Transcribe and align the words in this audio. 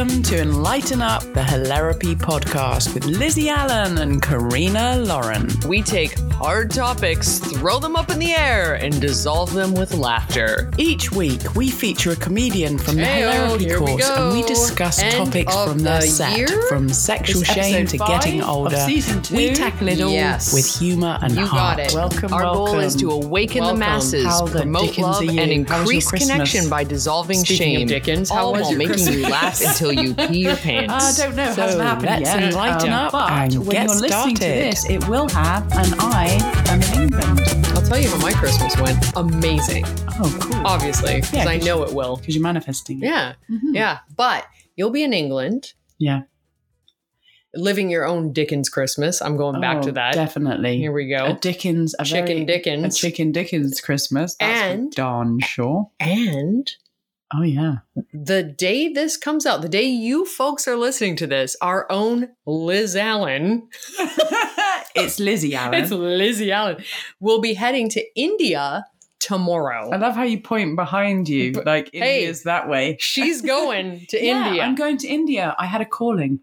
Welcome 0.00 0.22
to 0.22 0.40
Enlighten 0.40 1.02
Up, 1.02 1.20
the 1.34 1.42
Hilarapy 1.42 2.14
podcast 2.16 2.94
with 2.94 3.04
Lizzie 3.04 3.50
Allen 3.50 3.98
and 3.98 4.22
Karina 4.22 4.96
Lauren. 4.96 5.46
We 5.68 5.82
take 5.82 6.18
hard 6.30 6.70
topics, 6.70 7.38
throw 7.38 7.78
them 7.78 7.96
up 7.96 8.08
in 8.10 8.18
the 8.18 8.32
air, 8.32 8.76
and 8.76 8.98
dissolve 8.98 9.52
them 9.52 9.74
with 9.74 9.92
laughter. 9.92 10.70
Each 10.78 11.12
week, 11.12 11.54
we 11.54 11.68
feature 11.70 12.12
a 12.12 12.16
comedian 12.16 12.78
from 12.78 12.96
the 12.96 13.02
Heyo, 13.02 13.30
Hilarapy 13.58 13.60
here 13.60 13.80
we 13.80 13.86
course 13.88 14.08
and 14.08 14.32
we 14.32 14.42
discuss 14.44 15.02
End 15.02 15.12
topics 15.26 15.54
from 15.54 15.80
their 15.80 16.00
the 16.00 16.06
set, 16.06 16.34
year? 16.38 16.62
from 16.70 16.88
sexual 16.88 17.42
It's 17.42 17.52
shame 17.52 17.86
to 17.88 17.98
getting 17.98 18.42
older. 18.42 18.76
season 18.78 19.20
two. 19.20 19.36
We 19.36 19.52
tackle 19.52 19.88
it 19.88 20.00
all 20.00 20.10
Yes. 20.10 20.54
with 20.54 20.78
humour 20.78 21.18
and 21.20 21.34
You 21.36 21.44
heart. 21.44 21.76
got 21.76 21.86
it. 21.86 21.92
Welcome, 21.94 22.32
Our 22.32 22.44
welcome. 22.44 22.64
goal 22.74 22.80
is 22.80 22.96
to 22.96 23.10
awaken 23.10 23.60
Welcome. 23.64 23.80
the 23.80 23.86
masses, 23.86 24.24
How 24.24 24.46
the 24.46 24.60
promote 24.62 24.80
dickens 24.82 24.98
love, 25.06 25.20
and 25.20 25.28
How 25.68 25.80
was 25.82 25.92
your 25.92 26.00
increase 26.00 26.10
connection 26.10 26.70
by 26.70 26.84
dissolving 26.84 27.40
Speaking 27.40 27.56
shame. 27.74 27.82
of 27.82 27.88
Dickens, 27.88 28.30
how 28.30 28.46
all 28.46 28.52
was 28.52 28.62
while 28.62 28.70
your 28.70 28.78
making 28.78 28.92
Christmas? 28.94 29.16
you 29.16 29.28
laugh 29.28 29.60
until 29.66 29.89
you 29.90 30.14
pee 30.14 30.40
your 30.44 30.56
pants. 30.56 31.18
I 31.20 31.22
don't 31.26 31.36
know. 31.36 31.50
It 31.50 31.54
So 31.54 31.62
hasn't 31.62 31.82
happened 31.82 32.06
let's 32.06 32.20
yet. 32.22 32.42
enlighten 32.42 32.88
Um, 32.92 33.06
up 33.06 33.12
but 33.12 33.30
and 33.30 33.58
when 33.58 33.70
get 33.70 33.86
you're 33.88 33.96
listening 34.00 34.34
to 34.36 34.40
this, 34.40 34.88
it 34.90 35.06
will 35.08 35.28
have, 35.30 35.62
and 35.72 35.94
I 35.98 36.26
am 36.68 36.82
in 36.82 37.02
England. 37.02 37.40
I'll 37.76 37.82
tell 37.82 37.98
you 38.00 38.08
how 38.10 38.18
my 38.18 38.32
Christmas 38.32 38.76
went. 38.80 38.98
Amazing, 39.16 39.84
Oh, 40.22 40.36
cool. 40.40 40.66
obviously, 40.66 41.16
because 41.16 41.32
Yeah, 41.32 41.48
I 41.48 41.56
'cause 41.58 41.66
know 41.66 41.82
it 41.82 41.92
will. 41.94 42.16
Because 42.16 42.34
you're 42.34 42.42
manifesting. 42.42 42.98
it. 43.02 43.06
Yeah, 43.06 43.34
yeah. 43.48 43.98
But 44.16 44.46
you'll 44.76 44.90
be 44.90 45.02
in 45.02 45.12
England, 45.12 45.72
Yeah. 45.98 46.22
living 47.54 47.90
your 47.90 48.04
own 48.06 48.32
Dickens 48.32 48.68
Christmas. 48.68 49.20
I'm 49.20 49.36
going 49.36 49.60
back 49.60 49.78
Oh, 49.78 49.82
to 49.82 49.92
that. 49.92 50.14
Definitely. 50.14 50.78
Here 50.78 50.92
we 50.92 51.08
go. 51.08 51.26
A 51.26 51.32
Dickens, 51.34 51.94
a 51.98 52.04
Chicken 52.04 52.26
very- 52.26 52.44
Dickens. 52.44 52.94
a 52.96 52.98
chicken 52.98 53.32
Dickens 53.32 53.80
Christmas. 53.80 54.36
That's 54.38 54.60
for 54.60 54.66
And- 54.66 54.92
darn 54.92 55.40
sure. 55.40 55.90
And 55.98 56.70
Oh 57.32 57.42
yeah, 57.42 57.76
the 58.12 58.42
day 58.42 58.88
this 58.92 59.16
comes 59.16 59.46
out, 59.46 59.62
the 59.62 59.68
day 59.68 59.84
you 59.84 60.24
folks 60.24 60.66
are 60.66 60.76
listening 60.76 61.14
to 61.16 61.26
this, 61.28 61.56
our 61.62 61.86
own 61.90 62.28
Liz 62.44 62.96
Allen, 62.96 63.68
it's 64.96 65.20
Lizzie 65.20 65.54
Allen. 65.54 65.74
it's 65.80 65.92
Lizzie 65.92 66.50
Allen—we'll 66.50 67.40
be 67.40 67.54
heading 67.54 67.88
to 67.90 68.04
India 68.20 68.84
tomorrow. 69.20 69.90
I 69.92 69.96
love 69.96 70.14
how 70.16 70.24
you 70.24 70.40
point 70.40 70.74
behind 70.74 71.28
you, 71.28 71.52
But- 71.52 71.66
like 71.66 71.90
hey. 71.92 72.20
India's 72.20 72.42
that 72.44 72.68
way. 72.68 72.96
She's 72.98 73.42
going 73.56 74.06
to 74.08 74.24
Yeah, 74.24 74.48
India. 74.48 74.62
I'm 74.64 74.74
going 74.74 74.96
to 74.98 75.06
India. 75.08 75.54
I 75.58 75.66
had 75.66 75.80
a 75.80 75.86
calling. 75.86 76.40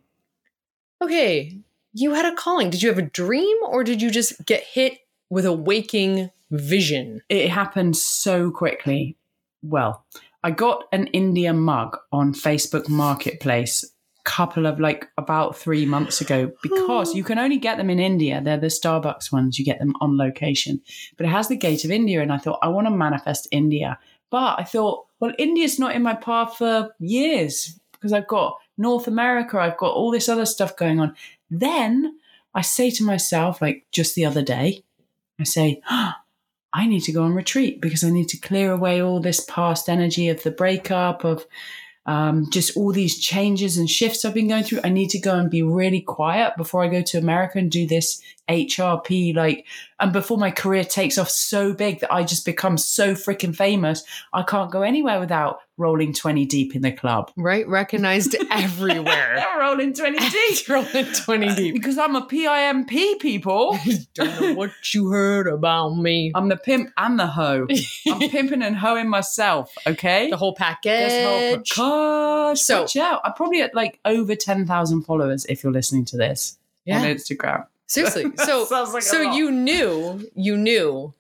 okay, 1.02 1.58
you 1.94 2.14
had 2.14 2.26
a 2.31 2.36
calling. 2.36 2.70
Did 2.70 2.81
you 2.81 2.89
have 2.89 2.98
a 2.98 3.02
dream 3.02 3.58
or 3.66 3.83
did 3.83 4.02
you 4.02 4.09
just 4.11 4.45
get 4.45 4.64
hit 4.64 5.00
with 5.30 5.45
a 5.45 5.54
waking 5.54 6.30
vision? 6.52 7.22
It 7.30 7.50
happened 7.50 7.98
so 7.98 8.52
quickly. 8.52 9.17
Well, 9.64 10.06
I 10.48 10.52
got 10.52 10.86
an 10.94 11.08
India 11.08 11.52
mug 11.52 11.98
on 12.14 12.34
Facebook 12.34 12.88
Marketplace 12.88 13.84
a 13.84 14.23
couple 14.23 14.66
of 14.66 14.80
like 14.80 15.09
about 15.17 15.58
three 15.58 15.86
months 15.86 16.22
ago 16.22 16.54
because 16.64 17.14
you 17.14 17.26
can 17.26 17.38
only 17.38 17.58
get 17.58 17.76
them 17.76 17.89
in 17.89 18.00
India. 18.00 18.39
They're 18.42 18.56
the 18.56 18.67
Starbucks 18.67 19.30
ones. 19.30 19.59
You 19.59 19.66
get 19.66 19.80
them 19.80 19.94
on 20.00 20.17
location, 20.17 20.80
but 21.17 21.26
it 21.26 21.31
has 21.31 21.50
the 21.50 21.58
gate 21.58 21.84
of 21.84 21.92
India, 21.92 22.22
and 22.22 22.31
I 22.31 22.38
thought 22.38 22.59
I 22.62 22.70
want 22.70 22.88
to 22.88 22.92
manifest 22.92 23.50
India. 23.52 24.00
But 24.30 24.58
I 24.58 24.64
thought, 24.64 25.08
well, 25.20 25.34
India's 25.38 25.80
not 25.80 25.95
in 25.95 26.02
my 26.02 26.14
path 26.14 26.56
for 26.56 26.95
years 26.98 27.78
because 27.92 28.14
I've 28.14 28.28
got 28.28 28.58
North 28.78 29.09
America. 29.09 29.59
I've 29.59 29.76
got 29.76 29.95
all 29.95 30.11
this 30.11 30.30
other 30.30 30.45
stuff 30.45 30.78
going 30.78 31.02
on. 31.02 31.14
Then 31.52 32.20
I 32.54 32.61
say 32.61 32.89
to 32.92 33.04
myself, 33.04 33.61
like 33.61 33.86
just 33.92 34.16
the 34.16 34.23
other 34.23 34.44
day, 34.44 34.86
I 35.42 35.44
say, 35.44 35.82
I 36.78 36.86
need 36.86 37.02
to 37.06 37.11
go 37.11 37.23
on 37.23 37.33
retreat 37.33 37.81
because 37.81 38.03
I 38.03 38.11
need 38.11 38.30
to 38.30 38.38
clear 38.38 38.72
away 38.72 39.02
all 39.02 39.20
this 39.20 39.44
past 39.45 39.89
energy 39.89 40.30
of 40.30 40.44
the 40.44 40.52
breakup, 40.52 41.23
of 41.23 41.47
um, 42.06 42.47
just 42.52 42.78
all 42.78 42.92
these 42.92 43.20
changes 43.20 43.80
and 43.80 43.89
shifts 43.89 44.23
I've 44.23 44.36
been 44.36 44.47
going 44.47 44.64
through. 44.64 44.81
I 44.83 44.89
need 44.89 45.09
to 45.09 45.20
go 45.20 45.33
and 45.33 45.49
be 45.49 45.64
really 45.64 46.02
quiet 46.02 46.55
before 46.55 46.83
I 46.83 46.88
go 46.88 47.02
to 47.02 47.17
America 47.17 47.58
and 47.58 47.71
do 47.71 47.88
this 47.88 48.21
HRP, 48.49 49.35
like, 49.35 49.65
and 49.99 50.13
before 50.13 50.37
my 50.37 50.52
career 50.52 50.83
takes 50.83 51.17
off 51.17 51.30
so 51.30 51.73
big 51.73 51.99
that 52.02 52.13
I 52.13 52.23
just 52.23 52.45
become 52.45 52.77
so 52.77 53.13
freaking 53.13 53.55
famous, 53.55 54.03
I 54.33 54.43
can't 54.43 54.71
go 54.71 54.81
anywhere 54.83 55.19
without 55.19 55.59
rolling 55.77 56.11
20 56.13 56.45
deep 56.45 56.75
in 56.75 56.81
the 56.81 56.91
club. 56.91 57.31
Right? 57.37 57.67
Recognized 57.67 58.35
everywhere. 58.52 59.43
rolling 59.59 59.93
20 59.93 60.17
deep. 60.30 60.69
Rolling 60.69 61.05
20 61.13 61.55
deep. 61.55 61.73
Uh, 61.73 61.77
because 61.77 61.97
I'm 61.97 62.15
a 62.15 62.25
PIMP, 62.25 63.19
people. 63.19 63.77
Don't 64.13 64.41
know 64.41 64.53
what 64.53 64.71
you 64.93 65.09
heard 65.09 65.47
about 65.47 65.95
me. 65.95 66.31
I'm 66.33 66.49
the 66.49 66.58
pimp 66.58 66.91
and 66.97 67.19
the 67.19 67.27
hoe. 67.27 67.67
I'm 68.08 68.29
pimping 68.29 68.61
and 68.64 68.75
hoeing 68.75 69.09
myself, 69.09 69.73
okay? 69.85 70.29
The 70.29 70.37
whole 70.37 70.55
This 70.83 71.25
whole 71.25 71.58
package. 71.58 72.59
So- 72.59 72.81
Watch 72.81 72.97
out. 72.97 73.21
I'm 73.23 73.33
probably 73.33 73.61
at 73.61 73.75
like 73.75 73.99
over 74.05 74.35
10,000 74.35 75.03
followers 75.03 75.45
if 75.47 75.64
you're 75.64 75.73
listening 75.73 76.05
to 76.05 76.17
this 76.17 76.58
yeah. 76.85 76.99
on. 77.02 77.05
Instagram. 77.05 77.65
Seriously. 77.87 78.25
So 78.37 78.65
like 78.93 79.02
so 79.03 79.21
you 79.21 79.52
knew, 79.52 80.30
you 80.36 80.58
knew 80.58 81.14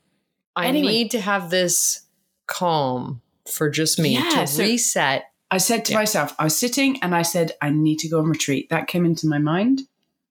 I 0.55 0.67
Anyway. 0.67 0.87
need 0.91 1.11
to 1.11 1.21
have 1.21 1.49
this 1.49 2.01
calm 2.45 3.21
for 3.51 3.69
just 3.69 3.99
me 3.99 4.13
Yeah, 4.15 4.29
to 4.31 4.47
so- 4.47 4.63
reset. 4.63 5.25
I 5.49 5.59
said 5.59 5.85
to 5.85 5.93
Yeah. 5.93 5.99
myself, 5.99 6.35
I 6.37 6.43
was 6.43 6.57
sitting 6.57 7.01
and 7.01 7.15
I 7.15 7.21
said, 7.21 7.53
I 7.61 7.69
need 7.69 7.99
to 7.99 8.09
go 8.09 8.19
on 8.19 8.25
retreat. 8.25 8.69
That 8.69 8.87
came 8.87 9.05
into 9.05 9.27
my 9.27 9.37
mind. 9.37 9.83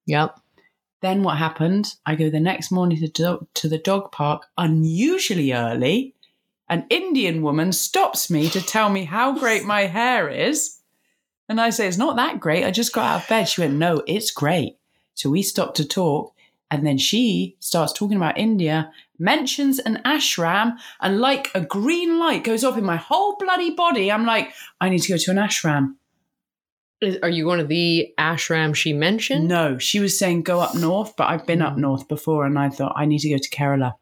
Yep. 0.06 0.38
Then 1.00 1.22
what 1.22 1.38
happened? 1.38 1.94
I 2.04 2.16
go 2.16 2.28
the 2.28 2.41
next 2.41 2.70
morning 2.70 2.98
to, 2.98 3.08
do- 3.08 3.46
to 3.54 3.69
the 3.69 3.78
dog 3.78 4.12
park, 4.12 4.42
unusually 4.58 5.52
early. 5.54 6.14
An 6.69 6.84
Indian 6.91 7.41
woman 7.42 7.72
stops 7.72 8.28
me 8.28 8.50
to 8.50 8.60
tell 8.60 8.91
me 8.91 9.04
how 9.04 9.38
great 9.38 9.64
my 9.64 9.82
hair 9.86 10.28
is. 10.28 10.80
And 11.48 11.60
I 11.60 11.70
say, 11.70 11.86
It's 11.86 11.96
not 11.96 12.16
that 12.16 12.41
great. 12.41 12.64
I 12.64 12.70
just 12.70 12.92
got 12.92 13.04
out 13.06 13.22
of 13.22 13.28
bed. 13.28 13.44
She 13.48 13.60
went, 13.62 13.75
No, 13.75 14.02
it's 14.06 14.30
great. 14.32 14.76
So 15.16 15.28
we 15.31 15.43
stop 15.43 15.75
to 15.75 15.84
talk. 15.84 16.32
And 16.71 16.84
then 16.87 16.99
she 16.99 17.56
starts 17.60 17.93
talking 17.93 18.16
about 18.16 18.38
India, 18.38 18.91
mentions 19.21 19.78
an 19.78 20.00
ashram, 20.04 20.77
and 21.00 21.21
like 21.21 21.49
a 21.54 21.60
green 21.60 22.19
light 22.19 22.43
goes 22.43 22.65
off 22.65 22.77
in 22.77 22.84
my 22.84 22.97
whole 22.97 23.37
bloody 23.37 23.71
body. 23.71 24.10
I'm 24.10 24.26
like, 24.26 24.53
I 24.81 24.88
need 24.88 25.03
to 25.03 25.12
go 25.12 25.16
to 25.16 25.31
an 25.31 25.37
ashram. 25.37 25.94
Is- 27.00 27.19
Are 27.22 27.28
you 27.28 27.44
going 27.44 27.60
to 27.60 27.65
the 27.66 28.12
ashram 28.19 28.75
she 28.75 28.93
mentioned? 28.93 29.47
No, 29.47 29.78
she 29.78 30.00
was 30.00 30.19
saying 30.19 30.43
go 30.43 30.59
up 30.60 30.75
north, 30.75 31.15
but 31.16 31.28
I've 31.28 31.47
been 31.47 31.62
up 31.62 31.75
Mm. 31.75 31.78
north 31.87 32.09
before 32.09 32.44
and 32.47 32.59
I 32.59 32.69
thought 32.69 32.94
I 32.97 33.05
need 33.06 33.21
to 33.21 33.31
go 33.31 33.38
to 33.38 33.49
Kerala. 33.50 33.94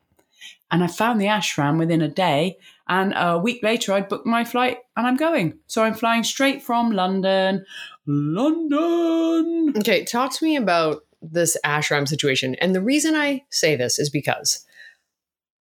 And 0.70 0.82
I 0.82 0.86
found 0.86 1.20
the 1.20 1.26
ashram 1.26 1.78
within 1.78 2.00
a 2.02 2.08
day. 2.08 2.56
And 2.88 3.12
a 3.16 3.38
week 3.38 3.62
later, 3.62 3.92
I'd 3.92 4.08
booked 4.08 4.26
my 4.26 4.44
flight 4.44 4.78
and 4.96 5.06
I'm 5.06 5.16
going. 5.16 5.58
So 5.66 5.82
I'm 5.84 5.94
flying 5.94 6.24
straight 6.24 6.62
from 6.62 6.90
London. 6.92 7.64
London. 8.06 9.74
Okay, 9.78 10.04
talk 10.04 10.32
to 10.36 10.44
me 10.44 10.56
about 10.56 11.02
this 11.22 11.56
ashram 11.64 12.06
situation. 12.06 12.54
And 12.56 12.74
the 12.74 12.80
reason 12.80 13.14
I 13.14 13.44
say 13.50 13.76
this 13.76 13.98
is 13.98 14.10
because 14.10 14.64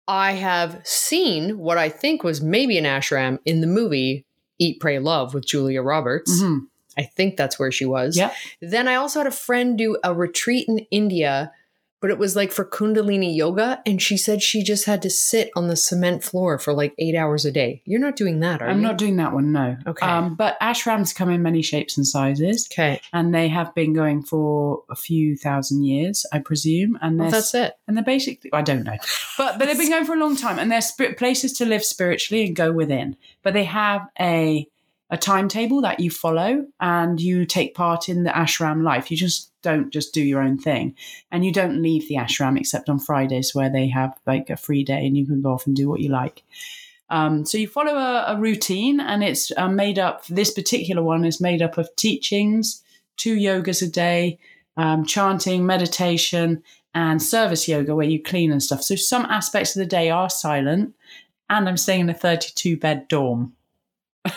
I 0.07 0.33
have 0.33 0.81
seen 0.83 1.57
what 1.57 1.77
I 1.77 1.89
think 1.89 2.23
was 2.23 2.41
maybe 2.41 2.77
an 2.77 2.85
ashram 2.85 3.39
in 3.45 3.61
the 3.61 3.67
movie 3.67 4.25
Eat, 4.59 4.79
Pray, 4.79 4.99
Love 4.99 5.33
with 5.33 5.45
Julia 5.45 5.81
Roberts. 5.81 6.41
Mhm. 6.41 6.67
I 6.97 7.03
think 7.03 7.37
that's 7.37 7.57
where 7.57 7.71
she 7.71 7.85
was. 7.85 8.17
Yeah. 8.17 8.33
Then 8.61 8.87
I 8.87 8.95
also 8.95 9.19
had 9.19 9.27
a 9.27 9.31
friend 9.31 9.77
do 9.77 9.97
a 10.03 10.13
retreat 10.13 10.67
in 10.67 10.79
India, 10.91 11.51
but 12.01 12.09
it 12.09 12.17
was 12.17 12.35
like 12.35 12.51
for 12.51 12.65
Kundalini 12.65 13.35
yoga. 13.35 13.81
And 13.85 14.01
she 14.01 14.17
said 14.17 14.41
she 14.41 14.63
just 14.63 14.85
had 14.85 15.01
to 15.01 15.09
sit 15.09 15.49
on 15.55 15.67
the 15.67 15.75
cement 15.75 16.23
floor 16.23 16.57
for 16.59 16.73
like 16.73 16.93
eight 16.97 17.15
hours 17.15 17.45
a 17.45 17.51
day. 17.51 17.81
You're 17.85 17.99
not 17.99 18.15
doing 18.15 18.39
that, 18.39 18.61
are 18.61 18.65
you? 18.65 18.71
I'm 18.71 18.77
you? 18.77 18.83
not 18.87 18.97
doing 18.97 19.17
that 19.17 19.33
one, 19.33 19.51
no. 19.51 19.77
Okay. 19.87 20.05
Um, 20.05 20.35
but 20.35 20.59
ashrams 20.61 21.13
come 21.13 21.29
in 21.29 21.41
many 21.41 21.61
shapes 21.61 21.97
and 21.97 22.07
sizes. 22.07 22.67
Okay. 22.71 23.01
And 23.13 23.33
they 23.33 23.47
have 23.47 23.73
been 23.75 23.93
going 23.93 24.23
for 24.23 24.83
a 24.89 24.95
few 24.95 25.35
thousand 25.35 25.83
years, 25.83 26.25
I 26.31 26.39
presume. 26.39 26.97
And 27.01 27.19
Well, 27.19 27.31
that's 27.31 27.53
it. 27.53 27.73
and 27.87 27.97
they're 27.97 28.03
basically 28.03 28.51
I 28.53 28.61
don't 28.61 28.83
know, 28.83 28.97
but 29.37 29.59
but 29.59 29.65
they've 29.67 29.77
been 29.77 29.89
going 29.89 30.05
for 30.05 30.15
a 30.15 30.19
long 30.19 30.35
time, 30.35 30.59
and 30.59 30.71
they're 30.71 30.81
spirit 30.81 31.17
places 31.17 31.53
to 31.53 31.65
live 31.65 31.83
spiritually 31.83 32.45
and 32.45 32.55
go 32.55 32.71
within. 32.71 33.15
But 33.43 33.53
they 33.53 33.65
have 33.65 34.07
a 34.19 34.67
a 35.09 35.17
timetable 35.17 35.81
that 35.81 35.99
you 35.99 36.11
follow, 36.11 36.65
and 36.79 37.19
you 37.19 37.45
take 37.45 37.73
part 37.75 38.09
in 38.09 38.23
the 38.23 38.29
ashram 38.29 38.83
life. 38.83 39.09
You 39.09 39.17
just 39.17 39.51
don't 39.61 39.91
just 39.91 40.13
do 40.13 40.21
your 40.21 40.41
own 40.41 40.57
thing, 40.57 40.95
and 41.31 41.43
you 41.43 41.51
don't 41.51 41.81
leave 41.81 42.07
the 42.07 42.15
ashram 42.15 42.59
except 42.59 42.89
on 42.89 42.99
Fridays 42.99 43.55
where 43.55 43.69
they 43.69 43.87
have 43.87 44.17
like 44.27 44.49
a 44.49 44.57
free 44.57 44.83
day 44.83 45.05
and 45.05 45.17
you 45.17 45.25
can 45.25 45.41
go 45.41 45.53
off 45.53 45.65
and 45.65 45.75
do 45.75 45.89
what 45.89 45.99
you 45.99 46.09
like. 46.09 46.43
Um, 47.09 47.45
so 47.45 47.57
you 47.57 47.67
follow 47.67 47.95
a, 47.95 48.35
a 48.35 48.39
routine, 48.39 48.99
and 48.99 49.23
it's 49.23 49.51
uh, 49.57 49.67
made 49.67 49.97
up. 49.97 50.25
This 50.27 50.53
particular 50.53 51.01
one 51.01 51.25
is 51.25 51.41
made 51.41 51.61
up 51.61 51.77
of 51.77 51.95
teachings, 51.95 52.83
two 53.17 53.35
yogas 53.35 53.81
a 53.81 53.89
day, 53.89 54.39
um, 54.77 55.05
chanting, 55.05 55.65
meditation, 55.65 56.63
and 56.93 57.21
service 57.21 57.67
yoga 57.67 57.95
where 57.95 58.07
you 58.07 58.21
clean 58.21 58.51
and 58.51 58.61
stuff. 58.61 58.81
So 58.81 58.95
some 58.95 59.25
aspects 59.25 59.75
of 59.75 59.79
the 59.79 59.85
day 59.85 60.09
are 60.09 60.29
silent, 60.29 60.95
and 61.49 61.67
I'm 61.67 61.77
staying 61.77 62.01
in 62.01 62.09
a 62.09 62.13
32 62.13 62.77
bed 62.77 63.07
dorm, 63.07 63.53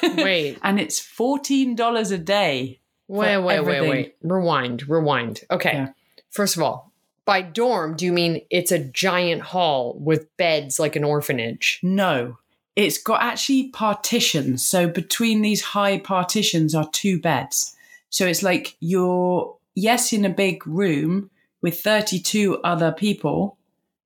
Wait, 0.03 0.59
and 0.63 0.81
it's 0.81 0.99
fourteen 0.99 1.75
dollars 1.75 2.11
a 2.11 2.19
day. 2.19 2.81
wait, 3.09 3.39
wait, 3.39 3.61
wait, 3.65 3.89
wait. 3.89 4.17
Rewind, 4.23 4.89
rewind. 4.89 5.41
Okay. 5.51 5.73
Yeah. 5.73 5.89
First 6.31 6.57
of 6.57 6.63
all, 6.63 6.93
by 7.25 7.43
dorm, 7.43 7.95
do 7.97 8.05
you 8.05 8.13
mean 8.13 8.43
it's 8.51 8.73
a 8.73 8.79
giant 8.79 9.43
hall 9.43 9.97
with 9.99 10.35
beds 10.37 10.79
like 10.79 10.97
an 10.97 11.05
orphanage? 11.05 11.79
No, 11.83 12.39
it's 12.75 12.99
got 12.99 13.23
actually 13.23 13.69
partitions. 13.69 14.67
So 14.67 14.89
between 14.89 15.43
these 15.43 15.63
high 15.63 15.99
partitions 15.99 16.75
are 16.75 16.89
two 16.91 17.21
beds. 17.21 17.77
So 18.11 18.27
it's 18.27 18.43
like 18.43 18.77
you're, 18.81 19.57
yes, 19.75 20.13
in 20.13 20.25
a 20.25 20.31
big 20.31 20.67
room 20.67 21.31
with 21.61 21.81
32 21.81 22.61
other 22.63 22.93
people, 22.93 23.57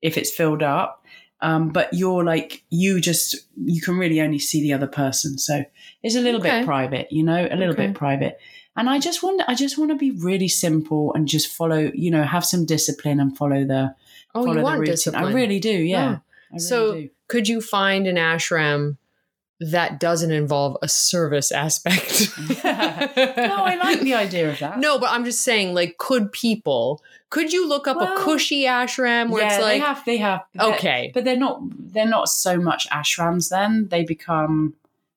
if 0.02 0.18
it's 0.18 0.30
filled 0.30 0.62
up, 0.62 1.04
um, 1.40 1.68
but 1.70 1.92
you're 1.92 2.24
like, 2.24 2.64
you 2.70 3.00
just, 3.00 3.36
you 3.64 3.80
can 3.80 3.96
really 3.98 4.20
only 4.20 4.38
see 4.38 4.62
the 4.62 4.72
other 4.72 4.86
person. 4.86 5.38
So 5.38 5.64
it's 6.02 6.14
a 6.14 6.20
little 6.20 6.40
Okay. 6.40 6.60
bit 6.60 6.64
private, 6.66 7.08
you 7.12 7.22
know, 7.22 7.46
a 7.50 7.56
little 7.56 7.74
Okay. 7.74 7.86
bit 7.88 7.94
private. 7.96 8.38
And 8.76 8.88
I 8.90 8.98
just 8.98 9.22
want, 9.22 9.42
I 9.48 9.54
just 9.54 9.78
want 9.78 9.90
to 9.90 9.96
be 9.96 10.10
really 10.10 10.48
simple 10.48 11.12
and 11.14 11.26
just 11.28 11.48
follow, 11.48 11.90
you 11.94 12.10
know, 12.10 12.22
have 12.24 12.44
some 12.44 12.64
discipline 12.66 13.20
and 13.20 13.36
follow 13.36 13.64
the, 13.64 13.94
Oh, 14.34 14.40
follow 14.42 14.48
you 14.48 14.54
the 14.58 14.62
want 14.64 14.80
routine. 14.80 14.92
discipline. 14.94 15.24
I 15.24 15.32
really 15.32 15.60
do. 15.60 15.70
Yeah. 15.70 16.06
I 16.06 16.20
really 16.52 16.58
So- 16.60 16.94
do. 16.94 17.08
Could 17.28 17.48
you 17.48 17.60
find 17.60 18.06
an 18.06 18.16
ashram 18.16 18.98
that 19.60 19.98
doesn't 19.98 20.32
involve 20.32 20.76
a 20.82 20.88
service 20.88 21.50
aspect? 21.50 22.30
yeah. 22.62 23.12
no, 23.36 23.64
I 23.64 23.76
like 23.76 24.00
the 24.00 24.14
idea 24.14 24.50
of 24.50 24.58
that. 24.58 24.78
No, 24.78 24.98
but 24.98 25.10
I'm 25.10 25.24
just 25.24 25.42
saying, 25.42 25.74
like, 25.74 25.96
could 25.98 26.30
people? 26.32 27.02
Could 27.30 27.52
you 27.52 27.68
look 27.68 27.88
up 27.88 27.96
Well, 27.96 28.16
a 28.16 28.20
cushy 28.22 28.64
ashram 28.64 29.30
where 29.30 29.42
yeah, 29.42 29.54
it's 29.54 29.62
like, 29.62 29.72
they 29.72 29.78
have, 29.78 30.04
they 30.04 30.16
have. 30.18 30.44
They're- 30.54 30.74
okay, 30.74 31.10
but 31.14 31.24
they're 31.24 31.36
not. 31.36 31.60
They're 31.92 32.06
not 32.06 32.28
so 32.28 32.58
much 32.58 32.88
ashrams. 32.90 33.48
Then 33.48 33.88
they 33.88 34.04
become 34.04 34.74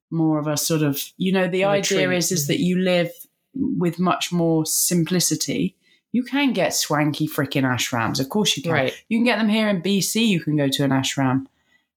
more 0.09 0.39
of 0.39 0.47
a 0.47 0.57
sort 0.57 0.81
of. 0.81 1.01
You 1.18 1.31
know, 1.31 1.47
the 1.47 1.65
idea 1.65 2.12
is 2.12 2.31
is 2.31 2.47
that 2.47 2.56
mm-hmm. 2.56 2.63
you 2.63 2.80
live 2.80 3.12
with 3.53 4.00
much 4.00 4.31
more 4.31 4.65
simplicity. 4.65 5.75
You 6.12 6.24
can 6.24 6.53
get 6.53 6.74
swanky 6.74 7.27
freaking 7.27 7.63
ashrams. 7.63 8.19
Of 8.19 8.30
course 8.30 8.57
you 8.57 8.63
can. 8.63 8.71
right? 8.71 9.03
You 9.09 9.19
can 9.19 9.25
get 9.25 9.38
them 9.38 9.50
here 9.50 9.69
in 9.69 9.81
BC. 9.83 10.25
You 10.25 10.39
can 10.39 10.57
go 10.57 10.68
to 10.68 10.83
an 10.83 10.89
ashram 10.89 11.45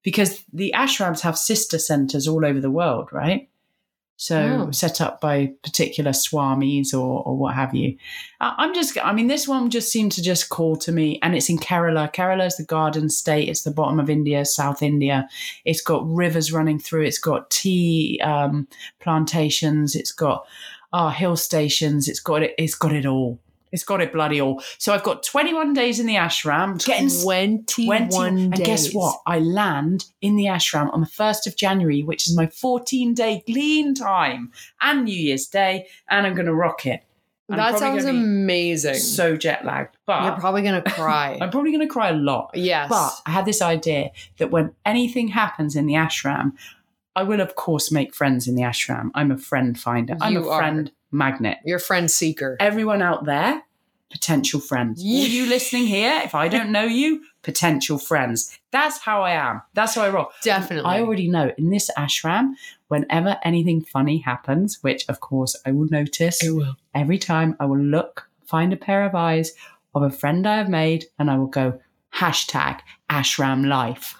because 0.03 0.45
the 0.53 0.73
ashrams 0.77 1.21
have 1.21 1.39
sister 1.39 1.79
centers 1.79 2.27
all 2.29 2.45
over 2.45 2.61
the 2.61 2.71
world, 2.71 3.09
right? 3.13 3.49
So 4.17 4.67
Oh. 4.69 4.71
set 4.71 5.01
up 5.01 5.21
by 5.21 5.53
particular 5.65 6.13
swamis 6.13 6.93
or, 6.95 7.25
or 7.25 7.37
what 7.37 7.55
have 7.55 7.75
you. 7.75 7.97
I, 8.41 8.55
I'm 8.59 8.73
just, 8.73 8.97
I 9.03 9.13
mean, 9.13 9.27
this 9.27 9.49
one 9.49 9.69
just 9.69 9.91
seemed 9.91 10.13
to 10.13 10.23
just 10.23 10.49
call 10.49 10.77
to 10.77 10.93
me, 10.93 11.19
and 11.23 11.35
it's 11.35 11.49
in 11.51 11.59
Kerala. 11.59 12.13
Kerala 12.15 12.47
is 12.47 12.57
the 12.57 12.65
garden 12.65 13.09
state. 13.09 13.49
It's 13.49 13.63
the 13.63 13.73
bottom 13.73 13.99
of 13.99 14.09
India, 14.09 14.45
South 14.45 14.81
India. 14.81 15.29
It's 15.65 15.81
got 15.81 16.07
rivers 16.07 16.53
running 16.53 16.79
through. 16.79 17.03
It's 17.03 17.19
got 17.19 17.51
tea 17.51 18.21
um, 18.23 18.69
plantations. 19.01 19.97
It's 19.97 20.13
got 20.13 20.47
uh, 20.93 21.11
hill 21.11 21.37
stations. 21.37 22.07
It's 22.07 22.21
got 22.21 22.43
it. 22.45 22.55
It's 22.59 22.77
got 22.77 22.93
it 22.93 23.07
all. 23.07 23.41
It's 23.73 23.85
got 23.85 24.01
it 24.01 24.13
bloody 24.13 24.41
all. 24.41 24.63
So 24.79 24.93
I've 24.93 25.03
got 25.03 25.23
21 25.23 25.73
days 25.73 25.99
in 25.99 26.07
the 26.07 26.15
ashram, 26.17 26.83
getting 26.85 27.09
21 27.09 28.09
20 28.09 28.43
and 28.45 28.55
guess 28.57 28.93
what? 28.93 29.21
I 29.27 29.39
land 29.39 30.07
in 30.21 30.37
the 30.37 30.45
ashram 30.45 30.93
on 30.93 31.01
the 31.01 31.07
1st 31.07 31.47
of 31.47 31.57
January, 31.57 32.03
which 32.03 32.27
is 32.29 32.37
my 32.37 32.47
14 32.47 33.15
day 33.15 33.43
clean 33.47 33.95
time 33.95 34.53
and 34.81 35.05
New 35.05 35.15
Year's 35.19 35.47
Day, 35.47 35.87
and 36.09 36.27
I'm 36.27 36.35
going 36.35 36.47
to 36.47 36.55
rock 36.55 36.87
it. 36.87 37.03
And 37.49 37.59
That 37.59 37.79
sounds 37.79 38.05
amazing. 38.05 38.95
So 38.95 39.37
jet 39.37 39.65
lagged, 39.65 39.97
but 40.07 40.23
You're 40.23 40.37
probably 40.41 40.63
gonna 40.63 40.81
cry. 40.83 41.37
I'm 41.41 41.51
probably 41.51 41.71
going 41.73 41.87
to 41.87 41.93
cry 41.93 42.11
a 42.11 42.15
lot. 42.15 42.51
yes, 42.55 42.89
But 42.89 43.13
I 43.27 43.31
had 43.31 43.45
this 43.45 43.61
idea 43.61 44.11
that 44.39 44.51
when 44.51 44.75
anything 44.87 45.29
happens 45.29 45.77
in 45.77 45.87
the 45.87 45.95
ashram, 45.95 46.53
I 47.15 47.25
will, 47.25 47.41
of 47.43 47.55
course, 47.57 47.93
make 47.93 48.15
friends 48.15 48.49
in 48.49 48.55
the 48.55 48.63
ashram. 48.63 49.11
I'm 49.15 49.31
a 49.31 49.37
friend 49.37 49.79
finder, 49.79 50.17
I'm 50.21 50.33
You 50.33 50.49
a 50.49 50.51
are. 50.51 50.59
friend 50.61 50.93
magnet. 51.13 51.59
your 51.65 51.79
friend 51.79 52.11
seeker. 52.11 52.57
Everyone 52.61 53.03
out 53.03 53.25
there, 53.25 53.63
potential 54.11 54.61
friends. 54.61 55.03
Yeah. 55.05 55.27
you 55.27 55.47
listening 55.47 55.87
here, 55.87 56.21
if 56.25 56.35
I 56.35 56.49
don't 56.49 56.71
know 56.73 56.85
you, 56.85 57.23
potential 57.43 57.99
friends. 57.99 58.59
That's 58.71 58.99
how 58.99 59.23
I 59.23 59.33
am. 59.33 59.63
That's 59.75 59.95
how 59.95 60.03
I 60.03 60.11
roll. 60.11 60.29
Definitely. 60.43 60.91
I 60.91 61.01
already 61.01 61.29
know 61.29 61.53
in 61.59 61.71
this 61.71 61.91
ashram, 61.99 62.53
whenever 62.89 63.39
anything 63.45 63.83
funny 63.83 64.19
happens, 64.19 64.79
which 64.83 65.05
of 65.09 65.21
course 65.21 65.57
I 65.67 65.73
will 65.73 65.89
notice 65.91 66.43
It 66.43 66.51
will. 66.53 66.77
every 66.95 67.19
time, 67.19 67.57
I 67.61 67.67
will 67.67 67.79
look, 67.81 68.29
find 68.47 68.73
a 68.73 68.77
pair 68.77 69.05
of 69.05 69.15
eyes 69.15 69.53
of 69.95 70.03
a 70.03 70.11
friend 70.11 70.47
I 70.47 70.57
have 70.57 70.69
made, 70.71 71.05
and 71.19 71.31
I 71.31 71.37
will 71.37 71.47
go 71.47 71.81
hashtag 72.15 72.81
ashram 73.11 73.67
life. 73.67 74.17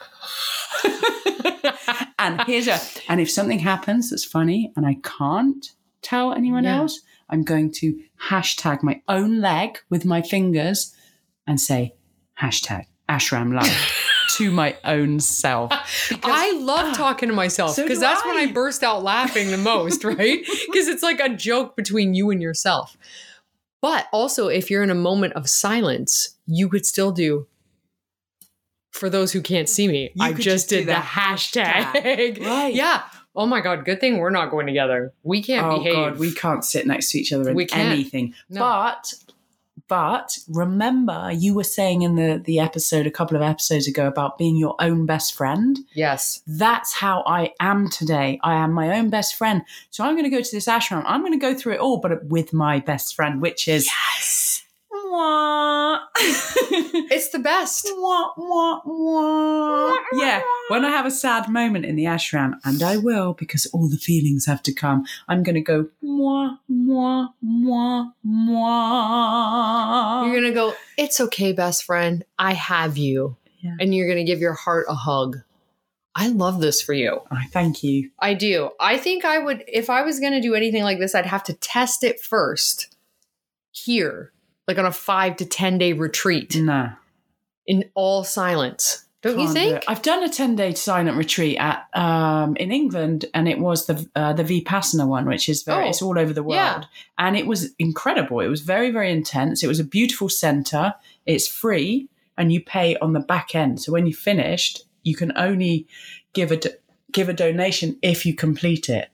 and 2.19 2.41
here's 2.43 2.69
a 2.69 2.79
and 3.09 3.21
if 3.21 3.31
something 3.31 3.59
happens 3.59 4.11
that's 4.11 4.25
funny 4.25 4.73
and 4.77 4.87
I 4.87 4.97
can't 5.03 5.71
tell 6.03 6.33
anyone 6.33 6.65
Yeah. 6.65 6.79
else, 6.79 7.01
I'm 7.29 7.43
going 7.43 7.71
to 7.73 7.99
hashtag 8.29 8.83
my 8.83 9.01
own 9.09 9.41
leg 9.41 9.79
with 9.89 10.05
my 10.05 10.23
fingers 10.23 10.95
and 11.47 11.61
say 11.61 11.95
hashtag 12.41 12.85
ashram 13.09 13.55
life 13.55 14.09
to 14.37 14.51
my 14.51 14.77
own 14.85 15.21
self. 15.21 15.71
Because- 16.09 16.21
I 16.33 16.53
love 16.53 16.87
ah, 16.91 16.95
talking 16.95 17.29
to 17.29 17.35
myself 17.35 17.77
because 17.77 17.99
do 17.99 18.01
that's 18.01 18.25
when 18.25 18.37
I. 18.37 18.43
I 18.43 18.53
burst 18.53 18.83
out 18.83 19.03
laughing 19.03 19.51
the 19.51 19.59
most, 19.59 20.05
right? 20.05 20.17
Because 20.67 20.89
it's 20.89 21.03
like 21.03 21.21
a 21.21 21.29
joke 21.29 21.77
between 21.77 22.15
you 22.15 22.31
and 22.31 22.41
yourself. 22.43 22.97
But 23.81 24.07
also, 24.13 24.47
if 24.49 24.71
you're 24.71 24.83
in 24.85 24.91
a 24.91 24.95
moment 24.95 25.33
of 25.35 25.49
silence, 25.51 26.37
you 26.47 26.69
could 26.69 26.87
still 26.87 27.11
do. 27.13 27.47
For 28.93 29.09
those 29.09 29.33
who 29.33 29.41
can't 29.41 29.69
see 29.69 29.89
me, 29.89 30.13
You 30.15 30.23
I 30.25 30.33
just 30.35 30.69
did 30.69 30.83
the 30.87 30.93
the 30.93 30.99
hashtag. 30.99 32.45
Right. 32.45 32.75
Yeah. 32.75 33.03
Oh 33.35 33.47
my 33.47 33.61
God. 33.61 33.85
Good 33.85 34.01
thing 34.01 34.19
we're 34.19 34.31
not 34.31 34.51
going 34.51 34.67
together. 34.67 35.13
We 35.23 35.43
can't 35.43 35.67
oh 35.67 35.79
behave. 35.79 35.95
god, 35.95 36.19
we 36.19 36.33
can't 36.33 36.65
sit 36.65 36.87
next 36.87 37.11
to 37.13 37.19
each 37.19 37.33
other 37.33 37.51
in 37.51 37.57
We 37.57 37.67
can't. 37.67 37.91
anything. 37.93 38.35
No. 38.51 38.61
But 38.61 39.15
but 39.89 40.39
remember 40.49 41.31
you 41.33 41.55
were 41.55 41.65
saying 41.65 42.03
in 42.03 42.15
the 42.15 42.41
the 42.43 42.59
episode 42.61 43.07
a 43.07 43.11
couple 43.11 43.37
of 43.37 43.43
episodes 43.43 43.87
ago 43.89 44.07
about 44.07 44.39
being 44.39 44.57
your 44.57 44.75
own 44.81 45.07
best 45.07 45.35
friend. 45.35 45.79
yes. 45.95 46.43
That's 46.47 46.93
how 46.95 47.23
I 47.27 47.53
am 47.61 47.89
today. 47.89 48.39
I 48.43 48.55
am 48.55 48.73
my 48.73 48.97
own 48.99 49.11
best 49.11 49.35
friend. 49.35 49.63
So 49.91 50.05
I'm 50.05 50.15
going 50.15 50.25
to 50.31 50.37
go 50.37 50.43
to 50.43 50.51
this 50.57 50.67
ashram. 50.67 51.03
I'm 51.07 51.21
going 51.21 51.33
to 51.33 51.39
go 51.39 51.55
through 51.55 51.75
it 51.75 51.81
all, 51.81 51.99
but 51.99 52.25
with 52.27 52.53
my 52.53 52.81
best 52.81 53.15
friend, 53.15 53.41
which 53.43 53.67
is 53.69 53.87
Yes. 53.87 54.42
Mwah. 55.13 56.01
It's 57.15 57.29
the 57.29 57.39
best. 57.39 57.87
Mwah, 57.87 58.37
mwah, 58.39 58.85
mwah. 58.87 59.95
Yeah, 60.15 60.41
when 60.69 60.85
I 60.85 60.91
have 60.91 61.05
a 61.05 61.11
sad 61.11 61.49
moment 61.49 61.85
in 61.85 61.97
the 61.97 62.05
ashram, 62.05 62.55
and 62.65 62.83
I 62.83 62.97
will 62.97 63.35
because 63.35 63.67
all 63.67 63.89
the 63.89 63.99
feelings 63.99 64.47
have 64.47 64.63
to 64.63 64.73
come, 64.73 65.05
I'm 65.29 65.43
going 65.43 65.57
to 65.57 65.61
go 65.61 65.89
mwah, 66.03 66.59
mwah, 66.71 67.29
mwah, 67.45 68.13
mwah. 68.27 70.25
You're 70.25 70.41
going 70.41 70.53
to 70.53 70.55
go, 70.55 70.75
it's 70.97 71.21
okay, 71.21 71.53
best 71.53 71.85
friend. 71.85 72.25
I 72.39 72.55
have 72.55 72.97
you. 72.97 73.37
Yeah. 73.61 73.77
And 73.79 73.95
you're 73.95 74.07
going 74.07 74.25
to 74.25 74.25
give 74.25 74.41
your 74.41 74.55
heart 74.55 74.87
a 74.89 74.95
hug. 74.95 75.39
I 76.15 76.29
love 76.29 76.61
this 76.61 76.83
for 76.83 76.93
you. 76.93 77.21
I 77.31 77.47
thank 77.47 77.83
you. 77.83 78.11
I 78.19 78.35
do. 78.35 78.71
I 78.81 78.99
think 78.99 79.25
I 79.25 79.39
would, 79.39 79.65
if 79.67 79.89
I 79.89 80.03
was 80.03 80.21
going 80.21 80.33
to 80.33 80.41
do 80.41 80.55
anything 80.55 80.83
like 80.83 80.99
this, 80.99 81.15
I'd 81.15 81.27
have 81.27 81.45
to 81.45 81.55
test 81.55 82.05
it 82.05 82.21
first 82.21 82.95
here, 83.71 84.33
like 84.69 84.79
on 84.79 84.87
a 84.87 84.93
five 84.93 85.37
to 85.37 85.45
10 85.45 85.79
day 85.79 85.93
retreat 85.93 86.57
No. 86.57 86.91
in 87.67 87.91
all 87.95 88.25
silence. 88.25 89.05
Don't 89.23 89.39
you 89.39 89.45
can't 89.47 89.55
do 89.57 89.61
think? 89.61 89.77
it. 89.77 89.85
I've 89.87 90.03
done 90.03 90.25
a 90.25 90.29
10 90.29 90.57
day 90.57 90.75
silent 90.75 91.17
retreat 91.17 91.57
at 91.59 91.87
um, 91.95 92.57
in 92.57 92.73
England, 92.73 93.25
and 93.35 93.47
it 93.49 93.61
was 93.61 93.87
the 93.87 94.05
uh, 94.17 94.33
the 94.33 94.43
Vipassana 94.43 95.07
one, 95.07 95.27
which 95.27 95.49
is 95.49 95.63
very, 95.63 95.85
Oh, 95.85 95.89
it's 95.89 96.03
all 96.03 96.19
over 96.19 96.33
the 96.33 96.43
world. 96.43 96.57
yeah. 96.57 96.83
And 97.19 97.37
it 97.37 97.47
was 97.47 97.73
incredible. 97.79 98.41
It 98.41 98.49
was 98.49 98.63
very, 98.63 98.91
very 98.91 99.13
intense. 99.13 99.63
It 99.63 99.69
was 99.69 99.79
a 99.79 99.85
beautiful 99.85 100.29
center. 100.29 100.95
It's 101.25 101.47
free, 101.47 102.09
and 102.37 102.53
you 102.53 102.61
pay 102.61 102.97
on 102.97 103.13
the 103.13 103.21
back 103.21 103.55
end. 103.55 103.81
So 103.81 103.93
when 103.93 104.09
you 104.09 104.13
finished, 104.15 104.83
you 105.05 105.15
can 105.15 105.33
only 105.37 105.87
give 106.33 106.51
a, 106.51 106.57
do- 106.57 106.71
give 107.13 107.29
a 107.29 107.33
donation 107.33 107.99
if 108.03 108.27
you 108.27 108.35
complete 108.35 108.89
it. 108.89 109.09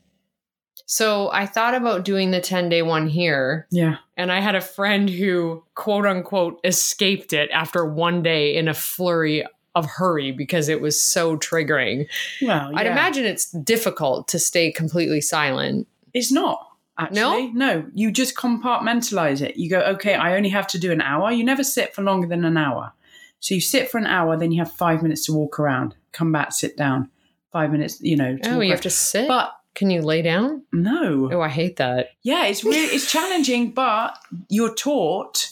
So 0.91 1.31
I 1.33 1.45
thought 1.45 1.75
about 1.75 2.07
doing 2.07 2.31
the 2.31 2.41
10 2.41 2.71
day 2.71 2.81
one 2.81 3.09
here. 3.09 3.67
Yeah. 3.71 3.99
And 4.17 4.33
I 4.33 4.41
had 4.41 4.55
a 4.55 4.61
friend 4.63 5.09
who, 5.09 5.63
quote 5.75 6.07
unquote, 6.07 6.59
escaped 6.65 7.35
it 7.35 7.51
after 7.51 7.85
one 7.85 8.23
day 8.23 8.57
in 8.57 8.69
a 8.69 8.75
flurry 8.75 9.45
of 9.75 9.85
hurry 9.85 10.33
because 10.33 10.71
it 10.71 10.81
was 10.81 11.01
so 11.01 11.37
triggering. 11.37 12.09
Well, 12.41 12.73
I'd 12.75 12.87
imagine 12.87 13.27
it's 13.27 13.51
difficult 13.51 14.29
to 14.29 14.39
stay 14.39 14.73
completely 14.73 15.21
silent. 15.21 15.87
It's 16.15 16.33
not. 16.33 16.67
Actually, 16.97 17.53
no? 17.53 17.85
You 17.93 18.11
just 18.11 18.35
compartmentalize 18.35 19.43
it. 19.43 19.59
You 19.59 19.69
go, 19.69 19.81
okay, 19.81 20.15
I 20.15 20.37
only 20.37 20.49
have 20.49 20.67
to 20.69 20.79
do 20.79 20.91
an 20.91 21.03
hour. 21.03 21.31
You 21.31 21.45
never 21.45 21.63
sit 21.63 21.95
for 21.95 22.01
longer 22.03 22.27
than 22.27 22.47
an 22.47 22.57
hour. 22.57 22.95
So 23.41 23.55
you 23.55 23.61
sit 23.61 23.91
for 23.91 23.99
an 23.99 24.07
hour, 24.07 24.39
then 24.39 24.53
you 24.53 24.59
have 24.65 24.73
five 24.73 25.03
minutes 25.03 25.27
to 25.27 25.35
walk 25.35 25.61
around, 25.61 25.95
come 26.13 26.33
back, 26.33 26.53
sit 26.53 26.79
down. 26.79 27.11
Five 27.53 27.73
minutes, 27.73 28.01
you 28.01 28.17
know. 28.17 28.37
To 28.37 28.55
Oh, 28.57 28.61
you 28.61 28.71
have 28.73 28.81
to 28.83 28.91
sit? 28.91 29.29
But 29.29 29.58
Can 29.79 29.91
you 29.91 30.03
lay 30.03 30.23
down? 30.23 30.65
no. 30.73 31.31
Oh, 31.33 31.41
I 31.41 31.49
hate 31.49 31.77
that. 31.77 32.11
Yeah, 32.23 32.47
it's 32.47 32.65
really 32.65 32.93
it's 32.93 33.11
challenging, 33.13 33.71
but 33.71 34.19
you're 34.49 34.75
taught. 34.75 35.51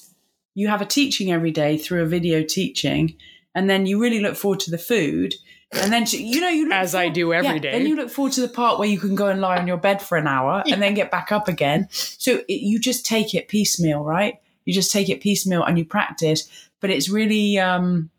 You 0.57 0.67
have 0.67 0.83
a 0.83 0.85
teaching 0.85 1.31
every 1.31 1.53
day 1.53 1.79
through 1.79 2.03
a 2.03 2.07
video 2.07 2.43
teaching, 2.43 3.15
and 3.55 3.71
then 3.71 3.87
you 3.87 4.01
really 4.03 4.19
look 4.19 4.35
forward 4.35 4.59
to 4.61 4.73
the 4.73 4.79
food. 4.79 5.37
And 5.71 5.93
then 5.93 6.07
you 6.11 6.41
know 6.41 6.49
you 6.49 6.65
look 6.65 6.75
As 6.75 6.97
I 6.97 7.09
do 7.09 7.33
every 7.33 7.55
yeah, 7.55 7.59
day. 7.59 7.73
Then 7.73 7.87
you 7.87 7.95
look 7.95 8.11
forward 8.11 8.33
to 8.33 8.41
the 8.41 8.49
part 8.49 8.81
where 8.81 8.89
you 8.89 8.99
can 8.99 9.15
go 9.15 9.29
and 9.29 9.41
lie 9.41 9.59
on 9.59 9.69
your 9.69 9.77
bed 9.77 10.03
for 10.03 10.19
an 10.19 10.27
hour 10.27 10.65
and 10.67 10.83
then 10.83 10.95
get 10.95 11.13
back 11.13 11.31
up 11.31 11.47
again. 11.47 11.87
So 11.93 12.41
it, 12.49 12.63
you 12.63 12.81
just 12.81 13.07
take 13.07 13.33
it 13.33 13.47
piecemeal, 13.47 14.03
right? 14.03 14.41
You 14.65 14.75
just 14.75 14.91
take 14.91 15.09
it 15.09 15.21
piecemeal 15.21 15.63
and 15.63 15.79
you 15.79 15.85
practice. 15.85 16.49
But 16.81 16.91
it's 16.91 17.09
really 17.09 17.61
um, 17.61 18.11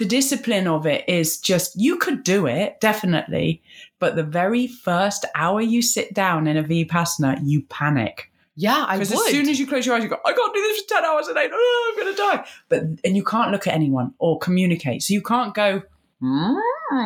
the 0.00 0.06
discipline 0.06 0.66
of 0.66 0.86
it 0.86 1.06
is 1.06 1.38
just 1.38 1.78
you 1.78 1.98
could 1.98 2.24
do 2.24 2.46
it 2.46 2.80
definitely, 2.80 3.62
but 3.98 4.16
the 4.16 4.24
very 4.24 4.66
first 4.66 5.26
hour 5.34 5.60
you 5.60 5.82
sit 5.82 6.14
down 6.14 6.46
in 6.46 6.56
a 6.56 6.64
vipassana, 6.64 7.38
you 7.44 7.62
panic 7.64 8.32
Yeah, 8.56 8.86
I 8.88 8.96
would. 8.96 9.06
Because 9.06 9.12
as 9.12 9.30
soon 9.30 9.48
as 9.50 9.60
you 9.60 9.66
close 9.66 9.84
your 9.84 9.94
eyes, 9.94 10.02
you 10.02 10.08
go, 10.08 10.16
I 10.24 10.32
can't 10.32 10.54
do 10.54 10.60
this 10.62 10.80
for 10.80 10.88
10 10.88 11.04
hours 11.04 11.28
a 11.28 11.34
day. 11.34 11.48
Oh, 11.52 11.92
I'm 11.92 12.02
going 12.02 12.14
to 12.14 12.18
die. 12.18 12.46
But, 12.70 12.82
and 13.04 13.14
you 13.14 13.22
can't 13.22 13.52
look 13.52 13.66
at 13.66 13.74
anyone 13.74 14.14
or 14.18 14.38
communicate. 14.38 15.02
So 15.02 15.12
you 15.12 15.20
can't 15.20 15.54
go 15.54 15.82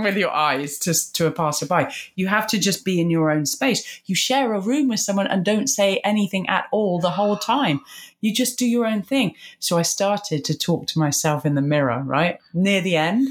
with 0.02 0.16
your 0.16 0.32
eyes 0.32 0.78
to, 0.78 1.12
to 1.12 1.26
a 1.26 1.30
passerby. 1.30 1.86
You 2.14 2.26
have 2.28 2.46
to 2.48 2.58
just 2.58 2.84
be 2.84 3.00
in 3.00 3.10
your 3.10 3.30
own 3.30 3.46
space. 3.46 4.02
You 4.06 4.14
share 4.14 4.52
a 4.52 4.60
room 4.60 4.88
with 4.88 5.00
someone 5.00 5.26
and 5.26 5.44
don't 5.44 5.68
say 5.68 5.98
anything 5.98 6.48
at 6.48 6.66
all 6.72 6.98
the 6.98 7.10
whole 7.10 7.36
time. 7.36 7.80
You 8.20 8.32
just 8.32 8.58
do 8.58 8.66
your 8.66 8.86
own 8.86 9.02
thing. 9.02 9.34
So 9.58 9.78
I 9.78 9.82
started 9.82 10.44
to 10.46 10.56
talk 10.56 10.86
to 10.88 10.98
myself 10.98 11.44
in 11.44 11.54
the 11.54 11.62
mirror, 11.62 12.02
right? 12.04 12.38
Near 12.52 12.80
the 12.80 12.96
end. 12.96 13.28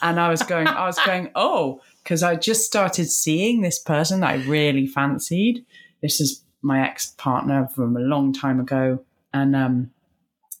And 0.00 0.18
I 0.18 0.28
was 0.28 0.42
going, 0.42 0.66
I 0.66 0.86
was 0.86 0.98
going, 1.06 1.30
oh, 1.34 1.80
because 2.02 2.22
I 2.22 2.36
just 2.36 2.66
started 2.66 3.08
seeing 3.08 3.60
this 3.60 3.78
person 3.78 4.20
that 4.20 4.30
I 4.30 4.44
really 4.44 4.86
fancied. 4.86 5.64
This 6.02 6.20
is 6.20 6.42
my 6.60 6.84
ex 6.86 7.14
partner 7.16 7.68
from 7.74 7.96
a 7.96 8.00
long 8.00 8.32
time 8.32 8.60
ago. 8.60 9.04
And 9.32 9.54
um, 9.54 9.90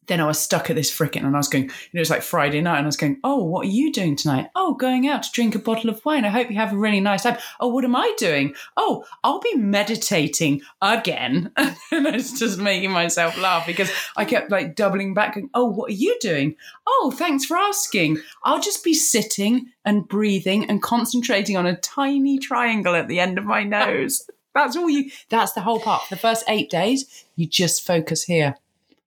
then 0.06 0.20
I 0.20 0.26
was 0.26 0.38
stuck 0.38 0.68
at 0.68 0.76
this 0.76 0.90
frickin' 0.90 1.24
and 1.24 1.34
I 1.34 1.38
was 1.38 1.48
going, 1.48 1.64
you 1.64 1.70
know, 1.94 2.00
it's 2.00 2.10
like 2.10 2.22
Friday 2.22 2.60
night 2.60 2.78
and 2.78 2.86
I 2.86 2.88
was 2.88 2.96
going, 2.96 3.18
oh, 3.22 3.42
what 3.42 3.66
are 3.66 3.70
you 3.70 3.92
doing 3.92 4.16
tonight? 4.16 4.50
Oh, 4.56 4.74
going 4.74 5.06
out 5.06 5.22
to 5.22 5.32
drink 5.32 5.54
a 5.54 5.60
bottle 5.60 5.90
of 5.90 6.04
wine. 6.04 6.24
I 6.24 6.30
hope 6.30 6.50
you 6.50 6.56
have 6.56 6.72
a 6.72 6.76
really 6.78 7.00
nice 7.00 7.22
time. 7.22 7.38
Oh, 7.60 7.68
what 7.68 7.84
am 7.84 7.94
I 7.94 8.12
doing? 8.18 8.54
Oh, 8.76 9.04
I'll 9.22 9.40
be 9.40 9.54
meditating 9.54 10.62
again. 10.80 11.52
and 11.56 12.08
I 12.08 12.10
was 12.10 12.38
just 12.38 12.58
making 12.58 12.90
myself 12.90 13.38
laugh 13.38 13.66
because 13.66 13.92
I 14.16 14.24
kept 14.24 14.50
like 14.50 14.74
doubling 14.74 15.14
back 15.14 15.34
going, 15.34 15.50
oh, 15.54 15.66
what 15.66 15.90
are 15.90 15.94
you 15.94 16.16
doing? 16.20 16.56
Oh, 16.86 17.14
thanks 17.16 17.44
for 17.44 17.56
asking. 17.56 18.18
I'll 18.42 18.60
just 18.60 18.82
be 18.82 18.94
sitting 18.94 19.66
and 19.84 20.08
breathing 20.08 20.68
and 20.68 20.82
concentrating 20.82 21.56
on 21.56 21.66
a 21.66 21.76
tiny 21.76 22.38
triangle 22.38 22.96
at 22.96 23.08
the 23.08 23.20
end 23.20 23.38
of 23.38 23.44
my 23.44 23.62
nose. 23.64 24.28
That's 24.54 24.76
all 24.76 24.90
you, 24.90 25.10
that's 25.30 25.52
the 25.52 25.62
whole 25.62 25.80
part. 25.80 26.02
For 26.02 26.14
the 26.14 26.20
first 26.20 26.44
eight 26.48 26.68
days, 26.68 27.24
you 27.36 27.46
just 27.46 27.86
focus 27.86 28.24
here 28.24 28.56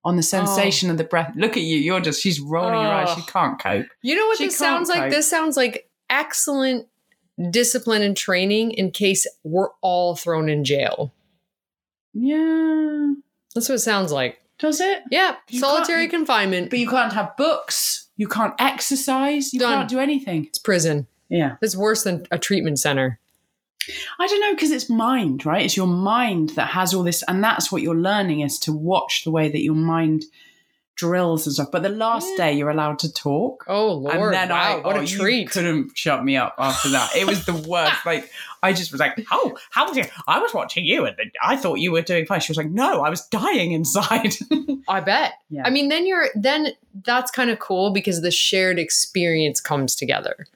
on 0.06 0.16
the 0.16 0.22
oh. 0.22 0.22
sensation 0.22 0.90
of 0.90 0.98
the 0.98 1.04
breath. 1.04 1.34
Look 1.36 1.58
at 1.58 1.64
you. 1.64 1.78
You're 1.78 2.00
just, 2.00 2.22
she's 2.22 2.40
rolling 2.40 2.74
her 2.74 2.80
eyes. 2.80 3.08
Oh. 3.10 3.16
She 3.16 3.22
can't 3.24 3.60
cope. 3.60 3.88
You 4.02 4.16
know 4.16 4.28
what 4.28 4.38
She 4.38 4.46
this 4.46 4.58
sounds 4.58 4.90
can't 4.90 5.02
like? 5.02 5.12
This 5.12 5.30
sounds 5.30 5.58
like 5.58 5.90
excellent 6.10 6.88
discipline 7.50 8.04
and 8.04 8.16
training 8.16 8.72
in 8.72 8.92
case 8.92 9.28
we're 9.44 9.72
all 9.82 10.16
thrown 10.16 10.48
in 10.48 10.64
jail. 10.64 11.12
Yeah. 12.14 13.14
That's 13.54 13.68
what 13.68 13.76
it 13.76 13.80
sounds 13.80 14.12
like. 14.12 14.40
Does 14.58 14.80
it? 14.80 15.04
Yeah, 15.12 15.36
You 15.50 15.60
solitary 15.60 16.08
confinement. 16.08 16.70
But 16.70 16.80
you 16.80 16.90
can't 16.90 17.12
have 17.12 17.36
books. 17.36 18.08
You 18.16 18.28
can't 18.30 18.54
exercise. 18.58 19.54
You 19.54 19.60
Done. 19.60 19.80
can't 19.80 19.90
do 19.90 20.00
anything. 20.00 20.46
it's 20.46 20.60
prison. 20.60 21.08
Yeah. 21.28 21.58
It's 21.62 21.76
worse 21.76 22.04
than 22.04 22.26
a 22.32 22.38
treatment 22.38 22.80
center. 22.80 23.20
I 24.20 24.28
don't 24.28 24.42
know 24.42 24.54
because 24.56 24.72
it's 24.72 24.90
mind, 24.90 25.46
right? 25.46 25.64
It's 25.66 25.78
your 25.78 25.88
mind 25.88 26.50
that 26.52 26.70
has 26.70 26.94
all 26.94 27.04
this, 27.04 27.24
and 27.28 27.44
that's 27.44 27.72
what 27.72 27.82
you're 27.82 27.96
learning 27.96 28.42
is 28.42 28.60
to 28.60 28.72
watch 28.74 29.24
the 29.24 29.32
way 29.32 29.50
that 29.50 29.62
your 29.62 29.76
mind 29.76 30.24
drills 30.96 31.46
and 31.46 31.54
stuff. 31.54 31.68
But 31.74 31.84
the 31.84 31.90
last 31.90 32.26
Yeah. 32.32 32.38
day 32.46 32.54
you're 32.54 32.70
allowed 32.70 33.00
to 33.00 33.12
talk. 33.12 33.66
Oh 33.68 33.92
Lord! 33.94 34.16
and 34.16 34.34
then 34.34 34.50
wow, 34.50 34.78
I, 34.78 34.82
what 34.82 34.96
oh, 34.96 35.02
a 35.02 35.06
treat! 35.06 35.50
couldn't 35.52 35.92
shut 35.98 36.24
me 36.24 36.38
up 36.38 36.56
after 36.58 36.88
that. 36.90 37.14
It 37.16 37.28
was 37.28 37.46
the 37.46 37.54
worst. 37.68 38.06
like 38.06 38.32
I 38.64 38.72
just 38.72 38.92
was 38.94 39.02
like, 39.02 39.26
"Oh, 39.32 39.58
how 39.72 39.88
was 39.90 39.98
it? 39.98 40.10
I 40.26 40.40
was 40.40 40.54
watching 40.54 40.86
you, 40.86 41.06
and 41.06 41.16
I 41.44 41.58
thought 41.58 41.80
you 41.80 41.92
were 41.92 42.02
doing 42.02 42.26
fine." 42.26 42.40
She 42.40 42.52
was 42.52 42.58
like, 42.58 42.70
"No, 42.70 43.02
I 43.02 43.10
was 43.10 43.26
dying 43.28 43.74
inside." 43.74 44.36
I 44.88 45.02
bet. 45.02 45.34
Yeah. 45.50 45.64
I 45.66 45.70
mean, 45.70 45.90
then 45.90 46.08
you're 46.08 46.30
then 46.34 46.70
that's 47.04 47.30
kind 47.30 47.50
of 47.50 47.60
cool 47.60 47.92
because 47.92 48.22
the 48.22 48.32
shared 48.32 48.80
experience 48.80 49.60
comes 49.60 49.96
together. 49.96 50.48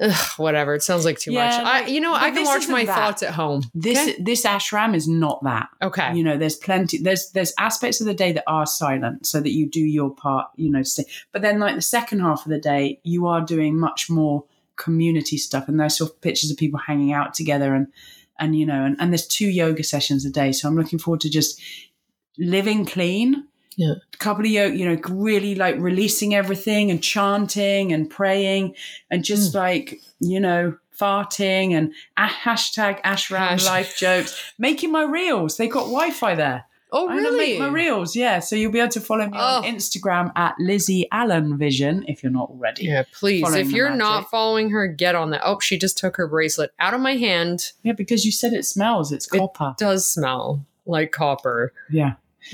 Ugh, 0.00 0.26
whatever. 0.38 0.74
It 0.74 0.82
sounds 0.82 1.04
like 1.04 1.18
too 1.18 1.32
Yeah, 1.32 1.46
much. 1.46 1.64
like- 1.64 1.84
I, 1.84 1.86
you 1.88 2.00
know, 2.00 2.12
I 2.14 2.30
can 2.32 2.44
watch 2.44 2.68
my 2.68 2.84
that. 2.84 2.96
thoughts 2.96 3.22
at 3.22 3.32
home. 3.34 3.62
this 3.74 3.96
okay. 3.98 4.16
this 4.22 4.44
ashram 4.44 4.94
is 4.94 5.06
not 5.06 5.42
that. 5.44 5.68
okay. 5.82 6.14
You 6.14 6.24
know, 6.24 6.36
there's 6.36 6.56
plenty. 6.56 6.98
There's 6.98 7.30
there's 7.30 7.52
aspects 7.58 8.00
of 8.00 8.06
the 8.06 8.14
day 8.14 8.32
that 8.32 8.44
are 8.48 8.66
silent, 8.66 9.24
so 9.26 9.40
that 9.40 9.52
you 9.52 9.68
do 9.68 9.80
your 9.80 10.10
part. 10.14 10.48
You 10.56 10.70
know, 10.70 10.82
stay. 10.82 11.04
but 11.32 11.42
then 11.42 11.60
like 11.60 11.76
the 11.76 11.82
second 11.82 12.20
half 12.20 12.44
of 12.44 12.50
the 12.50 12.58
day, 12.58 13.00
you 13.04 13.26
are 13.26 13.40
doing 13.40 13.78
much 13.78 14.10
more 14.10 14.44
community 14.76 15.36
stuff, 15.36 15.68
and 15.68 15.78
there's 15.78 15.96
sort 15.98 16.10
of 16.10 16.20
pictures 16.20 16.50
of 16.50 16.56
people 16.56 16.80
hanging 16.80 17.12
out 17.12 17.32
together, 17.32 17.72
and 17.74 17.86
and 18.40 18.56
you 18.58 18.66
know, 18.66 18.84
and, 18.84 18.96
and 18.98 19.12
there's 19.12 19.28
two 19.28 19.46
yoga 19.48 19.84
sessions 19.84 20.24
a 20.24 20.30
day. 20.30 20.50
So 20.50 20.66
I'm 20.68 20.76
looking 20.76 20.98
forward 20.98 21.20
to 21.20 21.30
just 21.30 21.60
living 22.36 22.84
clean. 22.84 23.46
Yeah. 23.76 23.94
A 24.12 24.16
couple 24.18 24.44
of 24.44 24.50
you 24.50 24.88
know, 24.88 25.00
really 25.08 25.54
like 25.54 25.76
releasing 25.78 26.34
everything 26.34 26.90
and 26.90 27.02
chanting 27.02 27.92
and 27.92 28.08
praying 28.08 28.74
and 29.10 29.24
just 29.24 29.52
Mm. 29.52 29.56
like 29.56 30.00
you 30.20 30.40
know 30.40 30.76
farting 30.98 31.72
and 31.72 31.92
a- 32.16 32.26
hashtag 32.26 33.02
ashram 33.02 33.38
Hash- 33.38 33.66
life 33.66 33.96
jokes 33.98 34.52
making 34.58 34.92
my 34.92 35.02
reels 35.02 35.56
they 35.56 35.66
got 35.66 35.86
wi-fi 35.86 36.36
there 36.36 36.64
oh, 36.92 37.08
i'm 37.08 37.16
really? 37.16 37.36
make 37.36 37.58
my 37.58 37.66
reels 37.68 38.14
yeah 38.14 38.38
so 38.38 38.54
you'll 38.54 38.70
be 38.70 38.78
able 38.78 38.92
to 38.92 39.00
follow 39.00 39.26
me 39.26 39.36
on 39.36 39.64
Oh. 39.64 39.68
instagram 39.68 40.30
at 40.36 40.54
lizzie 40.60 41.08
allen 41.10 41.58
vision 41.58 42.04
if 42.06 42.22
you're 42.22 42.30
not 42.30 42.48
already 42.50 42.84
Yeah, 42.84 43.02
please. 43.12 43.42
If 43.54 43.72
you're 43.72 43.90
not 43.90 44.30
following 44.30 44.70
her, 44.70 44.86
get 44.86 45.16
on 45.16 45.30
that. 45.30 45.40
Oh, 45.44 45.58
she 45.58 45.76
just 45.78 45.98
took 45.98 46.16
her 46.16 46.28
bracelet 46.28 46.70
out 46.78 46.94
of 46.94 47.00
my 47.00 47.16
hand. 47.16 47.72
yeah 47.82 47.92
because 47.92 48.24
you 48.24 48.30
said 48.30 48.52
it 48.52 48.64
smells 48.64 49.10
it's 49.10 49.26
It- 49.34 49.38
copper 49.38 49.74
Does 49.76 50.06
smell 50.06 50.64
like 50.86 51.10
copper. 51.10 51.72
yeah 51.90 52.12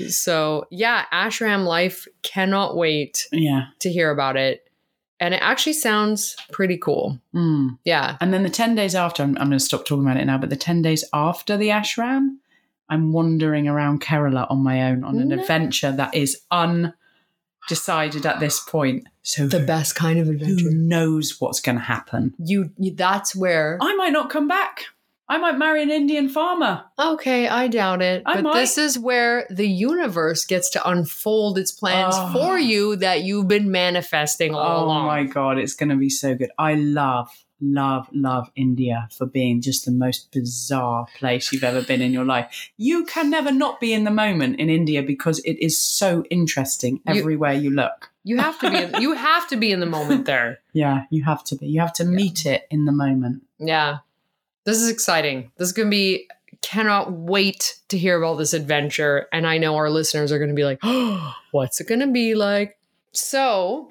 So 0.09 0.65
yeah, 0.71 1.05
Ashram 1.13 1.65
Life 1.65 2.07
cannot 2.23 2.75
wait 2.77 3.27
yeah 3.31 3.65
to 3.79 3.89
hear 3.91 4.11
about 4.11 4.37
it. 4.37 4.67
And 5.19 5.35
it 5.35 5.41
actually 5.43 5.73
sounds 5.73 6.35
pretty 6.51 6.77
cool. 6.77 7.19
Mm. 7.35 7.77
Yeah. 7.85 8.17
and 8.21 8.33
then 8.33 8.41
the 8.43 8.49
10 8.49 8.73
days 8.75 8.95
after 8.95 9.21
i'm, 9.23 9.37
I'm 9.37 9.49
going 9.49 9.51
to 9.51 9.59
stop 9.59 9.85
talking 9.85 10.03
about 10.03 10.17
it 10.17 10.25
now 10.25 10.37
but 10.39 10.49
the 10.49 10.55
10 10.55 10.81
days 10.81 11.03
after 11.13 11.57
the 11.57 11.69
ashram 11.69 12.37
i'm 12.89 13.13
wandering 13.13 13.67
around 13.67 14.01
kerala 14.01 14.49
on 14.49 14.63
my 14.63 14.81
own 14.89 15.03
on 15.03 15.19
an 15.19 15.29
No. 15.29 15.39
adventure 15.39 15.91
that 15.91 16.15
is 16.15 16.41
undecided 16.49 18.25
at 18.25 18.39
this 18.39 18.59
point 18.59 19.07
so 19.21 19.47
The 19.47 19.59
best 19.59 19.93
kind 19.95 20.19
of 20.19 20.27
adventure. 20.27 20.63
who 20.63 20.71
knows 20.75 21.39
what's 21.39 21.59
going 21.61 21.77
to 21.77 21.83
happen 21.83 22.33
You, 22.39 22.71
you 22.77 22.95
that's 22.95 23.35
where 23.35 23.77
I 23.81 23.95
might 23.95 24.13
not 24.13 24.29
come 24.31 24.47
back. 24.47 24.85
I 25.31 25.37
might 25.37 25.57
marry 25.57 25.81
an 25.81 25.89
Indian 25.91 26.27
farmer. 26.27 26.83
Okay, 26.99 27.47
I 27.47 27.69
doubt 27.69 28.01
it. 28.01 28.21
I 28.25 28.35
but 28.35 28.43
might. 28.43 28.53
this 28.59 28.77
is 28.77 28.99
where 28.99 29.47
the 29.49 29.65
universe 29.65 30.43
gets 30.45 30.69
to 30.71 30.89
unfold 30.89 31.57
its 31.57 31.71
plans 31.71 32.15
Oh. 32.17 32.33
for 32.33 32.59
you 32.59 32.97
that 32.97 33.23
you've 33.23 33.47
been 33.47 33.71
manifesting 33.71 34.53
all 34.53 34.81
Oh 34.81 34.85
along. 34.87 35.03
Oh 35.05 35.07
my 35.07 35.23
god, 35.23 35.57
it's 35.57 35.73
going 35.73 35.87
to 35.87 35.95
be 35.95 36.09
so 36.09 36.35
good. 36.35 36.49
I 36.59 36.73
love, 36.73 37.29
love, 37.61 38.09
love 38.11 38.51
India 38.57 39.07
for 39.17 39.25
being 39.25 39.61
just 39.61 39.85
the 39.85 39.91
most 39.91 40.33
bizarre 40.33 41.05
place 41.17 41.53
you've 41.53 41.63
ever 41.63 41.81
been 41.81 42.01
in 42.01 42.11
your 42.11 42.25
life. 42.25 42.69
You 42.75 43.05
can 43.05 43.29
never 43.29 43.53
not 43.53 43.79
be 43.79 43.93
in 43.93 44.03
the 44.03 44.11
moment 44.11 44.59
in 44.59 44.69
India 44.69 45.01
because 45.01 45.39
it 45.45 45.57
is 45.63 45.79
so 45.79 46.25
interesting 46.29 46.99
everywhere 47.07 47.53
you 47.53 47.69
look. 47.69 48.11
You 48.25 48.37
have 48.39 48.59
to 48.59 48.69
be 48.69 48.77
in, 48.83 49.01
you 49.01 49.13
have 49.13 49.47
to 49.47 49.55
be 49.55 49.71
in 49.71 49.79
the 49.79 49.85
moment 49.85 50.25
there. 50.25 50.59
Yeah, 50.73 51.03
you 51.09 51.23
have 51.23 51.43
to 51.45 51.55
be. 51.55 51.67
You 51.67 51.79
have 51.79 51.93
to 51.93 52.05
meet 52.05 52.45
it 52.45 52.63
in 52.69 52.83
the 52.85 52.91
moment. 52.91 53.43
Yeah. 53.59 53.99
This 54.65 54.77
is 54.77 54.89
exciting. 54.89 55.51
This 55.57 55.69
is 55.69 55.73
going 55.73 55.87
to 55.87 55.91
be 55.91 56.27
cannot 56.61 57.11
wait 57.11 57.75
to 57.89 57.97
hear 57.97 58.21
about 58.21 58.35
this 58.37 58.53
adventure 58.53 59.27
and 59.33 59.47
I 59.47 59.57
know 59.57 59.75
our 59.75 59.89
listeners 59.89 60.31
are 60.31 60.37
going 60.37 60.49
to 60.49 60.55
be 60.55 60.63
like, 60.65 60.79
"Oh, 60.83 61.33
what's 61.51 61.81
it 61.81 61.87
going 61.87 62.01
to 62.01 62.07
be 62.11 62.35
like?" 62.35 62.77
So, 63.13 63.89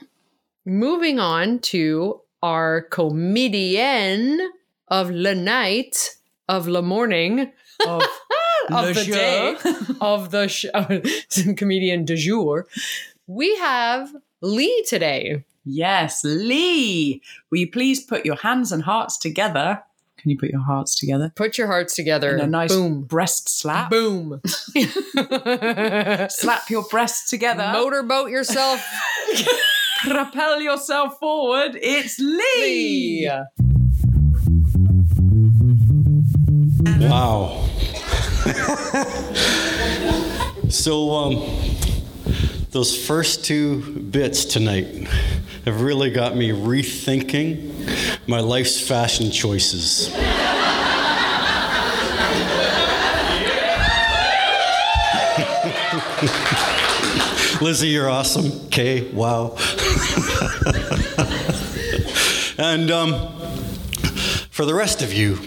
moving 0.64 1.18
on 1.18 1.58
to 1.60 2.20
our 2.42 2.82
comedian 2.82 4.52
of 4.88 5.10
la 5.10 5.32
night 5.34 6.16
of 6.48 6.68
la 6.68 6.80
morning 6.80 7.52
Of, 7.86 8.02
of 8.70 8.94
the 8.94 9.04
jour. 9.04 9.14
day 9.14 9.56
of 10.00 10.30
the 10.30 10.48
sh- 10.48 10.66
comedian 11.56 12.04
du 12.04 12.16
jour. 12.16 12.66
We 13.26 13.56
have 13.56 14.14
Lee 14.40 14.84
today. 14.88 15.44
Yes, 15.64 16.22
Lee. 16.24 17.20
Will 17.50 17.58
you 17.58 17.70
please 17.70 18.02
put 18.02 18.24
your 18.24 18.36
hands 18.36 18.72
and 18.72 18.82
hearts 18.82 19.18
together? 19.18 19.82
Can 20.20 20.30
you 20.30 20.36
put 20.36 20.50
your 20.50 20.60
hearts 20.60 20.94
together? 20.98 21.32
Put 21.34 21.56
your 21.56 21.66
hearts 21.66 21.96
together. 21.96 22.34
In 22.36 22.40
a 22.40 22.46
nice 22.46 22.74
boom. 22.74 23.04
breast 23.04 23.48
slap. 23.48 23.88
Boom. 23.88 24.42
Slap 26.28 26.68
your 26.68 26.82
breasts 26.90 27.30
together. 27.30 27.70
Motorboat 27.72 28.28
yourself. 28.28 28.84
propel 30.02 30.60
yourself 30.60 31.18
forward. 31.18 31.78
It's 31.80 32.18
Lee. 32.18 33.30
Lee. 33.30 33.30
Wow. 37.08 37.66
so, 40.68 41.12
um, 41.12 41.42
those 42.72 43.06
first 43.06 43.46
two 43.46 43.80
bits 44.02 44.44
tonight 44.44 45.08
have 45.64 45.80
really 45.80 46.10
got 46.10 46.36
me 46.36 46.50
rethinking 46.50 47.69
my 48.26 48.40
life's 48.40 48.80
fashion 48.80 49.30
choices. 49.30 50.10
Lizzie, 57.60 57.88
you're 57.88 58.08
awesome. 58.08 58.68
Kay, 58.70 59.10
wow. 59.12 59.56
and 62.58 62.90
um, 62.90 63.12
for 64.50 64.64
the 64.64 64.74
rest 64.74 65.02
of 65.02 65.12
you, 65.12 65.38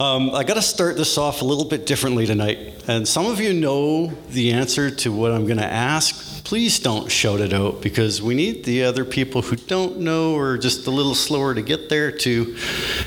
Um, 0.00 0.34
I 0.34 0.42
got 0.42 0.54
to 0.54 0.62
start 0.62 0.96
this 0.96 1.16
off 1.16 1.40
a 1.40 1.44
little 1.44 1.64
bit 1.64 1.86
differently 1.86 2.26
tonight. 2.26 2.82
And 2.88 3.06
some 3.06 3.26
of 3.26 3.40
you 3.40 3.54
know 3.54 4.08
the 4.30 4.50
answer 4.50 4.90
to 4.90 5.12
what 5.12 5.30
I'm 5.30 5.46
going 5.46 5.58
to 5.58 5.64
ask. 5.64 6.42
Please 6.42 6.80
don't 6.80 7.08
shout 7.08 7.40
it 7.40 7.52
out 7.52 7.80
because 7.80 8.20
we 8.20 8.34
need 8.34 8.64
the 8.64 8.82
other 8.82 9.04
people 9.04 9.40
who 9.40 9.54
don't 9.54 10.00
know 10.00 10.34
or 10.34 10.58
just 10.58 10.88
a 10.88 10.90
little 10.90 11.14
slower 11.14 11.54
to 11.54 11.62
get 11.62 11.90
there 11.90 12.10
to 12.10 12.56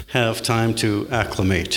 have 0.08 0.41
time 0.41 0.74
to 0.75 1.10
acclimate. 1.12 1.74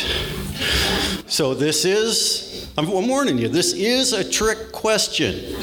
So, 1.26 1.54
this 1.54 1.84
is, 1.84 2.70
I'm 2.78 2.88
warning 2.88 3.36
you, 3.36 3.48
this 3.48 3.72
is 3.72 4.12
a 4.12 4.28
trick 4.28 4.70
question. 4.70 5.56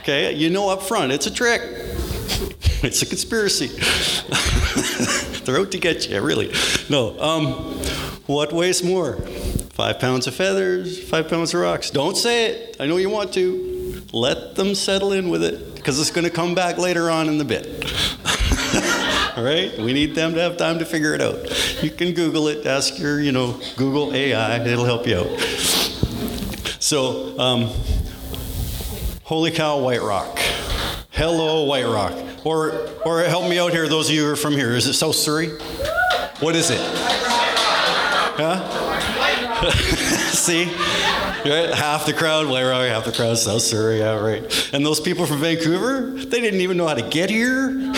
Okay, 0.00 0.34
you 0.34 0.50
know 0.50 0.68
up 0.68 0.82
front, 0.82 1.10
it's 1.10 1.26
a 1.26 1.32
trick. 1.32 1.62
It's 2.84 3.00
a 3.00 3.06
conspiracy. 3.06 3.68
They're 5.44 5.58
out 5.58 5.72
to 5.72 5.78
get 5.78 6.08
you, 6.08 6.20
really. 6.20 6.52
No. 6.88 7.18
Um, 7.20 7.81
what 8.32 8.52
weighs 8.52 8.82
more? 8.82 9.16
Five 9.74 9.98
pounds 10.00 10.26
of 10.26 10.34
feathers, 10.34 11.02
five 11.08 11.28
pounds 11.28 11.54
of 11.54 11.60
rocks. 11.60 11.90
Don't 11.90 12.16
say 12.16 12.46
it. 12.46 12.76
I 12.80 12.86
know 12.86 12.96
you 12.96 13.10
want 13.10 13.32
to. 13.34 14.02
Let 14.12 14.56
them 14.56 14.74
settle 14.74 15.12
in 15.12 15.28
with 15.30 15.42
it 15.42 15.74
because 15.74 16.00
it's 16.00 16.10
going 16.10 16.24
to 16.24 16.30
come 16.30 16.54
back 16.54 16.78
later 16.78 17.10
on 17.10 17.28
in 17.28 17.38
the 17.38 17.44
bit. 17.44 17.66
All 19.36 19.44
right? 19.44 19.76
We 19.78 19.92
need 19.92 20.14
them 20.14 20.34
to 20.34 20.40
have 20.40 20.56
time 20.56 20.78
to 20.80 20.84
figure 20.84 21.14
it 21.14 21.20
out. 21.20 21.82
You 21.82 21.90
can 21.90 22.12
Google 22.12 22.48
it, 22.48 22.66
ask 22.66 22.98
your, 22.98 23.20
you 23.20 23.32
know, 23.32 23.58
Google 23.76 24.14
AI, 24.14 24.62
it'll 24.64 24.84
help 24.84 25.06
you 25.06 25.18
out. 25.18 25.40
So, 26.80 27.38
um, 27.38 27.70
holy 29.24 29.50
cow, 29.50 29.78
White 29.78 30.02
Rock. 30.02 30.38
Hello, 31.10 31.64
White 31.64 31.86
Rock. 31.86 32.12
Or, 32.44 32.88
or 33.06 33.22
help 33.22 33.48
me 33.48 33.58
out 33.58 33.72
here, 33.72 33.88
those 33.88 34.08
of 34.08 34.14
you 34.14 34.26
who 34.26 34.32
are 34.32 34.36
from 34.36 34.52
here. 34.52 34.72
Is 34.72 34.86
it 34.86 34.94
South 34.94 35.14
Surrey? 35.14 35.48
What 36.40 36.56
is 36.56 36.70
it? 36.70 37.21
Huh? 38.34 39.70
See? 40.32 40.64
Right? 40.64 41.74
Half 41.74 42.06
the 42.06 42.12
crowd, 42.12 42.46
Rock, 42.46 42.88
half 42.88 43.04
the 43.04 43.12
crowd, 43.12 43.38
South 43.38 43.62
Surrey, 43.62 43.98
yeah, 43.98 44.18
right. 44.18 44.70
And 44.72 44.86
those 44.86 45.00
people 45.00 45.26
from 45.26 45.40
Vancouver, 45.40 46.10
they 46.10 46.40
didn't 46.40 46.60
even 46.60 46.76
know 46.76 46.86
how 46.86 46.94
to 46.94 47.08
get 47.08 47.30
here. 47.30 47.68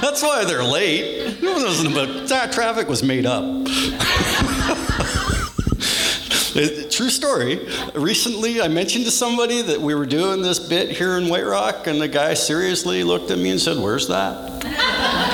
That's 0.00 0.22
why 0.22 0.44
they're 0.44 0.64
late. 0.64 1.40
One 1.42 1.62
knows 1.62 1.84
about 1.84 2.28
that 2.28 2.52
traffic 2.52 2.88
was 2.88 3.02
made 3.02 3.26
up. 3.26 3.44
True 6.90 7.10
story. 7.10 7.66
Recently, 7.94 8.60
I 8.60 8.68
mentioned 8.68 9.06
to 9.06 9.10
somebody 9.10 9.62
that 9.62 9.80
we 9.80 9.94
were 9.94 10.06
doing 10.06 10.42
this 10.42 10.58
bit 10.58 10.90
here 10.90 11.16
in 11.16 11.28
White 11.28 11.46
Rock, 11.46 11.86
and 11.86 12.00
the 12.00 12.08
guy 12.08 12.34
seriously 12.34 13.04
looked 13.04 13.30
at 13.30 13.38
me 13.38 13.50
and 13.50 13.60
said, 13.60 13.78
Where's 13.78 14.08
that? 14.08 15.29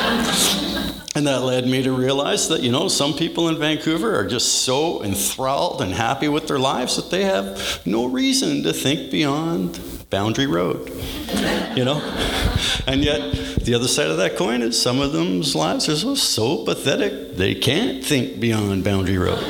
And 1.16 1.26
that 1.26 1.42
led 1.42 1.66
me 1.66 1.82
to 1.82 1.92
realize 1.92 2.48
that, 2.48 2.60
you 2.60 2.70
know, 2.70 2.88
some 2.88 3.14
people 3.14 3.48
in 3.48 3.58
Vancouver 3.58 4.14
are 4.14 4.26
just 4.26 4.64
so 4.64 5.02
enthralled 5.02 5.80
and 5.80 5.94
happy 5.94 6.28
with 6.28 6.46
their 6.46 6.58
lives 6.58 6.96
that 6.96 7.10
they 7.10 7.24
have 7.24 7.80
no 7.86 8.04
reason 8.04 8.62
to 8.64 8.74
think 8.74 9.10
beyond 9.10 9.80
Boundary 10.10 10.46
Road. 10.46 10.90
You 11.74 11.86
know? 11.86 12.02
And 12.86 13.02
yet, 13.02 13.34
the 13.62 13.72
other 13.74 13.88
side 13.88 14.10
of 14.10 14.18
that 14.18 14.36
coin 14.36 14.60
is 14.60 14.78
some 14.78 15.00
of 15.00 15.12
them's 15.12 15.54
lives 15.54 15.88
are 15.88 15.96
so, 15.96 16.14
so 16.16 16.66
pathetic 16.66 17.34
they 17.36 17.54
can't 17.54 18.04
think 18.04 18.38
beyond 18.38 18.84
Boundary 18.84 19.16
Road. 19.16 19.38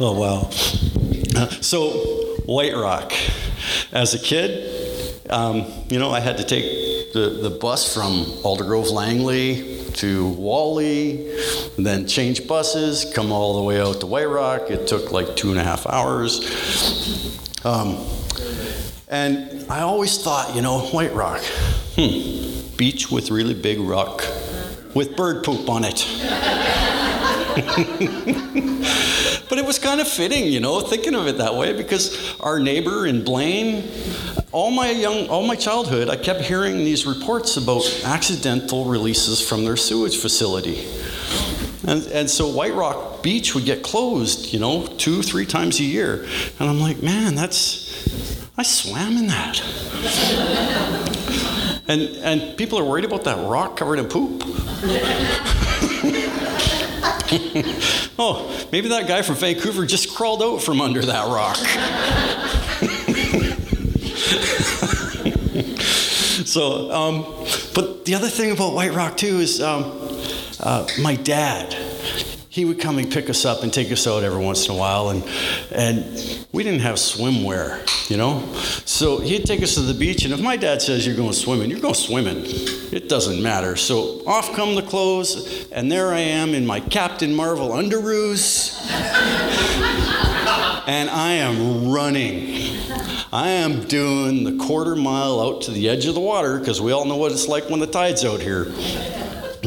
oh, 0.00 0.18
wow. 0.18 0.50
Uh, 1.36 1.48
so, 1.60 1.90
White 2.46 2.74
Rock. 2.74 3.12
As 3.92 4.14
a 4.14 4.18
kid, 4.18 5.30
um, 5.30 5.64
you 5.88 6.00
know, 6.00 6.10
I 6.10 6.18
had 6.18 6.38
to 6.38 6.44
take 6.44 6.91
the, 7.12 7.38
the 7.42 7.50
bus 7.50 7.92
from 7.92 8.24
Aldergrove 8.42 8.90
Langley 8.90 9.84
to 9.94 10.28
Whalley, 10.30 11.36
then 11.76 12.06
change 12.06 12.46
buses, 12.46 13.10
come 13.14 13.30
all 13.30 13.56
the 13.58 13.62
way 13.62 13.80
out 13.80 14.00
to 14.00 14.06
White 14.06 14.28
Rock. 14.28 14.70
It 14.70 14.86
took 14.86 15.12
like 15.12 15.36
two 15.36 15.50
and 15.50 15.58
a 15.58 15.64
half 15.64 15.86
hours. 15.86 16.40
Um, 17.64 18.04
and 19.08 19.70
I 19.70 19.80
always 19.82 20.22
thought, 20.22 20.56
you 20.56 20.62
know, 20.62 20.80
White 20.86 21.14
Rock, 21.14 21.42
hmm, 21.96 22.76
beach 22.76 23.10
with 23.10 23.30
really 23.30 23.54
big 23.54 23.78
rock 23.78 24.22
with 24.94 25.16
bird 25.16 25.44
poop 25.44 25.68
on 25.68 25.84
it. 25.84 26.06
but 29.52 29.58
it 29.58 29.66
was 29.66 29.78
kind 29.78 30.00
of 30.00 30.08
fitting, 30.08 30.46
you 30.46 30.60
know, 30.60 30.80
thinking 30.80 31.14
of 31.14 31.26
it 31.26 31.36
that 31.36 31.54
way 31.54 31.74
because 31.74 32.34
our 32.40 32.58
neighbor 32.58 33.06
in 33.06 33.22
Blaine, 33.22 33.86
all 34.50 34.70
my 34.70 34.88
young, 34.88 35.28
all 35.28 35.46
my 35.46 35.56
childhood, 35.56 36.08
I 36.08 36.16
kept 36.16 36.40
hearing 36.40 36.78
these 36.78 37.04
reports 37.04 37.58
about 37.58 37.82
accidental 38.02 38.86
releases 38.86 39.46
from 39.46 39.66
their 39.66 39.76
sewage 39.76 40.16
facility. 40.16 40.88
And, 41.86 42.02
and 42.06 42.30
so 42.30 42.48
White 42.48 42.72
Rock 42.72 43.22
Beach 43.22 43.54
would 43.54 43.66
get 43.66 43.82
closed, 43.82 44.54
you 44.54 44.58
know, 44.58 44.86
two, 44.86 45.20
three 45.20 45.44
times 45.44 45.78
a 45.80 45.84
year. 45.84 46.26
And 46.58 46.70
I'm 46.70 46.80
like, 46.80 47.02
man, 47.02 47.34
that's, 47.34 48.48
I 48.56 48.62
swam 48.62 49.18
in 49.18 49.26
that. 49.26 49.60
and, 51.88 52.00
and 52.00 52.56
people 52.56 52.78
are 52.78 52.84
worried 52.84 53.04
about 53.04 53.24
that 53.24 53.46
rock 53.46 53.76
covered 53.76 53.98
in 53.98 54.06
poop. 54.08 54.44
oh, 58.18 58.66
maybe 58.72 58.88
that 58.88 59.06
guy 59.06 59.22
from 59.22 59.36
Vancouver 59.36 59.84
just 59.84 60.14
crawled 60.14 60.42
out 60.42 60.62
from 60.62 60.80
under 60.80 61.02
that 61.02 61.28
rock. 61.28 61.56
so, 66.46 66.90
um, 66.90 67.22
but 67.74 68.06
the 68.06 68.14
other 68.14 68.28
thing 68.28 68.52
about 68.52 68.74
White 68.74 68.94
Rock 68.94 69.16
too 69.16 69.38
is 69.38 69.60
um, 69.60 69.84
uh, 70.60 70.86
my 71.00 71.16
dad. 71.16 71.76
He 72.52 72.66
would 72.66 72.78
come 72.78 72.98
and 72.98 73.10
pick 73.10 73.30
us 73.30 73.46
up 73.46 73.62
and 73.62 73.72
take 73.72 73.90
us 73.90 74.06
out 74.06 74.24
every 74.24 74.44
once 74.44 74.68
in 74.68 74.74
a 74.74 74.78
while, 74.78 75.08
and 75.08 75.24
and 75.72 76.46
we 76.52 76.62
didn't 76.62 76.80
have 76.80 76.96
swimwear, 76.96 77.80
you 78.10 78.18
know. 78.18 78.46
So 78.84 79.20
he'd 79.20 79.46
take 79.46 79.62
us 79.62 79.72
to 79.76 79.80
the 79.80 79.94
beach, 79.94 80.26
and 80.26 80.34
if 80.34 80.42
my 80.42 80.58
dad 80.58 80.82
says 80.82 81.06
you're 81.06 81.16
going 81.16 81.32
swimming, 81.32 81.70
you're 81.70 81.80
going 81.80 81.94
swimming. 81.94 82.42
It 82.92 83.08
doesn't 83.08 83.42
matter. 83.42 83.74
So 83.76 84.22
off 84.26 84.54
come 84.54 84.74
the 84.74 84.82
clothes, 84.82 85.66
and 85.72 85.90
there 85.90 86.12
I 86.12 86.18
am 86.18 86.52
in 86.52 86.66
my 86.66 86.80
Captain 86.80 87.34
Marvel 87.34 87.70
underoos, 87.70 88.78
and 90.86 91.08
I 91.08 91.32
am 91.32 91.90
running. 91.90 92.76
I 93.32 93.48
am 93.48 93.84
doing 93.84 94.44
the 94.44 94.62
quarter 94.62 94.94
mile 94.94 95.40
out 95.40 95.62
to 95.62 95.70
the 95.70 95.88
edge 95.88 96.04
of 96.04 96.12
the 96.12 96.20
water 96.20 96.58
because 96.58 96.82
we 96.82 96.92
all 96.92 97.06
know 97.06 97.16
what 97.16 97.32
it's 97.32 97.48
like 97.48 97.70
when 97.70 97.80
the 97.80 97.86
tide's 97.86 98.26
out 98.26 98.42
here. 98.42 98.70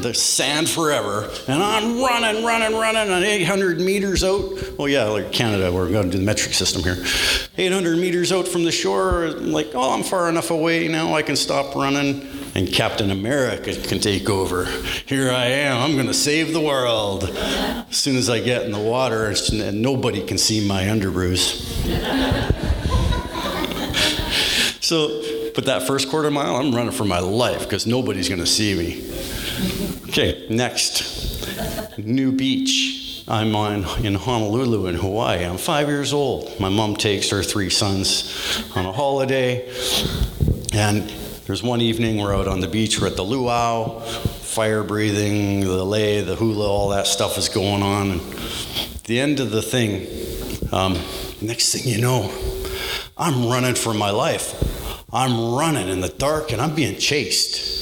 The 0.06 0.13
sand 0.13 0.70
forever, 0.70 1.28
and 1.48 1.63
I'm 1.63 2.00
running, 2.00 2.46
running, 2.46 2.78
running, 2.78 3.12
and 3.12 3.26
800 3.26 3.82
meters 3.82 4.24
out. 4.24 4.52
Oh 4.78 4.86
yeah, 4.86 5.06
like 5.06 5.32
Canada, 5.32 5.74
we're 5.74 5.89
going 5.89 6.06
to 6.06 6.12
do 6.12 6.20
the 6.20 6.24
metric 6.24 6.54
system 6.54 6.84
here. 6.84 7.04
800 7.58 7.98
meters 7.98 8.32
out 8.32 8.48
from 8.48 8.65
the 8.65 8.72
shore, 8.72 9.30
like, 9.30 9.72
oh, 9.74 9.96
I'm 9.96 10.04
far 10.04 10.30
enough 10.30 10.52
away 10.52 10.88
now. 10.89 11.15
I 11.15 11.24
can 11.24 11.36
stop 11.36 11.76
running, 11.76 12.30
and 12.54 12.72
Captain 12.72 13.10
America 13.10 13.74
can 13.82 14.00
take 14.00 14.30
over. 14.30 14.65
Here 15.08 15.32
I 15.32 15.46
am. 15.46 15.82
I'm 15.82 15.96
going 15.96 16.06
to 16.06 16.13
save 16.13 16.54
the 16.54 16.62
world. 16.62 17.24
As 17.24 17.98
soon 17.98 18.15
as 18.15 18.30
I 18.30 18.41
get 18.41 18.62
in 18.62 18.74
the 18.74 18.80
water, 18.80 19.34
and 19.52 19.82
nobody 19.82 20.24
can 20.24 20.38
see 20.38 20.68
my 20.68 20.84
underoos. 20.84 21.65
So, 24.86 25.24
but 25.56 25.65
that 25.65 25.88
first 25.88 26.10
quarter 26.10 26.30
mile, 26.30 26.58
I'm 26.58 26.72
running 26.72 26.91
for 26.91 27.06
my 27.06 27.18
life 27.18 27.62
because 27.62 27.88
nobody's 27.88 28.30
going 28.30 28.39
to 28.39 28.46
see 28.46 28.76
me. 28.76 29.02
Okay, 30.10 30.46
next. 30.50 31.98
New 31.98 32.32
Beach. 32.32 33.24
I'm 33.28 33.56
on 33.56 33.86
in 34.06 34.15
Honolulu 34.15 34.88
in 34.88 34.96
Hawaii. 34.96 35.46
I'm 35.46 35.58
five 35.58 35.88
years 35.88 36.13
old. 36.13 36.60
My 36.60 36.70
mom 36.70 36.96
takes 36.96 37.30
her 37.30 37.41
three 37.41 37.70
sons 37.70 38.63
on 38.76 38.86
a 38.86 38.91
holiday. 38.91 39.68
And 40.74 41.10
there's 41.46 41.63
one 41.63 41.80
evening 41.80 42.18
we're 42.18 42.36
out 42.36 42.48
on 42.48 42.60
the 42.60 42.68
beach, 42.68 43.00
we're 43.00 43.08
at 43.08 43.15
the 43.15 43.24
luau, 43.24 44.02
fire 44.02 44.84
breathing, 44.84 45.62
the 45.62 45.86
lei, 45.86 46.22
the 46.22 46.36
hula, 46.36 46.68
all 46.68 46.89
that 46.89 47.08
stuff 47.08 47.38
is 47.38 47.50
going 47.50 47.82
on. 47.82 48.12
And 48.12 48.22
the 49.06 49.20
end 49.20 49.39
of 49.39 49.52
the 49.52 49.62
thing, 49.62 50.06
um, 50.74 51.00
next 51.41 51.72
thing 51.74 51.91
you 51.91 52.02
know, 52.02 52.32
I'm 53.18 53.48
running 53.48 53.76
for 53.76 53.94
my 53.94 54.10
life. 54.10 54.54
I'm 55.13 55.56
running 55.56 55.88
in 55.88 56.02
the 56.02 56.10
dark 56.10 56.52
and 56.52 56.62
I'm 56.62 56.76
being 56.76 56.98
chased. 56.98 57.75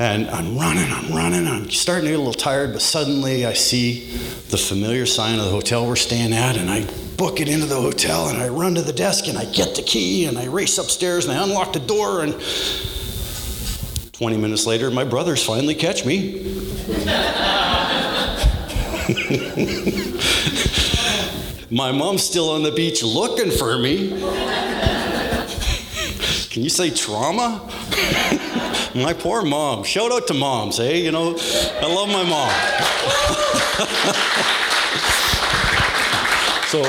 And 0.00 0.30
I'm 0.30 0.56
running, 0.56 0.92
I'm 0.92 1.12
running, 1.12 1.48
I'm 1.48 1.68
starting 1.70 2.04
to 2.04 2.10
get 2.10 2.16
a 2.16 2.22
little 2.22 2.32
tired, 2.32 2.72
but 2.72 2.80
suddenly 2.80 3.44
I 3.44 3.52
see 3.52 4.12
the 4.48 4.56
familiar 4.56 5.06
sign 5.06 5.40
of 5.40 5.44
the 5.44 5.50
hotel 5.50 5.88
we're 5.88 5.96
staying 5.96 6.32
at, 6.32 6.56
and 6.56 6.70
I 6.70 6.86
book 7.16 7.40
it 7.40 7.48
into 7.48 7.66
the 7.66 7.80
hotel, 7.80 8.28
and 8.28 8.38
I 8.38 8.48
run 8.48 8.76
to 8.76 8.82
the 8.82 8.92
desk, 8.92 9.26
and 9.26 9.36
I 9.36 9.44
get 9.46 9.74
the 9.74 9.82
key, 9.82 10.26
and 10.26 10.38
I 10.38 10.46
race 10.46 10.78
upstairs, 10.78 11.26
and 11.26 11.36
I 11.36 11.42
unlock 11.42 11.72
the 11.72 11.80
door, 11.80 12.22
and 12.22 12.40
20 14.12 14.36
minutes 14.36 14.66
later, 14.66 14.88
my 14.88 15.02
brothers 15.02 15.44
finally 15.44 15.74
catch 15.74 16.04
me. 16.04 16.44
my 21.72 21.90
mom's 21.90 22.22
still 22.22 22.50
on 22.50 22.62
the 22.62 22.70
beach 22.70 23.02
looking 23.02 23.50
for 23.50 23.76
me. 23.78 24.12
Can 26.50 26.62
you 26.62 26.70
say 26.70 26.90
trauma? 26.90 27.60
My 28.94 29.12
poor 29.12 29.42
mom. 29.42 29.84
Shout 29.84 30.10
out 30.10 30.26
to 30.28 30.34
moms, 30.34 30.78
hey? 30.78 31.04
You 31.04 31.12
know, 31.12 31.36
I 31.38 31.94
love 31.94 32.08
my 32.08 32.24
mom. 32.24 32.50
so, 36.68 36.82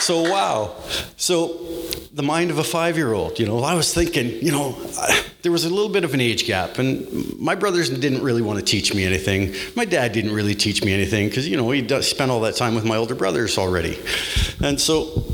so 0.00 0.30
wow. 0.30 0.74
So, 1.16 1.54
the 2.12 2.22
mind 2.22 2.50
of 2.50 2.58
a 2.58 2.64
five-year-old. 2.64 3.38
You 3.38 3.46
know, 3.46 3.62
I 3.62 3.74
was 3.74 3.92
thinking. 3.92 4.30
You 4.44 4.52
know, 4.52 4.76
I, 4.98 5.24
there 5.42 5.52
was 5.52 5.64
a 5.64 5.70
little 5.70 5.88
bit 5.88 6.04
of 6.04 6.12
an 6.12 6.20
age 6.20 6.46
gap, 6.46 6.78
and 6.78 7.38
my 7.38 7.54
brothers 7.54 7.88
didn't 7.88 8.22
really 8.22 8.42
want 8.42 8.58
to 8.58 8.64
teach 8.64 8.94
me 8.94 9.04
anything. 9.04 9.54
My 9.74 9.84
dad 9.84 10.12
didn't 10.12 10.32
really 10.32 10.54
teach 10.54 10.84
me 10.84 10.92
anything 10.92 11.28
because 11.28 11.48
you 11.48 11.56
know 11.56 11.70
he 11.70 11.86
spent 12.02 12.30
all 12.30 12.40
that 12.40 12.56
time 12.56 12.74
with 12.74 12.84
my 12.84 12.96
older 12.96 13.14
brothers 13.14 13.56
already, 13.56 13.98
and 14.62 14.80
so 14.80 15.24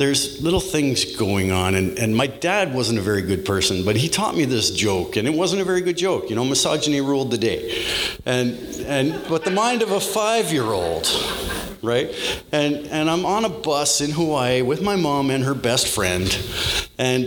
there's 0.00 0.40
little 0.40 0.60
things 0.60 1.14
going 1.16 1.52
on. 1.52 1.74
And, 1.74 1.98
and 1.98 2.16
my 2.16 2.26
dad 2.26 2.72
wasn't 2.72 2.98
a 2.98 3.02
very 3.02 3.20
good 3.20 3.44
person, 3.44 3.84
but 3.84 3.96
he 3.96 4.08
taught 4.08 4.34
me 4.34 4.46
this 4.46 4.70
joke, 4.70 5.16
and 5.16 5.28
it 5.28 5.34
wasn't 5.34 5.60
a 5.60 5.64
very 5.66 5.82
good 5.82 5.98
joke. 5.98 6.30
You 6.30 6.36
know, 6.36 6.44
misogyny 6.44 7.02
ruled 7.02 7.30
the 7.30 7.36
day. 7.36 7.84
And, 8.24 8.56
and, 8.86 9.22
but 9.28 9.44
the 9.44 9.50
mind 9.50 9.82
of 9.82 9.90
a 9.90 10.00
five 10.00 10.54
year 10.54 10.64
old, 10.64 11.06
right? 11.82 12.08
And, 12.50 12.86
and 12.86 13.10
I'm 13.10 13.26
on 13.26 13.44
a 13.44 13.50
bus 13.50 14.00
in 14.00 14.10
Hawaii 14.12 14.62
with 14.62 14.80
my 14.80 14.96
mom 14.96 15.28
and 15.30 15.44
her 15.44 15.54
best 15.54 15.86
friend. 15.86 16.26
And 16.96 17.26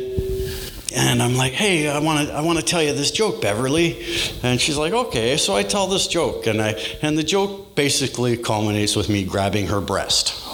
and 0.95 1.23
I'm 1.23 1.35
like, 1.35 1.53
hey, 1.53 1.89
I 1.89 1.99
want 1.99 2.27
to 2.27 2.33
I 2.35 2.41
want 2.41 2.59
to 2.59 2.65
tell 2.65 2.81
you 2.81 2.93
this 2.93 3.09
joke, 3.09 3.41
Beverly. 3.41 4.03
And 4.43 4.61
she's 4.61 4.77
like, 4.77 4.93
okay. 4.93 5.37
So 5.37 5.55
I 5.55 5.63
tell 5.63 5.87
this 5.87 6.05
joke, 6.05 6.45
and 6.45 6.61
I 6.61 6.75
and 7.01 7.17
the 7.17 7.23
joke 7.23 7.75
basically 7.75 8.37
culminates 8.37 8.95
with 8.95 9.09
me 9.09 9.23
grabbing 9.23 9.67
her 9.67 9.81
breast 9.81 10.52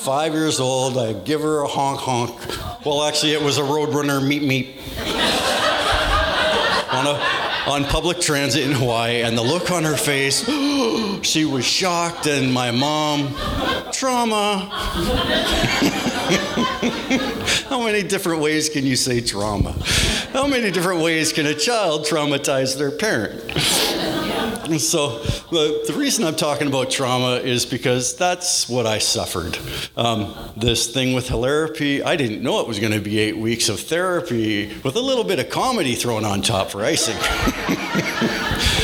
five 0.00 0.32
years 0.32 0.60
old. 0.60 0.96
I 0.96 1.12
give 1.12 1.42
her 1.42 1.60
a 1.60 1.66
honk 1.66 2.00
honk. 2.00 2.84
Well, 2.86 3.02
actually, 3.04 3.32
it 3.32 3.42
was 3.42 3.58
a 3.58 3.62
Roadrunner 3.62 4.26
meet 4.26 4.42
meet 4.42 4.78
on, 6.90 7.06
a, 7.06 7.20
on 7.70 7.84
public 7.84 8.18
transit 8.20 8.64
in 8.64 8.72
Hawaii, 8.72 9.22
and 9.22 9.36
the 9.36 9.42
look 9.42 9.70
on 9.70 9.84
her 9.84 9.96
face, 9.96 10.44
she 11.22 11.44
was 11.44 11.66
shocked, 11.66 12.26
and 12.26 12.52
my 12.52 12.70
mom, 12.70 13.34
trauma. 13.92 14.68
How 17.68 17.84
many 17.84 18.02
different 18.02 18.40
ways 18.40 18.70
can 18.70 18.86
you 18.86 18.96
say 18.96 19.20
trauma? 19.20 19.72
How 20.32 20.46
many 20.46 20.70
different 20.70 21.02
ways 21.02 21.32
can 21.32 21.44
a 21.46 21.54
child 21.54 22.06
traumatize 22.06 22.78
their 22.78 22.90
parent? 22.90 23.44
so 24.78 25.18
the, 25.50 25.84
the 25.86 25.94
reason 25.94 26.24
I'm 26.24 26.36
talking 26.36 26.68
about 26.68 26.90
trauma 26.90 27.36
is 27.36 27.66
because 27.66 28.16
that's 28.16 28.68
what 28.68 28.86
I 28.86 28.98
suffered. 28.98 29.58
Um, 29.96 30.34
this 30.56 30.92
thing 30.92 31.14
with 31.14 31.28
Hilarapy, 31.28 32.04
I 32.04 32.16
didn't 32.16 32.42
know 32.42 32.60
it 32.60 32.68
was 32.68 32.78
going 32.78 32.92
to 32.92 33.00
be 33.00 33.18
eight 33.18 33.36
weeks 33.36 33.68
of 33.68 33.80
therapy 33.80 34.68
with 34.84 34.96
a 34.96 35.00
little 35.00 35.24
bit 35.24 35.38
of 35.38 35.50
comedy 35.50 35.94
thrown 35.94 36.24
on 36.24 36.42
top 36.42 36.70
for 36.70 36.84
icing. 36.84 37.16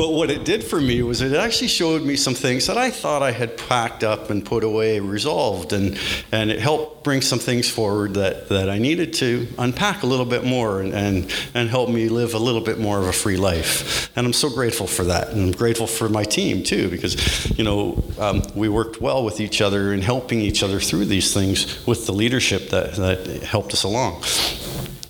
But 0.00 0.14
what 0.14 0.30
it 0.30 0.46
did 0.46 0.64
for 0.64 0.80
me 0.80 1.02
was 1.02 1.20
it 1.20 1.34
actually 1.34 1.68
showed 1.68 2.02
me 2.02 2.16
some 2.16 2.32
things 2.32 2.68
that 2.68 2.78
I 2.78 2.90
thought 2.90 3.22
I 3.22 3.32
had 3.32 3.58
packed 3.58 4.02
up 4.02 4.30
and 4.30 4.42
put 4.42 4.64
away, 4.64 4.98
resolved, 4.98 5.74
and, 5.74 5.98
and 6.32 6.50
it 6.50 6.58
helped 6.58 7.04
bring 7.04 7.20
some 7.20 7.38
things 7.38 7.68
forward 7.68 8.14
that, 8.14 8.48
that 8.48 8.70
I 8.70 8.78
needed 8.78 9.12
to 9.14 9.46
unpack 9.58 10.02
a 10.02 10.06
little 10.06 10.24
bit 10.24 10.42
more 10.42 10.80
and, 10.80 10.94
and, 10.94 11.30
and 11.52 11.68
help 11.68 11.90
me 11.90 12.08
live 12.08 12.32
a 12.32 12.38
little 12.38 12.62
bit 12.62 12.78
more 12.78 12.98
of 12.98 13.08
a 13.08 13.12
free 13.12 13.36
life. 13.36 14.10
And 14.16 14.26
I'm 14.26 14.32
so 14.32 14.48
grateful 14.48 14.86
for 14.86 15.04
that. 15.04 15.28
And 15.28 15.48
I'm 15.48 15.52
grateful 15.52 15.86
for 15.86 16.08
my 16.08 16.24
team 16.24 16.62
too, 16.64 16.88
because, 16.88 17.50
you 17.58 17.62
know, 17.62 18.02
um, 18.18 18.42
we 18.54 18.70
worked 18.70 19.02
well 19.02 19.22
with 19.22 19.38
each 19.38 19.60
other 19.60 19.92
and 19.92 20.02
helping 20.02 20.40
each 20.40 20.62
other 20.62 20.80
through 20.80 21.04
these 21.04 21.34
things 21.34 21.86
with 21.86 22.06
the 22.06 22.12
leadership 22.12 22.70
that, 22.70 22.94
that 22.94 23.42
helped 23.42 23.74
us 23.74 23.82
along. 23.82 24.22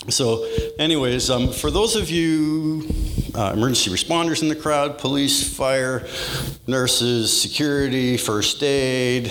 So, 0.08 0.44
anyways, 0.78 1.28
um, 1.28 1.52
for 1.52 1.70
those 1.70 1.94
of 1.94 2.08
you 2.08 2.88
uh, 3.34 3.52
emergency 3.54 3.90
responders 3.90 4.42
in 4.42 4.48
the 4.48 4.56
crowd, 4.56 4.98
police, 4.98 5.54
fire, 5.54 6.06
nurses, 6.66 7.40
security, 7.40 8.16
first 8.16 8.62
aid, 8.62 9.30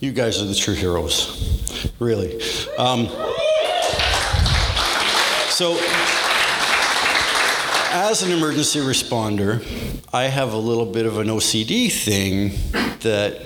you 0.00 0.12
guys 0.12 0.40
are 0.40 0.44
the 0.44 0.54
true 0.54 0.74
heroes, 0.74 1.92
really. 1.98 2.40
Um, 2.78 3.08
so, 5.50 5.76
as 7.90 8.22
an 8.22 8.30
emergency 8.30 8.78
responder, 8.78 9.62
I 10.12 10.24
have 10.24 10.52
a 10.52 10.58
little 10.58 10.86
bit 10.86 11.06
of 11.06 11.18
an 11.18 11.26
OCD 11.26 11.90
thing 11.90 12.52
that, 13.04 13.40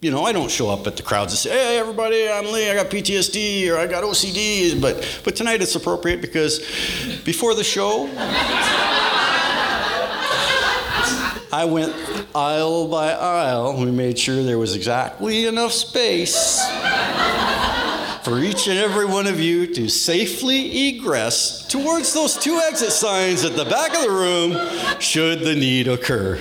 you 0.00 0.10
know, 0.10 0.24
I 0.24 0.32
don't 0.32 0.50
show 0.50 0.68
up 0.68 0.86
at 0.86 0.96
the 0.96 1.02
crowds 1.02 1.32
and 1.32 1.38
say, 1.38 1.50
hey, 1.50 1.78
everybody, 1.78 2.28
I'm 2.28 2.52
Lee, 2.52 2.68
I 2.68 2.74
got 2.74 2.90
PTSD 2.90 3.70
or 3.70 3.78
I 3.78 3.86
got 3.86 4.04
OCD. 4.04 4.80
But, 4.80 5.20
but 5.24 5.36
tonight 5.36 5.62
it's 5.62 5.76
appropriate 5.76 6.20
because 6.20 6.58
before 7.24 7.54
the 7.54 7.64
show, 7.64 8.10
I 11.54 11.64
went 11.66 11.94
aisle 12.34 12.88
by 12.88 13.12
aisle. 13.12 13.80
We 13.82 13.90
made 13.90 14.18
sure 14.18 14.42
there 14.42 14.58
was 14.58 14.74
exactly 14.74 15.46
enough 15.46 15.72
space 15.72 16.60
for 18.22 18.38
each 18.38 18.68
and 18.68 18.78
every 18.78 19.04
one 19.04 19.26
of 19.26 19.40
you 19.40 19.66
to 19.74 19.88
safely 19.88 20.88
egress 20.88 21.66
towards 21.66 22.14
those 22.14 22.36
two 22.36 22.58
exit 22.68 22.92
signs 22.92 23.44
at 23.44 23.56
the 23.56 23.64
back 23.64 23.94
of 23.94 24.02
the 24.02 24.10
room 24.10 25.00
should 25.00 25.40
the 25.40 25.54
need 25.54 25.88
occur. 25.88 26.38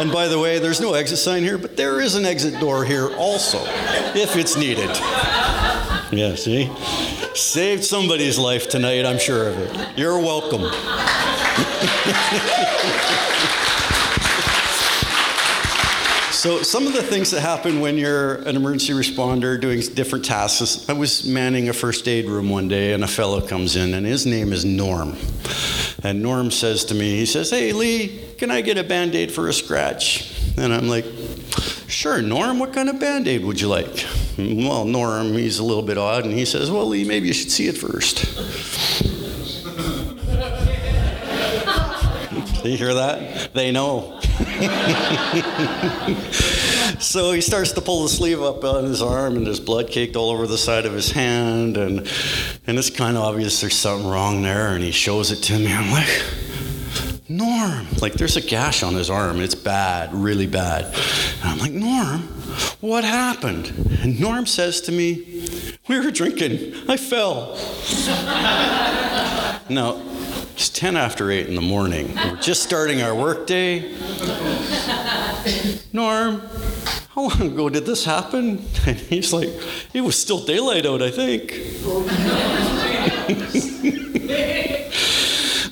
And 0.00 0.10
by 0.10 0.28
the 0.28 0.38
way, 0.38 0.58
there's 0.58 0.80
no 0.80 0.94
exit 0.94 1.18
sign 1.18 1.42
here, 1.42 1.58
but 1.58 1.76
there 1.76 2.00
is 2.00 2.14
an 2.14 2.24
exit 2.24 2.58
door 2.58 2.86
here 2.86 3.14
also, 3.16 3.58
if 4.16 4.34
it's 4.34 4.56
needed. 4.56 4.88
Yeah, 6.10 6.34
see? 6.36 6.72
Saved 7.34 7.84
somebody's 7.84 8.38
life 8.38 8.70
tonight, 8.70 9.04
I'm 9.04 9.18
sure 9.18 9.50
of 9.50 9.58
it. 9.58 9.98
You're 9.98 10.18
welcome. 10.18 10.62
So, 16.40 16.62
some 16.62 16.86
of 16.86 16.94
the 16.94 17.02
things 17.02 17.32
that 17.32 17.42
happen 17.42 17.80
when 17.80 17.98
you're 17.98 18.36
an 18.36 18.56
emergency 18.56 18.94
responder 18.94 19.60
doing 19.60 19.80
different 19.80 20.24
tasks. 20.24 20.88
I 20.88 20.94
was 20.94 21.26
manning 21.26 21.68
a 21.68 21.74
first 21.74 22.08
aid 22.08 22.30
room 22.30 22.48
one 22.48 22.66
day, 22.66 22.94
and 22.94 23.04
a 23.04 23.06
fellow 23.06 23.46
comes 23.46 23.76
in, 23.76 23.92
and 23.92 24.06
his 24.06 24.24
name 24.24 24.54
is 24.54 24.64
Norm. 24.64 25.18
And 26.02 26.22
Norm 26.22 26.50
says 26.50 26.86
to 26.86 26.94
me, 26.94 27.16
he 27.16 27.26
says, 27.26 27.50
Hey, 27.50 27.74
Lee, 27.74 28.24
can 28.40 28.50
I 28.50 28.62
get 28.62 28.78
a 28.78 28.82
band 28.82 29.14
aid 29.14 29.30
for 29.30 29.48
a 29.48 29.52
scratch? 29.52 30.34
And 30.56 30.72
I'm 30.72 30.88
like, 30.88 31.04
Sure, 31.88 32.22
Norm, 32.22 32.58
what 32.58 32.72
kind 32.72 32.88
of 32.88 32.98
band 32.98 33.28
aid 33.28 33.44
would 33.44 33.60
you 33.60 33.68
like? 33.68 34.06
Well, 34.38 34.86
Norm, 34.86 35.34
he's 35.34 35.58
a 35.58 35.64
little 35.64 35.82
bit 35.82 35.98
odd, 35.98 36.24
and 36.24 36.32
he 36.32 36.46
says, 36.46 36.70
Well, 36.70 36.86
Lee, 36.86 37.04
maybe 37.04 37.28
you 37.28 37.34
should 37.34 37.50
see 37.50 37.68
it 37.68 37.76
first. 37.76 38.24
you 42.64 42.78
hear 42.78 42.94
that? 42.94 43.52
They 43.52 43.72
know. 43.72 44.18
so 46.98 47.32
he 47.32 47.42
starts 47.42 47.72
to 47.72 47.82
pull 47.82 48.04
the 48.04 48.08
sleeve 48.08 48.40
up 48.40 48.64
on 48.64 48.84
his 48.84 49.02
arm, 49.02 49.36
and 49.36 49.46
there's 49.46 49.60
blood 49.60 49.90
caked 49.90 50.16
all 50.16 50.30
over 50.30 50.46
the 50.46 50.56
side 50.56 50.86
of 50.86 50.94
his 50.94 51.10
hand, 51.10 51.76
and 51.76 52.10
and 52.66 52.78
it's 52.78 52.88
kind 52.88 53.18
of 53.18 53.24
obvious 53.24 53.60
there's 53.60 53.76
something 53.76 54.08
wrong 54.08 54.40
there. 54.40 54.68
And 54.68 54.82
he 54.82 54.92
shows 54.92 55.30
it 55.30 55.42
to 55.42 55.58
me. 55.58 55.70
I'm 55.70 55.90
like, 55.90 56.08
Norm, 57.30 57.86
like 58.02 58.14
there's 58.14 58.36
a 58.36 58.40
gash 58.40 58.82
on 58.82 58.94
his 58.94 59.08
arm, 59.08 59.40
it's 59.40 59.54
bad, 59.54 60.12
really 60.12 60.48
bad. 60.48 60.86
And 61.42 61.44
I'm 61.44 61.58
like, 61.58 61.70
Norm, 61.70 62.22
what 62.80 63.04
happened? 63.04 63.68
And 64.02 64.18
Norm 64.18 64.46
says 64.46 64.80
to 64.82 64.92
me, 64.92 65.44
We 65.86 66.00
were 66.00 66.10
drinking. 66.10 66.74
I 66.88 66.96
fell. 66.96 67.54
now, 69.68 70.02
it's 70.54 70.70
10 70.70 70.96
after 70.96 71.30
8 71.30 71.46
in 71.46 71.54
the 71.54 71.60
morning. 71.60 72.12
We're 72.16 72.34
just 72.34 72.64
starting 72.64 73.00
our 73.00 73.14
workday. 73.14 73.94
Norm, 75.92 76.42
how 77.14 77.28
long 77.28 77.42
ago 77.42 77.68
did 77.68 77.86
this 77.86 78.04
happen? 78.04 78.66
And 78.88 78.96
he's 78.96 79.32
like, 79.32 79.50
it 79.94 80.00
was 80.00 80.20
still 80.20 80.44
daylight 80.44 80.84
out, 80.84 81.00
I 81.00 81.12
think. 81.12 81.52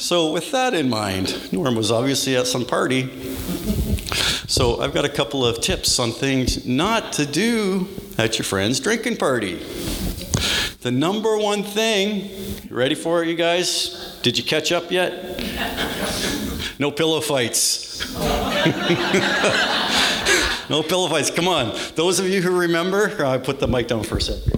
so, 0.09 0.33
with 0.33 0.53
that 0.53 0.73
in 0.73 0.89
mind, 0.89 1.53
Norm 1.53 1.75
was 1.75 1.91
obviously 1.91 2.35
at 2.35 2.47
some 2.47 2.65
party. 2.65 3.11
So, 4.49 4.81
I've 4.81 4.95
got 4.95 5.05
a 5.05 5.09
couple 5.11 5.45
of 5.45 5.61
tips 5.61 5.99
on 5.99 6.13
things 6.13 6.65
not 6.65 7.13
to 7.13 7.27
do 7.27 7.87
at 8.17 8.39
your 8.39 8.47
friend's 8.47 8.81
drinking 8.81 9.19
party. 9.19 9.57
The 10.81 10.91
number 10.91 11.37
one 11.37 11.63
thing, 11.63 12.31
ready 12.71 12.95
for 12.95 13.23
it, 13.23 13.29
you 13.29 13.35
guys? 13.35 14.19
Did 14.23 14.39
you 14.39 14.45
catch 14.45 14.73
up 14.73 14.91
yet? 14.91 15.45
No 16.79 16.91
pillow 16.91 17.21
fights. 17.21 18.11
no 20.71 20.83
pillow 20.85 21.11
fights. 21.11 21.31
Come 21.31 21.49
on. 21.49 21.79
Those 21.97 22.19
of 22.19 22.27
you 22.27 22.41
who 22.41 22.59
remember, 22.59 23.27
I 23.27 23.37
put 23.37 23.61
the 23.61 23.69
mic 23.69 23.89
down 23.89 24.05
for 24.05 24.17
a 24.17 24.23
second. 24.23 24.55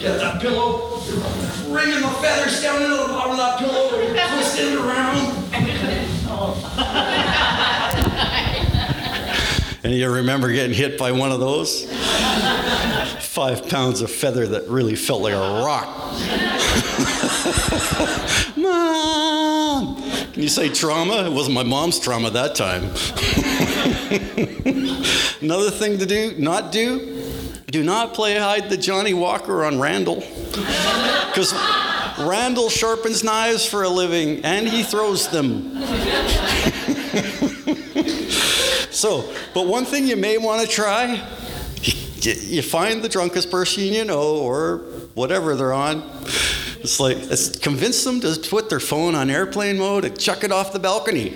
Get 0.00 0.18
that 0.18 0.42
pillow, 0.42 0.93
wringing 1.74 2.00
the 2.00 2.08
feathers 2.22 2.62
down 2.62 2.82
into 2.82 2.96
the 2.96 3.08
bottom 3.08 3.32
of 3.32 3.36
that 3.38 3.58
pillow, 3.58 3.88
twisting 3.90 4.72
it 4.72 4.78
around. 4.78 5.34
and 9.84 9.92
you 9.92 10.10
remember 10.10 10.50
getting 10.52 10.74
hit 10.74 10.96
by 10.98 11.12
one 11.12 11.32
of 11.32 11.40
those? 11.40 11.86
five 13.34 13.68
pounds 13.68 14.00
of 14.00 14.10
feather 14.12 14.46
that 14.46 14.68
really 14.68 14.94
felt 14.94 15.20
like 15.20 15.32
a 15.32 15.36
rock. 15.36 15.86
Mom! 18.56 19.96
Can 20.32 20.40
you 20.40 20.48
say 20.48 20.68
trauma? 20.68 21.26
It 21.26 21.32
wasn't 21.32 21.56
my 21.56 21.64
mom's 21.64 21.98
trauma 21.98 22.30
that 22.30 22.54
time. 22.54 22.84
Another 25.42 25.72
thing 25.72 25.98
to 25.98 26.06
do, 26.06 26.36
not 26.38 26.70
do, 26.70 27.24
do 27.66 27.82
not 27.82 28.14
play 28.14 28.38
hide 28.38 28.70
the 28.70 28.76
Johnnie 28.76 29.14
Walker 29.14 29.64
on 29.64 29.80
Randall. 29.80 30.22
Because 30.56 31.52
Randall 32.18 32.68
sharpens 32.68 33.24
knives 33.24 33.66
for 33.66 33.82
a 33.82 33.88
living 33.88 34.44
and 34.44 34.68
he 34.68 34.82
throws 34.82 35.28
them. 35.28 35.74
so, 38.90 39.32
but 39.52 39.66
one 39.66 39.84
thing 39.84 40.06
you 40.06 40.16
may 40.16 40.38
want 40.38 40.62
to 40.62 40.68
try 40.68 41.22
you 42.24 42.62
find 42.62 43.02
the 43.02 43.08
drunkest 43.08 43.50
person 43.50 43.82
you 43.84 44.04
know 44.04 44.36
or 44.36 44.78
whatever 45.14 45.54
they're 45.56 45.72
on. 45.72 46.02
It's 46.80 47.00
like, 47.00 47.16
it's 47.16 47.58
convince 47.58 48.04
them 48.04 48.20
to 48.20 48.38
put 48.48 48.68
their 48.68 48.80
phone 48.80 49.14
on 49.14 49.30
airplane 49.30 49.78
mode 49.78 50.04
and 50.04 50.18
chuck 50.18 50.44
it 50.44 50.52
off 50.52 50.72
the 50.72 50.78
balcony. 50.78 51.30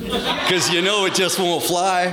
Because 0.00 0.72
you 0.72 0.82
know 0.82 1.06
it 1.06 1.14
just 1.14 1.38
won't 1.38 1.62
fly. 1.62 2.12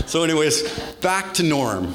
so, 0.06 0.24
anyways, 0.24 0.89
back 1.00 1.34
to 1.34 1.42
Norm. 1.42 1.92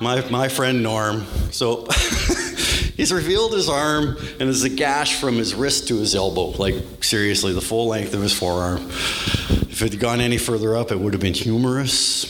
My, 0.00 0.26
my 0.30 0.48
friend 0.48 0.82
Norm. 0.82 1.26
So, 1.50 1.86
he's 2.96 3.12
revealed 3.12 3.52
his 3.52 3.68
arm 3.68 4.16
and 4.16 4.40
there's 4.40 4.64
a 4.64 4.68
gash 4.68 5.20
from 5.20 5.36
his 5.36 5.54
wrist 5.54 5.88
to 5.88 5.98
his 5.98 6.14
elbow. 6.14 6.50
Like, 6.50 6.74
seriously, 7.02 7.52
the 7.52 7.60
full 7.60 7.88
length 7.88 8.14
of 8.14 8.22
his 8.22 8.32
forearm. 8.32 8.86
If 8.88 9.82
it 9.82 9.92
had 9.92 10.00
gone 10.00 10.20
any 10.20 10.38
further 10.38 10.76
up, 10.76 10.92
it 10.92 10.98
would 10.98 11.12
have 11.12 11.22
been 11.22 11.34
humorous. 11.34 12.24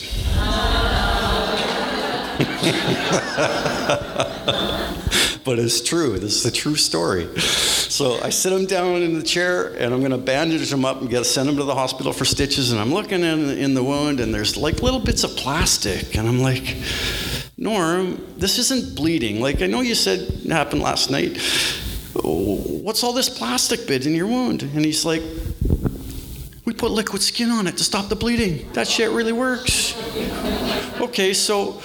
but 5.45 5.59
it's 5.59 5.79
true. 5.79 6.17
This 6.17 6.37
is 6.37 6.45
a 6.45 6.51
true 6.51 6.75
story. 6.75 7.27
So 7.37 8.19
I 8.21 8.29
sit 8.31 8.51
him 8.51 8.65
down 8.65 9.03
in 9.03 9.13
the 9.13 9.23
chair 9.23 9.67
and 9.75 9.93
I'm 9.93 9.99
going 9.99 10.11
to 10.11 10.17
bandage 10.17 10.73
him 10.73 10.83
up 10.83 11.01
and 11.01 11.09
get 11.09 11.23
send 11.25 11.47
him 11.47 11.55
to 11.57 11.63
the 11.63 11.75
hospital 11.75 12.11
for 12.11 12.25
stitches. 12.25 12.71
And 12.71 12.81
I'm 12.81 12.91
looking 12.91 13.21
in, 13.21 13.51
in 13.51 13.75
the 13.75 13.83
wound 13.83 14.19
and 14.19 14.33
there's 14.33 14.57
like 14.57 14.81
little 14.81 14.99
bits 14.99 15.23
of 15.23 15.35
plastic. 15.37 16.17
And 16.17 16.27
I'm 16.27 16.39
like, 16.39 16.75
Norm, 17.57 18.21
this 18.37 18.57
isn't 18.57 18.95
bleeding. 18.95 19.39
Like 19.39 19.61
I 19.61 19.67
know 19.67 19.81
you 19.81 19.95
said 19.95 20.19
it 20.19 20.51
happened 20.51 20.81
last 20.81 21.11
night. 21.11 21.37
What's 22.15 23.03
all 23.03 23.13
this 23.13 23.29
plastic 23.29 23.87
bit 23.87 24.07
in 24.07 24.15
your 24.15 24.27
wound? 24.27 24.63
And 24.63 24.83
he's 24.83 25.05
like, 25.05 25.21
we 26.65 26.73
put 26.73 26.89
liquid 26.89 27.21
skin 27.21 27.51
on 27.51 27.67
it 27.67 27.77
to 27.77 27.83
stop 27.83 28.09
the 28.09 28.15
bleeding. 28.15 28.71
That 28.73 28.87
shit 28.87 29.11
really 29.11 29.31
works. 29.31 29.95
Okay, 30.99 31.33
so 31.33 31.81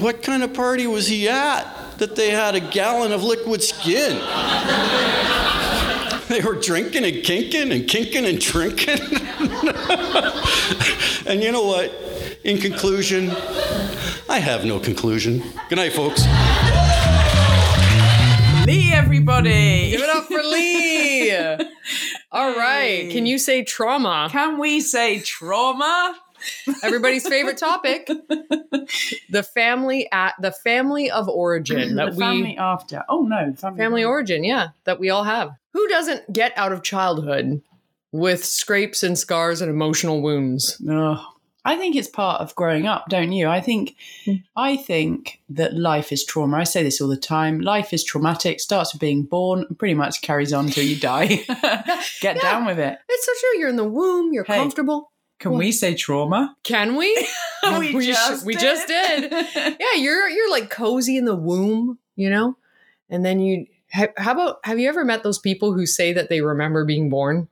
what 0.00 0.22
kind 0.22 0.42
of 0.42 0.54
party 0.54 0.86
was 0.86 1.08
he 1.08 1.28
at 1.28 1.64
that 1.98 2.16
they 2.16 2.30
had 2.30 2.54
a 2.54 2.60
gallon 2.60 3.12
of 3.12 3.22
liquid 3.24 3.62
skin? 3.62 4.16
they 6.28 6.40
were 6.40 6.54
drinking 6.54 7.04
and 7.04 7.22
kinking 7.24 7.72
and 7.72 7.88
kinking 7.88 8.26
and 8.26 8.40
drinking. 8.40 9.00
and 11.26 11.42
you 11.42 11.52
know 11.52 11.64
what? 11.64 11.92
In 12.44 12.58
conclusion, 12.58 13.30
I 14.28 14.38
have 14.38 14.64
no 14.64 14.78
conclusion. 14.78 15.42
Good 15.68 15.76
night, 15.76 15.92
folks. 15.92 16.22
Lee, 18.66 18.92
everybody. 18.92 19.90
Give 19.90 20.02
it 20.02 20.10
up 20.10 20.24
for 20.24 20.42
Lee. 20.42 21.32
All 22.32 22.54
right. 22.54 23.10
Can 23.10 23.24
you 23.24 23.38
say 23.38 23.64
trauma? 23.64 24.28
Can 24.30 24.58
we 24.58 24.80
say 24.80 25.20
trauma? 25.20 26.14
Everybody's 26.82 27.26
favorite 27.26 27.58
topic. 27.58 28.06
the 29.30 29.42
family 29.42 30.08
at 30.12 30.34
the 30.40 30.52
family 30.52 31.10
of 31.10 31.28
origin 31.28 31.94
that 31.96 32.12
the 32.12 32.16
we 32.16 32.22
family 32.24 32.56
after. 32.58 33.04
Oh 33.08 33.22
no, 33.22 33.52
family, 33.56 33.78
family 33.78 34.04
origin, 34.04 34.44
yeah, 34.44 34.68
that 34.84 34.98
we 35.00 35.10
all 35.10 35.24
have. 35.24 35.50
Who 35.72 35.86
doesn't 35.88 36.32
get 36.32 36.52
out 36.56 36.72
of 36.72 36.82
childhood 36.82 37.62
with 38.12 38.44
scrapes 38.44 39.02
and 39.02 39.18
scars 39.18 39.60
and 39.60 39.70
emotional 39.70 40.22
wounds? 40.22 40.80
Ugh. 40.90 41.18
I 41.64 41.76
think 41.76 41.96
it's 41.96 42.08
part 42.08 42.40
of 42.40 42.54
growing 42.54 42.86
up, 42.86 43.06
don't 43.10 43.32
you? 43.32 43.46
I 43.48 43.60
think 43.60 43.96
hmm. 44.24 44.36
I 44.56 44.76
think 44.76 45.40
that 45.50 45.74
life 45.74 46.12
is 46.12 46.24
trauma. 46.24 46.56
I 46.58 46.64
say 46.64 46.82
this 46.82 46.98
all 47.00 47.08
the 47.08 47.16
time. 47.16 47.60
Life 47.60 47.92
is 47.92 48.02
traumatic, 48.04 48.60
starts 48.60 48.94
with 48.94 49.00
being 49.00 49.24
born, 49.24 49.66
and 49.68 49.78
pretty 49.78 49.92
much 49.94 50.22
carries 50.22 50.54
on 50.54 50.68
till 50.68 50.84
you 50.84 50.96
die. 50.96 51.26
Get 51.46 51.46
Yeah. 52.22 52.34
down 52.40 52.64
with 52.64 52.78
it. 52.78 52.98
It's 53.08 53.26
so 53.26 53.32
true. 53.40 53.58
You're 53.60 53.68
in 53.68 53.76
the 53.76 53.84
womb. 53.84 54.32
You're 54.32 54.44
Hey. 54.44 54.56
comfortable. 54.56 55.10
Can 55.38 55.52
we 55.52 55.70
say 55.72 55.94
trauma? 55.94 56.56
Can 56.64 56.96
we? 56.96 57.06
we, 57.78 58.12
sh- 58.12 58.42
we 58.44 58.56
just 58.56 58.88
did. 58.88 59.30
yeah, 59.54 59.94
you're 59.96 60.28
you're 60.28 60.50
like 60.50 60.68
cozy 60.70 61.16
in 61.16 61.24
the 61.26 61.36
womb, 61.36 61.98
you 62.16 62.28
know, 62.30 62.56
and 63.08 63.24
then 63.24 63.38
you. 63.40 63.66
ha- 63.92 64.08
How 64.16 64.32
about 64.32 64.56
have 64.64 64.78
you 64.80 64.88
ever 64.88 65.04
met 65.04 65.22
those 65.22 65.38
people 65.38 65.72
who 65.74 65.86
say 65.86 66.12
that 66.12 66.28
they 66.28 66.40
remember 66.40 66.84
being 66.84 67.08
born? 67.08 67.48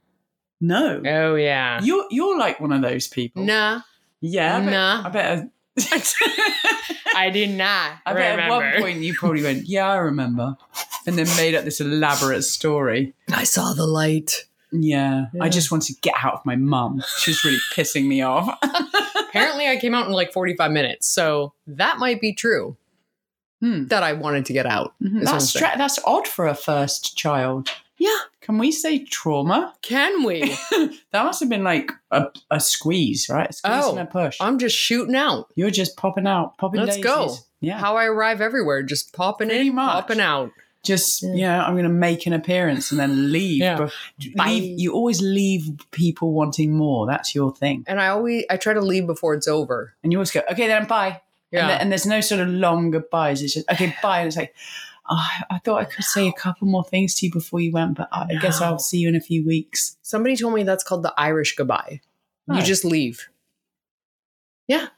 no. 0.60 1.00
Oh 1.06 1.34
yeah. 1.36 1.80
You're 1.82 2.06
you're 2.10 2.38
like 2.38 2.58
one 2.60 2.72
of 2.72 2.82
those 2.82 3.06
people. 3.08 3.44
Nah, 3.44 3.82
Yeah. 4.20 4.56
I 4.56 4.60
bet, 4.60 4.70
Nah. 4.72 5.02
I 5.04 5.08
bet. 5.10 5.48
I 7.14 7.30
did 7.30 7.50
not 7.50 7.92
I 8.06 8.12
bet 8.14 8.38
at 8.38 8.48
one 8.50 8.72
point 8.80 9.00
you 9.00 9.14
probably 9.14 9.42
went, 9.42 9.66
"Yeah, 9.68 9.88
I 9.90 9.96
remember," 9.96 10.56
and 11.06 11.16
then 11.18 11.26
made 11.36 11.54
up 11.54 11.64
this 11.64 11.80
elaborate 11.80 12.42
story. 12.42 13.14
I 13.32 13.44
saw 13.44 13.72
the 13.74 13.86
light. 13.86 14.44
Yeah, 14.72 15.26
Yeah. 15.32 15.42
I 15.44 15.48
just 15.48 15.70
want 15.70 15.84
to 15.84 15.94
get 16.02 16.14
out 16.22 16.34
of 16.34 16.44
my 16.44 16.56
mum. 16.56 17.02
She's 17.18 17.44
really 17.44 17.58
pissing 17.74 18.06
me 18.06 18.22
off. 18.22 18.58
Apparently, 19.28 19.68
I 19.68 19.76
came 19.76 19.94
out 19.94 20.06
in 20.06 20.12
like 20.12 20.32
45 20.32 20.70
minutes, 20.72 21.06
so 21.06 21.52
that 21.66 21.98
might 21.98 22.20
be 22.20 22.32
true. 22.34 22.76
Hmm. 23.60 23.86
That 23.86 24.02
I 24.02 24.12
wanted 24.12 24.44
to 24.46 24.52
get 24.52 24.66
out. 24.66 24.94
I'm 25.02 25.24
That's 25.24 25.48
stra- 25.48 25.72
that's 25.78 25.98
odd 26.04 26.28
for 26.28 26.46
a 26.46 26.54
first 26.54 27.16
child. 27.16 27.70
Yeah. 27.98 28.18
Can 28.42 28.58
we 28.58 28.70
say 28.70 29.02
trauma? 29.04 29.74
Can 29.82 30.24
we? 30.24 30.42
That 31.12 31.24
must 31.24 31.40
have 31.40 31.48
been 31.48 31.64
like 31.64 31.90
a, 32.10 32.26
a 32.50 32.60
squeeze, 32.60 33.28
right? 33.30 33.48
A 33.48 33.52
squeeze 33.54 33.72
Oh, 33.84 33.90
and 33.92 34.00
a 34.00 34.04
push. 34.04 34.36
I'm 34.38 34.58
just 34.58 34.76
shooting 34.76 35.16
out. 35.16 35.46
You're 35.54 35.70
just 35.70 35.96
popping 35.96 36.26
out, 36.26 36.58
popping. 36.58 36.82
Let's 36.82 36.98
go. 36.98 37.34
Yeah. 37.62 37.78
How 37.78 37.96
I 37.96 38.04
arrive 38.04 38.42
everywhere, 38.42 38.82
just 38.82 39.14
popping 39.14 39.48
Pretty 39.48 39.68
in, 39.68 39.74
much. 39.76 39.90
popping 39.92 40.20
out. 40.20 40.50
Just 40.86 41.22
Yeah. 41.22 41.34
yeah, 41.34 41.64
I'm 41.64 41.74
going 41.74 41.84
to 41.84 41.88
make 42.08 42.26
an 42.26 42.32
appearance 42.32 42.90
and 42.90 42.98
then 43.00 43.32
leave. 43.32 43.60
Yeah. 43.60 43.88
Leave. 44.36 44.78
You 44.80 44.92
always 44.94 45.20
leave 45.20 45.68
people 45.90 46.32
wanting 46.32 46.76
more. 46.76 47.06
That's 47.06 47.34
your 47.34 47.54
thing, 47.54 47.84
And 47.86 48.00
I 48.00 48.08
always 48.08 48.44
I 48.50 48.56
try 48.56 48.72
to 48.74 48.80
leave 48.80 49.06
before 49.06 49.34
it's 49.34 49.48
over. 49.48 49.94
and 50.02 50.12
you 50.12 50.18
always 50.18 50.30
go, 50.30 50.42
okay, 50.52 50.66
then 50.66 50.86
bye. 50.86 51.20
Yeah. 51.50 51.60
And, 51.60 51.70
there- 51.70 51.80
and 51.80 51.90
there's 51.92 52.06
no 52.06 52.20
sort 52.20 52.40
of 52.40 52.48
long 52.48 52.90
goodbyes. 52.90 53.42
It's 53.42 53.54
just 53.54 53.70
okay, 53.70 53.94
bye. 54.02 54.18
And 54.20 54.26
it's 54.28 54.36
like, 54.36 54.54
oh, 55.08 55.26
I 55.50 55.58
thought 55.58 55.80
I 55.80 55.84
could 55.84 56.04
say 56.04 56.26
a 56.28 56.32
couple 56.32 56.66
more 56.66 56.84
things 56.84 57.14
to 57.16 57.26
you 57.26 57.32
before 57.32 57.60
you 57.60 57.70
went, 57.72 57.96
but 57.96 58.08
I, 58.10 58.26
I 58.30 58.34
guess 58.40 58.60
I'll 58.60 58.78
see 58.80 58.98
you 58.98 59.08
in 59.08 59.14
a 59.16 59.20
few 59.20 59.46
weeks. 59.46 59.96
Somebody 60.02 60.36
told 60.36 60.54
me 60.54 60.62
that's 60.64 60.82
called 60.82 61.02
the 61.04 61.14
Irish 61.16 61.54
goodbye. 61.54 62.00
Oh. 62.50 62.56
You 62.56 62.62
just 62.62 62.84
leave. 62.84 63.28
Yeah. 64.68 64.88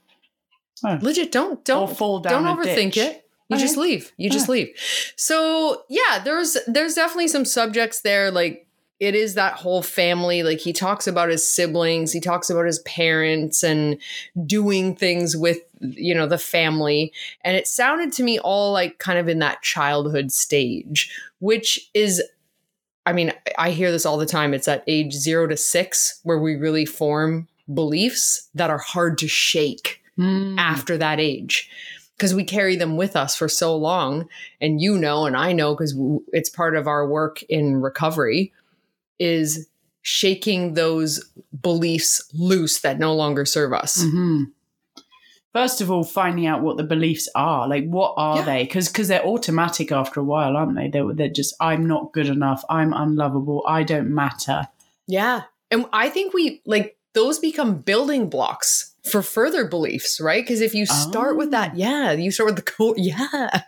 Oh. 0.85 0.99
Legit, 1.03 1.33
don't 1.33 1.65
don't 1.65 1.95
fall 1.95 2.21
down 2.21 2.45
don't 2.45 2.57
overthink 2.59 2.93
ditch. 2.93 2.97
it. 2.99 3.28
You 3.49 3.57
just 3.57 3.77
leave. 3.77 4.13
You 4.17 4.29
just 4.31 4.49
leave. 4.49 4.69
So 5.17 5.83
yeah, 5.89 6.19
there's 6.23 6.57
there's 6.67 6.95
definitely 6.95 7.29
some 7.29 7.45
subjects 7.45 8.03
there. 8.03 8.31
Like 8.31 8.67
it 9.01 9.15
is 9.15 9.35
that 9.35 9.55
whole 9.55 9.81
family. 9.83 10.43
Like 10.43 10.59
he 10.59 10.73
talks 10.73 11.07
about 11.07 11.31
his 11.31 11.49
siblings, 11.49 12.13
he 12.13 12.21
talks 12.21 12.51
about 12.51 12.67
his 12.67 12.81
parents 12.81 13.63
and 13.63 13.99
doing 14.45 14.95
things 14.95 15.37
with 15.37 15.59
you 15.81 16.15
know 16.15 16.27
the 16.27 16.39
family. 16.39 17.13
And 17.43 17.57
it 17.57 17.67
sounded 17.67 18.13
to 18.15 18.23
me 18.23 18.39
all 18.39 18.73
like 18.73 18.99
kind 18.99 19.19
of 19.19 19.29
in 19.29 19.39
that 19.39 19.63
childhood 19.63 20.31
stage, 20.31 21.11
which 21.39 21.89
is 21.95 22.23
I 23.07 23.15
mean, 23.15 23.33
I 23.57 23.71
hear 23.71 23.91
this 23.91 24.05
all 24.05 24.19
the 24.19 24.27
time. 24.27 24.53
It's 24.53 24.69
at 24.69 24.85
age 24.87 25.15
zero 25.15 25.47
to 25.47 25.57
six 25.57 26.21
where 26.25 26.39
we 26.39 26.57
really 26.57 26.85
form 26.85 27.49
beliefs 27.73 28.49
that 28.55 28.69
are 28.69 28.79
hard 28.79 29.17
to 29.19 29.29
shake 29.29 30.03
Hmm. 30.17 30.59
after 30.59 30.99
that 30.99 31.21
age 31.21 31.71
because 32.19 32.35
we 32.35 32.43
carry 32.45 32.75
them 32.77 32.97
with 32.97 33.15
us 33.17 33.37
for 33.37 33.49
so 33.49 33.75
long 33.77 34.29
and 34.61 34.81
you 34.83 34.99
know 34.99 35.25
and 35.25 35.37
i 35.37 35.53
know 35.53 35.73
because 35.75 35.97
it's 36.33 36.51
part 36.51 36.77
of 36.77 36.87
our 36.89 37.07
work 37.09 37.43
in 37.45 37.81
recovery 37.81 38.53
is 39.21 39.69
shaking 40.03 40.75
those 40.75 41.25
beliefs 41.63 42.23
loose 42.35 42.81
that 42.81 42.99
no 42.99 43.15
longer 43.15 43.45
serve 43.47 43.73
us 43.73 44.03
hmm 44.05 44.45
First 45.55 45.81
of 45.81 45.91
all, 45.91 46.05
finding 46.05 46.47
out 46.47 46.61
what 46.63 46.77
the 46.77 46.85
beliefs 46.85 47.27
are. 47.35 47.67
Like, 47.67 47.87
what 47.89 48.13
are 48.19 48.37
Yeah. 48.41 48.45
they? 48.45 48.65
Because 48.65 49.09
they're 49.09 49.25
automatic 49.25 49.91
after 49.91 50.21
a 50.21 50.23
while, 50.23 50.57
aren't 50.57 50.77
they? 50.77 50.89
They're, 50.89 51.13
they're 51.15 51.29
just, 51.31 51.55
I'm 51.59 51.87
not 51.87 52.13
good 52.13 52.29
enough. 52.29 52.63
I'm 52.69 52.93
unlovable. 52.93 53.65
I 53.67 53.83
don't 53.83 54.11
matter. 54.15 54.69
yeah 55.07 55.45
and 55.71 55.87
i 55.93 56.09
think 56.11 56.33
we 56.35 56.61
like 56.67 56.97
those 57.15 57.39
become 57.39 57.77
building 57.79 58.29
blocks 58.31 58.93
for 59.09 59.23
further 59.23 59.67
beliefs 59.67 60.21
right 60.21 60.45
because 60.45 60.61
if 60.61 60.75
you 60.75 60.85
start 60.87 61.37
with 61.37 61.51
that 61.51 61.77
yeah 61.77 62.13
you 62.13 62.31
start 62.31 62.47
with 62.47 62.57
the 62.57 62.63
code 62.71 62.97
yeah 62.99 63.63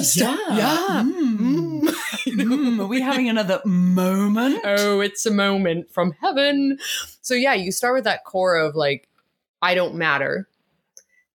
Start- 0.00 0.38
yeah 0.50 1.02
Mm. 1.04 1.82
Mm. 2.24 2.44
Mm, 2.44 2.80
are 2.80 2.86
we 2.86 3.00
having 3.00 3.28
another 3.28 3.60
moment? 3.64 4.60
oh, 4.64 5.00
it's 5.00 5.26
a 5.26 5.30
moment 5.30 5.90
from 5.90 6.12
heaven. 6.20 6.78
So 7.20 7.34
yeah, 7.34 7.52
you 7.54 7.72
start 7.72 7.94
with 7.94 8.04
that 8.04 8.24
core 8.24 8.56
of 8.56 8.74
like, 8.76 9.08
I 9.60 9.74
don't 9.74 9.96
matter. 9.96 10.48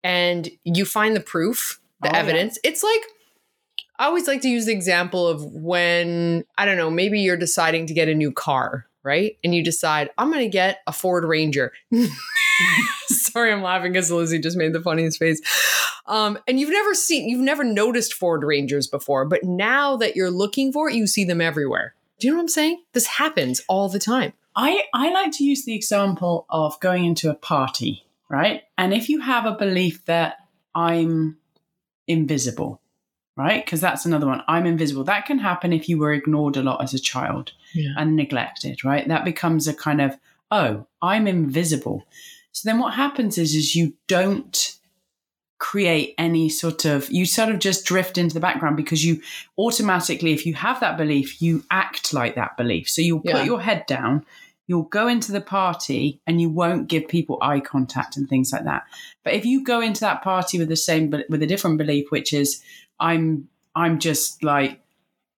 And 0.02 0.48
you 0.64 0.84
find 0.84 1.14
the 1.14 1.20
proof, 1.20 1.80
the 2.02 2.08
Oh, 2.08 2.12
yeah. 2.12 2.18
evidence. 2.18 2.58
It's 2.64 2.82
like 2.82 3.00
I 3.98 4.06
always 4.06 4.26
like 4.26 4.42
to 4.42 4.48
use 4.48 4.66
the 4.66 4.72
example 4.72 5.26
of 5.28 5.44
when, 5.52 6.44
I 6.58 6.64
don't 6.64 6.76
know, 6.76 6.90
maybe 6.90 7.20
you're 7.20 7.36
deciding 7.36 7.86
to 7.86 7.94
get 7.94 8.08
a 8.08 8.14
new 8.14 8.32
car, 8.32 8.86
right? 9.02 9.36
And 9.42 9.54
you 9.54 9.62
decide, 9.62 10.10
I'm 10.18 10.30
gonna 10.30 10.48
get 10.48 10.80
a 10.86 10.92
Ford 10.92 11.24
Ranger. 11.24 11.72
Sorry, 13.08 13.52
I'm 13.52 13.62
laughing 13.62 13.92
because 13.92 14.10
Lizzie 14.10 14.38
just 14.38 14.56
made 14.56 14.72
the 14.72 14.80
funniest 14.80 15.18
face. 15.18 15.40
Um, 16.06 16.38
and 16.48 16.58
you've 16.58 16.70
never 16.70 16.94
seen, 16.94 17.28
you've 17.28 17.40
never 17.40 17.64
noticed 17.64 18.14
Ford 18.14 18.42
Rangers 18.42 18.86
before, 18.86 19.24
but 19.24 19.44
now 19.44 19.96
that 19.96 20.16
you're 20.16 20.30
looking 20.30 20.72
for 20.72 20.88
it, 20.88 20.94
you 20.94 21.06
see 21.06 21.24
them 21.24 21.40
everywhere. 21.40 21.94
Do 22.18 22.26
you 22.26 22.32
know 22.32 22.38
what 22.38 22.44
I'm 22.44 22.48
saying? 22.48 22.82
This 22.92 23.06
happens 23.06 23.62
all 23.68 23.88
the 23.88 23.98
time. 23.98 24.32
I, 24.54 24.84
I 24.92 25.10
like 25.10 25.32
to 25.32 25.44
use 25.44 25.64
the 25.64 25.74
example 25.74 26.46
of 26.50 26.78
going 26.80 27.04
into 27.04 27.30
a 27.30 27.34
party, 27.34 28.04
right? 28.28 28.62
And 28.76 28.92
if 28.92 29.08
you 29.08 29.20
have 29.20 29.46
a 29.46 29.52
belief 29.52 30.04
that 30.06 30.36
I'm 30.74 31.38
invisible, 32.06 32.80
right? 33.36 33.64
Because 33.64 33.80
that's 33.80 34.04
another 34.04 34.26
one. 34.26 34.42
I'm 34.46 34.66
invisible. 34.66 35.04
That 35.04 35.24
can 35.24 35.38
happen 35.38 35.72
if 35.72 35.88
you 35.88 35.98
were 35.98 36.12
ignored 36.12 36.56
a 36.56 36.62
lot 36.62 36.82
as 36.82 36.92
a 36.92 36.98
child 36.98 37.52
Yeah. 37.74 37.94
and 37.96 38.16
neglected, 38.16 38.84
right? 38.84 39.06
That 39.08 39.24
becomes 39.24 39.66
a 39.68 39.74
kind 39.74 40.00
of, 40.00 40.16
oh, 40.50 40.86
I'm 41.00 41.26
invisible. 41.26 42.04
So 42.52 42.68
then 42.68 42.78
what 42.78 42.94
happens 42.94 43.38
is, 43.38 43.54
is 43.54 43.74
you 43.74 43.94
don't 44.08 44.76
create 45.58 46.14
any 46.18 46.48
sort 46.48 46.84
of, 46.84 47.08
you 47.10 47.24
sort 47.24 47.48
of 47.48 47.58
just 47.60 47.84
drift 47.84 48.18
into 48.18 48.34
the 48.34 48.40
background 48.40 48.76
because 48.76 49.04
you 49.04 49.22
automatically, 49.56 50.32
if 50.32 50.44
you 50.44 50.54
have 50.54 50.80
that 50.80 50.96
belief, 50.98 51.40
you 51.40 51.64
act 51.70 52.12
like 52.12 52.34
that 52.34 52.56
belief. 52.56 52.88
So 52.88 53.00
you'll 53.00 53.22
Yeah. 53.24 53.38
put 53.38 53.46
your 53.46 53.60
head 53.60 53.86
down, 53.86 54.26
you'll 54.66 54.82
go 54.82 55.06
into 55.06 55.30
the 55.32 55.40
party 55.40 56.20
and 56.26 56.40
you 56.40 56.48
won't 56.50 56.88
give 56.88 57.06
people 57.06 57.38
eye 57.40 57.60
contact 57.60 58.16
and 58.16 58.28
things 58.28 58.52
like 58.52 58.64
that. 58.64 58.84
But 59.24 59.34
if 59.34 59.44
you 59.44 59.62
go 59.62 59.80
into 59.80 60.00
that 60.00 60.22
party 60.22 60.58
with 60.58 60.68
the 60.68 60.76
same, 60.76 61.10
but 61.10 61.26
with 61.30 61.42
a 61.42 61.46
different 61.46 61.78
belief, 61.78 62.10
which 62.10 62.32
is, 62.32 62.60
I'm, 62.98 63.48
I'm 63.74 63.98
just 64.00 64.42
like 64.42 64.80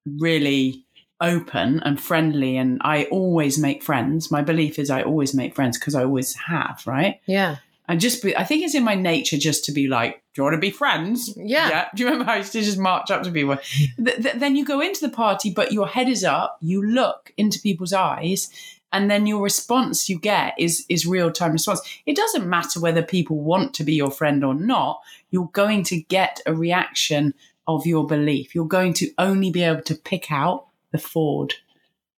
really 0.07 0.84
open 1.25 1.81
and 1.81 2.01
friendly 2.01 2.57
and 2.57 2.81
I 2.85 3.05
always 3.05 3.59
make 3.59 3.83
friends. 3.83 4.31
My 4.31 4.43
belief 4.43 4.79
is 4.79 4.91
I 4.91 5.03
always 5.03 5.35
make 5.35 5.55
friends 5.55 5.79
because 5.79 5.95
I 5.95 6.05
always 6.05 6.35
have, 6.35 6.83
right? 6.87 7.21
Yeah. 7.27 7.57
And 7.89 8.01
just 8.01 8.23
be, 8.23 8.37
I 8.37 8.45
think 8.45 8.63
it's 8.63 8.75
in 8.75 8.85
my 8.85 8.95
nature 8.95 9.37
just 9.37 9.65
to 9.67 9.73
be 9.73 9.89
like, 9.89 10.23
do 10.33 10.41
you 10.41 10.45
want 10.45 10.55
to 10.55 10.61
be 10.61 10.71
friends? 10.71 11.35
Yeah. 11.37 11.69
yeah. 11.69 11.89
Do 11.95 12.03
you 12.03 12.09
remember 12.09 12.25
how 12.25 12.35
I 12.35 12.39
used 12.39 12.53
to 12.53 12.63
just 12.63 12.79
march 12.79 13.11
up 13.11 13.23
to 13.25 13.31
people? 13.31 13.57
Th- 14.03 14.23
th- 14.23 14.37
then 14.37 14.57
you 14.57 14.65
go 14.65 14.81
into 14.81 15.01
the 15.01 15.15
party, 15.15 15.51
but 15.51 15.73
your 15.73 15.87
head 15.87 16.09
is 16.09 16.25
up, 16.25 16.59
you 16.61 16.85
look 16.85 17.33
into 17.37 17.61
people's 17.61 17.93
eyes, 17.93 18.49
and 18.93 19.11
then 19.11 19.27
your 19.27 19.43
response 19.43 20.09
you 20.09 20.19
get 20.19 20.55
is 20.57 20.87
is 20.89 21.05
real 21.05 21.31
time 21.31 21.53
response. 21.53 21.81
It 22.07 22.17
doesn't 22.17 22.49
matter 22.49 22.81
whether 22.81 23.03
people 23.03 23.39
want 23.41 23.75
to 23.75 23.85
be 23.85 23.95
your 23.95 24.11
friend 24.11 24.45
or 24.45 24.55
not, 24.55 25.01
you're 25.31 25.51
going 25.53 25.83
to 25.85 26.01
get 26.01 26.41
a 26.47 26.55
reaction 26.55 27.35
of 27.67 27.87
your 27.87 28.07
belief. 28.07 28.55
You're 28.55 28.67
going 28.67 28.93
to 28.95 29.11
only 29.19 29.51
be 29.51 29.63
able 29.63 29.83
to 29.83 29.95
pick 29.95 30.31
out 30.31 30.67
the 30.95 30.99
Ford. 30.99 31.55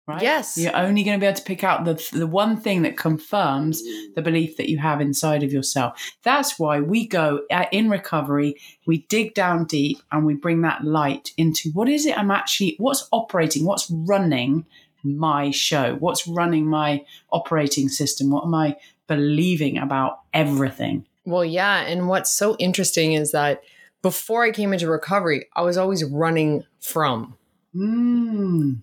Right? 0.05 0.21
Yes. 0.21 0.57
You're 0.57 0.75
only 0.75 1.01
going 1.03 1.17
to 1.17 1.23
be 1.23 1.25
able 1.25 1.37
to 1.37 1.43
pick 1.43 1.63
out 1.63 1.85
the 1.85 1.95
the 2.11 2.27
one 2.27 2.57
thing 2.57 2.83
that 2.83 2.97
confirms 2.97 3.81
the 4.15 4.21
belief 4.21 4.57
that 4.57 4.69
you 4.69 4.77
have 4.79 4.99
inside 5.01 5.43
of 5.43 5.53
yourself. 5.53 6.13
That's 6.23 6.59
why 6.59 6.81
we 6.81 7.07
go 7.07 7.39
uh, 7.49 7.65
in 7.71 7.89
recovery, 7.89 8.55
we 8.85 9.03
dig 9.09 9.33
down 9.33 9.65
deep 9.65 9.97
and 10.11 10.25
we 10.25 10.35
bring 10.35 10.61
that 10.61 10.83
light 10.83 11.31
into 11.37 11.71
what 11.71 11.87
is 11.87 12.05
it 12.05 12.17
I'm 12.17 12.29
actually, 12.29 12.75
what's 12.77 13.07
operating, 13.13 13.65
what's 13.65 13.89
running 13.89 14.65
my 15.03 15.51
show, 15.51 15.95
what's 15.99 16.27
running 16.27 16.67
my 16.67 17.03
operating 17.31 17.87
system, 17.87 18.29
what 18.29 18.43
am 18.43 18.53
I 18.53 18.75
believing 19.07 19.77
about 19.77 20.19
everything? 20.33 21.05
Well, 21.23 21.45
yeah. 21.45 21.77
And 21.79 22.09
what's 22.09 22.31
so 22.31 22.57
interesting 22.57 23.13
is 23.13 23.31
that 23.31 23.61
before 24.03 24.43
I 24.43 24.51
came 24.51 24.73
into 24.73 24.87
recovery, 24.87 25.47
I 25.55 25.61
was 25.61 25.77
always 25.77 26.03
running 26.03 26.63
from 26.79 27.37
Mm. 27.75 28.81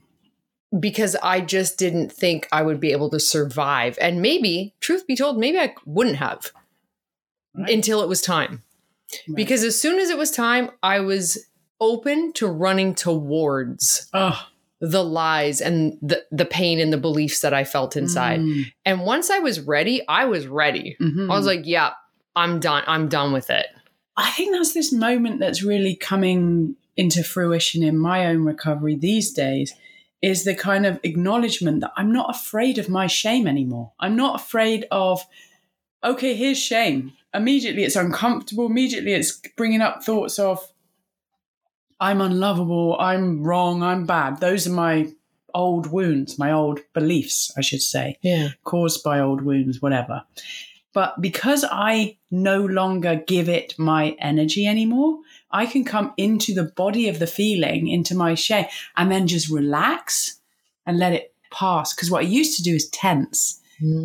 because 0.78 1.16
I 1.22 1.40
just 1.40 1.78
didn't 1.78 2.11
think 2.12 2.48
I 2.52 2.62
would 2.62 2.81
be 2.81 2.92
able 2.92 3.11
to 3.11 3.20
survive. 3.20 3.98
And 4.00 4.20
maybe, 4.22 4.74
truth 4.81 5.07
be 5.07 5.16
told, 5.16 5.38
maybe 5.38 5.59
I 5.59 5.74
wouldn't 5.87 6.16
have 6.16 6.52
Right. 7.55 7.70
until 7.70 8.02
it 8.02 8.09
was 8.09 8.22
time. 8.22 8.62
Right. 9.28 9.37
Because 9.37 9.62
as 9.62 9.78
soon 9.81 9.98
as 9.98 10.09
it 10.09 10.16
was 10.16 10.31
time, 10.31 10.70
I 10.83 11.00
was 11.00 11.38
open 11.81 12.33
to 12.35 12.46
running 12.46 12.94
towards 12.94 14.09
Oh, 14.14 14.46
the 14.81 15.05
lies 15.05 15.61
and 15.61 15.98
the, 16.00 16.24
the 16.31 16.46
pain 16.46 16.81
and 16.81 16.90
the 16.92 16.96
beliefs 16.98 17.40
that 17.40 17.52
I 17.52 17.64
felt 17.64 17.94
inside. 17.96 18.40
mm, 18.40 18.64
And 18.87 19.02
once 19.02 19.28
I 19.31 19.38
was 19.40 19.61
ready, 19.61 20.00
I 20.09 20.24
was 20.24 20.46
ready. 20.46 20.96
mhm. 21.00 21.31
I 21.31 21.37
was 21.37 21.44
like, 21.46 21.62
yeah, 21.64 21.90
I'm 22.35 22.59
done. 22.61 22.85
I'm 22.87 23.09
done 23.09 23.33
with 23.33 23.50
it. 23.50 23.66
I 24.16 24.31
think 24.31 24.52
that's 24.52 24.72
this 24.72 24.92
moment 24.92 25.40
that's 25.40 25.62
really 25.62 25.94
coming 25.96 26.76
into 26.96 27.22
fruition 27.24 27.83
in 27.83 27.98
my 27.98 28.26
own 28.26 28.44
recovery 28.44 28.94
these 28.96 29.33
days 29.33 29.74
is 30.20 30.44
the 30.44 30.55
kind 30.55 30.87
of 30.87 31.00
acknowledgement 31.02 31.81
that 31.81 31.92
I'm 31.96 32.12
not 32.12 32.31
afraid 32.35 32.78
of 32.78 32.88
my 32.88 33.07
shame 33.07 33.46
anymore. 33.46 33.92
I'm 33.98 34.14
not 34.14 34.40
afraid 34.40 34.87
of, 34.90 35.26
okay, 36.05 36.35
here's 36.37 36.59
shame. 36.59 37.12
Immediately 37.35 37.83
it's 37.83 37.96
uncomfortable. 37.96 38.66
Immediately 38.66 39.14
it's 39.14 39.40
bringing 39.57 39.81
up 39.81 40.05
thoughts 40.05 40.38
of, 40.38 40.61
I'm 41.98 42.20
unlovable, 42.20 42.96
I'm 43.00 43.42
wrong, 43.42 43.83
I'm 43.83 44.07
bad. 44.07 44.40
Those 44.40 44.66
are 44.66 44.72
my 44.72 45.12
old 45.55 45.87
wounds, 45.92 46.38
my 46.38 46.52
old 46.52 46.81
beliefs, 46.94 47.52
I 47.57 47.61
should 47.61 47.83
say 47.83 48.16
Yeah. 48.22 48.50
caused 48.64 49.02
by 49.02 49.20
old 49.20 49.42
wounds, 49.42 49.83
whatever. 49.83 50.22
But 50.94 51.20
because 51.20 51.64
I 51.70 52.18
no 52.31 52.64
longer 52.64 53.22
give 53.26 53.48
it 53.48 53.78
my 53.78 54.16
energy 54.18 54.66
anymore, 54.66 55.18
I 55.53 55.67
can 55.67 55.85
come 55.85 56.12
into 56.17 56.55
the 56.55 56.65
body 56.65 57.09
of 57.09 57.19
the 57.19 57.27
feeling, 57.27 57.88
into 57.88 58.15
my 58.15 58.35
shame, 58.35 58.67
and 58.97 59.11
then 59.11 59.27
just 59.27 59.49
relax 59.51 60.38
and 60.87 60.99
let 60.99 61.12
it 61.12 61.35
pass. 61.51 61.95
Because 61.95 62.11
what 62.11 62.25
I 62.25 62.27
used 62.27 62.57
to 62.57 62.62
do 62.62 62.75
is 62.75 62.88
tense. 62.88 63.59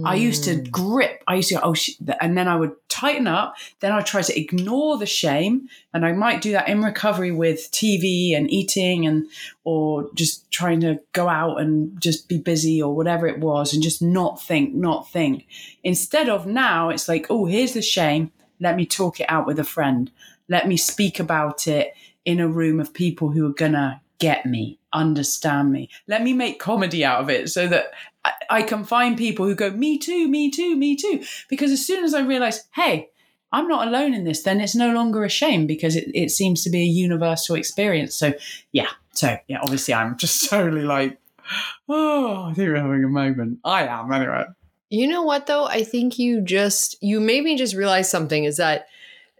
I 0.05 0.15
used 0.15 0.43
to 0.45 0.55
Mm. 0.55 0.71
grip. 0.71 1.23
I 1.27 1.35
used 1.35 1.49
to 1.49 1.55
go, 1.55 1.61
oh, 1.63 1.73
sh-, 1.75 1.91
and 2.19 2.35
then 2.35 2.47
I 2.47 2.55
would 2.55 2.71
tighten 2.89 3.27
up. 3.27 3.55
Then 3.79 3.91
I'd 3.91 4.07
try 4.07 4.23
to 4.23 4.39
ignore 4.39 4.97
the 4.97 5.05
shame, 5.05 5.69
and 5.93 6.03
I 6.03 6.13
might 6.13 6.41
do 6.41 6.51
that 6.53 6.67
in 6.67 6.83
recovery 6.83 7.31
with 7.31 7.69
TV 7.71 8.35
and 8.35 8.49
eating, 8.49 9.05
and 9.05 9.27
or 9.63 10.09
just 10.15 10.49
trying 10.49 10.79
to 10.79 10.99
go 11.13 11.29
out 11.29 11.61
and 11.61 12.01
just 12.01 12.27
be 12.27 12.39
busy 12.39 12.81
or 12.81 12.95
whatever 12.95 13.27
it 13.27 13.39
was, 13.39 13.71
and 13.71 13.83
just 13.83 14.01
not 14.01 14.41
think, 14.41 14.73
not 14.73 15.11
think. 15.11 15.45
Instead 15.83 16.27
of 16.27 16.47
now, 16.47 16.89
it's 16.89 17.07
like, 17.07 17.27
oh, 17.29 17.45
here's 17.45 17.73
the 17.73 17.83
shame. 17.83 18.31
Let 18.59 18.77
me 18.77 18.85
talk 18.87 19.19
it 19.19 19.29
out 19.29 19.45
with 19.45 19.59
a 19.59 19.63
friend. 19.63 20.09
Let 20.49 20.67
me 20.67 20.77
speak 20.77 21.19
about 21.19 21.67
it 21.67 21.93
in 22.25 22.39
a 22.39 22.47
room 22.47 22.79
of 22.79 22.93
people 22.93 23.31
who 23.31 23.45
are 23.45 23.53
gonna 23.53 24.01
get 24.19 24.45
me, 24.45 24.79
understand 24.93 25.71
me. 25.71 25.89
Let 26.07 26.23
me 26.23 26.33
make 26.33 26.59
comedy 26.59 27.05
out 27.05 27.21
of 27.21 27.29
it 27.29 27.49
so 27.49 27.67
that 27.67 27.91
I, 28.25 28.31
I 28.49 28.61
can 28.63 28.83
find 28.83 29.17
people 29.17 29.45
who 29.45 29.55
go, 29.55 29.71
me 29.71 29.97
too, 29.97 30.27
me 30.27 30.49
too, 30.49 30.75
me 30.75 30.95
too. 30.95 31.23
Because 31.49 31.71
as 31.71 31.85
soon 31.85 32.03
as 32.03 32.13
I 32.13 32.21
realize, 32.21 32.67
hey, 32.73 33.09
I'm 33.51 33.67
not 33.67 33.87
alone 33.87 34.13
in 34.13 34.23
this, 34.23 34.43
then 34.43 34.59
it's 34.59 34.75
no 34.75 34.91
longer 34.93 35.23
a 35.23 35.29
shame 35.29 35.67
because 35.67 35.95
it, 35.95 36.09
it 36.13 36.31
seems 36.31 36.63
to 36.63 36.69
be 36.69 36.81
a 36.81 36.85
universal 36.85 37.55
experience. 37.55 38.15
So, 38.15 38.33
yeah. 38.71 38.89
So, 39.13 39.37
yeah, 39.47 39.59
obviously, 39.61 39.93
I'm 39.93 40.17
just 40.19 40.49
totally 40.49 40.83
like, 40.83 41.19
oh, 41.89 42.43
I 42.43 42.53
think 42.53 42.69
we're 42.69 42.75
having 42.75 43.03
a 43.03 43.09
moment. 43.09 43.59
I 43.63 43.87
am, 43.87 44.11
anyway. 44.11 44.45
You 44.89 45.07
know 45.07 45.23
what 45.23 45.47
though? 45.47 45.65
I 45.65 45.83
think 45.83 46.17
you 46.17 46.39
just 46.39 46.95
you 47.03 47.19
made 47.19 47.43
me 47.43 47.57
just 47.57 47.75
realize 47.75 48.09
something 48.09 48.45
is 48.45 48.55
that 48.55 48.87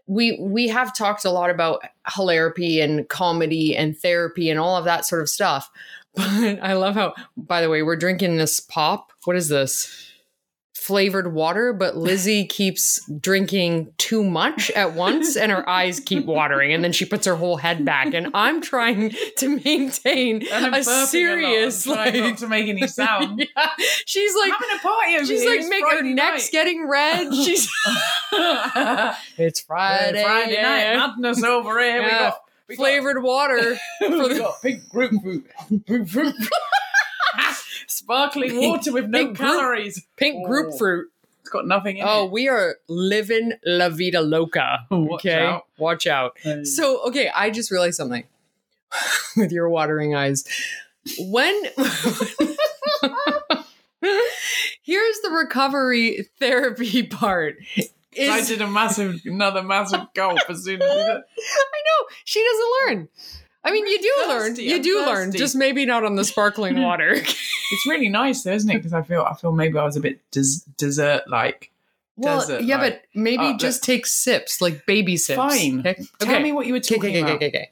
we 0.08 0.38
we 0.40 0.68
have 0.68 0.96
talked 0.96 1.24
a 1.24 1.30
lot 1.30 1.50
about 1.50 1.82
hilarity 2.14 2.80
and 2.80 3.08
comedy 3.08 3.76
and 3.76 3.96
therapy 3.96 4.50
and 4.50 4.58
all 4.58 4.76
of 4.76 4.84
that 4.84 5.06
sort 5.06 5.22
of 5.22 5.28
stuff. 5.28 5.70
But 6.16 6.58
I 6.62 6.72
love 6.72 6.94
how 6.94 7.14
by 7.36 7.60
the 7.60 7.70
way, 7.70 7.82
we're 7.82 7.94
drinking 7.94 8.38
this 8.38 8.58
pop. 8.58 9.12
What 9.24 9.36
is 9.36 9.48
this? 9.48 10.10
Flavored 10.88 11.34
water, 11.34 11.74
but 11.74 11.98
Lizzie 11.98 12.46
keeps 12.58 12.98
drinking 13.20 13.92
too 13.98 14.24
much 14.24 14.70
at 14.70 14.94
once 14.94 15.36
and 15.36 15.52
her 15.52 15.68
eyes 15.68 16.00
keep 16.00 16.24
watering 16.38 16.72
and 16.72 16.82
then 16.82 16.92
she 16.92 17.04
puts 17.04 17.26
her 17.26 17.36
whole 17.36 17.58
head 17.58 17.84
back 17.84 18.14
and 18.14 18.28
I'm 18.32 18.62
trying 18.62 19.12
to 19.36 19.60
maintain 19.62 20.42
a 20.50 20.70
a 20.78 20.82
serious 20.82 21.86
I'm 21.86 21.92
trying 21.94 22.14
like 22.14 22.30
not 22.30 22.38
to 22.38 22.48
make 22.48 22.68
any 22.68 22.86
sound. 22.86 23.40
yeah. 23.54 23.68
She's 24.06 24.34
like 24.34 24.50
I'm 24.54 24.58
having 24.60 24.76
a 24.78 24.80
party 24.82 25.18
She's 25.26 25.42
here. 25.42 25.50
like, 25.50 25.60
It's 25.60 25.68
make 25.68 25.84
her 25.84 26.02
neck's 26.02 26.44
night. 26.46 26.52
getting 26.52 26.88
red. 26.88 27.34
She's 27.34 27.68
it's 29.36 29.60
Friday, 29.60 30.22
Friday, 30.22 30.62
night, 30.62 30.80
yeah. 30.92 30.96
madness 30.96 31.42
over 31.42 31.78
here. 31.80 32.02
We 32.02 32.08
got 32.08 32.34
we 32.68 32.76
got- 32.76 32.82
flavored 32.82 33.22
water. 33.22 33.78
we 34.00 34.38
got 34.38 34.62
pink 34.62 34.88
grapefruit, 34.90 35.44
grapefruit, 35.86 36.34
sparkling 37.98 38.56
water 38.68 38.92
with 38.92 39.06
no 39.08 39.18
pink 39.18 39.36
group- 39.36 39.50
calories. 39.50 40.06
Pink 40.16 40.42
Oh. 40.44 40.48
grapefruit. 40.48 41.08
It's 41.40 41.50
got 41.50 41.66
nothing 41.66 41.98
in 41.98 42.04
Oh, 42.04 42.08
it. 42.08 42.12
Oh, 42.12 42.24
we 42.26 42.48
are 42.48 42.76
living 42.88 43.52
la 43.64 43.88
vida 43.88 44.20
loca. 44.20 44.86
Watch 44.90 45.20
okay, 45.26 45.44
out. 45.46 45.66
watch 45.78 46.06
out. 46.06 46.36
Hey. 46.42 46.64
So, 46.64 47.02
okay, 47.08 47.30
I 47.34 47.50
just 47.50 47.70
realized 47.70 47.96
something 47.96 48.24
with 49.36 49.50
your 49.52 49.68
watering 49.68 50.14
eyes. 50.14 50.44
when 51.18 51.54
here's 54.82 55.20
the 55.20 55.30
recovery 55.30 56.28
therapy 56.38 57.02
part. 57.04 57.56
Is, 58.12 58.30
I 58.30 58.40
did 58.44 58.60
a 58.62 58.66
massive, 58.68 59.20
another 59.24 59.62
massive 59.62 60.00
gulp 60.14 60.38
as 60.48 60.64
soon 60.64 60.82
as 60.82 60.88
you 60.88 60.96
did. 60.96 61.10
I 61.10 61.16
know 61.16 62.08
she 62.24 62.44
doesn't 62.44 62.70
learn. 62.96 63.08
I 63.68 63.72
mean, 63.72 63.86
you 63.86 64.00
do 64.00 64.14
learn. 64.28 64.40
thirsty, 64.50 64.64
You 64.64 64.82
do 64.82 65.04
learn, 65.06 65.32
just 65.32 65.54
maybe 65.54 65.84
not 65.86 66.04
on 66.04 66.16
the 66.16 66.24
sparkling 66.24 66.80
water. 66.82 67.14
It's 67.70 67.86
really 67.86 68.08
nice, 68.08 68.44
though, 68.44 68.52
isn't 68.52 68.70
it? 68.70 68.76
Because 68.78 68.94
I 68.94 69.02
feel, 69.02 69.22
I 69.30 69.34
feel 69.34 69.52
maybe 69.52 69.76
I 69.78 69.84
was 69.84 69.94
a 69.96 70.00
bit 70.00 70.20
des- 70.30 70.64
dessert 70.78 71.24
like. 71.28 71.70
well, 72.16 72.40
Desert, 72.40 72.62
yeah, 72.62 72.78
like- 72.80 72.92
but 72.94 73.02
maybe 73.14 73.44
uh, 73.44 73.58
just 73.58 73.84
take 73.84 74.06
sips, 74.06 74.62
like 74.62 74.86
baby 74.86 75.18
sips. 75.18 75.36
Fine. 75.36 75.80
Okay. 75.80 75.94
Tell 76.18 76.30
Okay. 76.34 76.42
me 76.42 76.52
what 76.52 76.66
you 76.66 76.72
were 76.72 76.78
Okay, 76.78 76.94
talking 76.96 77.10
okay, 77.10 77.18
okay, 77.18 77.20
about. 77.24 77.36
okay, 77.36 77.48
okay. 77.48 77.70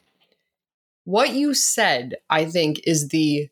What 1.05 1.31
you 1.33 1.55
said, 1.55 2.15
I 2.29 2.45
think, 2.45 2.81
is 2.85 3.07
the 3.09 3.49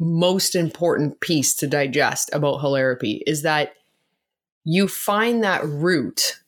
most 0.00 0.54
important 0.54 1.20
piece 1.20 1.54
to 1.56 1.66
digest 1.66 2.30
about 2.32 2.60
Hilarapy 2.62 3.20
is 3.26 3.42
that 3.42 3.74
you 4.64 4.88
find 4.88 5.44
that 5.44 5.62
root 5.66 6.40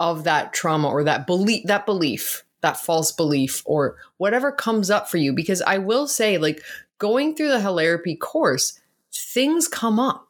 of 0.00 0.24
that 0.24 0.52
trauma 0.52 0.88
or 0.88 1.04
that 1.04 1.24
belief, 1.26 1.66
that 1.66 1.86
belief, 1.86 2.42
that 2.62 2.78
false 2.78 3.12
belief, 3.12 3.62
or 3.64 3.96
whatever 4.16 4.50
comes 4.50 4.90
up 4.90 5.10
for 5.10 5.18
you. 5.18 5.32
Because 5.32 5.62
I 5.62 5.78
will 5.78 6.08
say, 6.08 6.38
like, 6.38 6.62
going 6.98 7.34
through 7.34 7.50
the 7.50 7.58
Hilarapy 7.58 8.18
course, 8.18 8.80
things 9.12 9.68
come 9.68 10.00
up. 10.00 10.28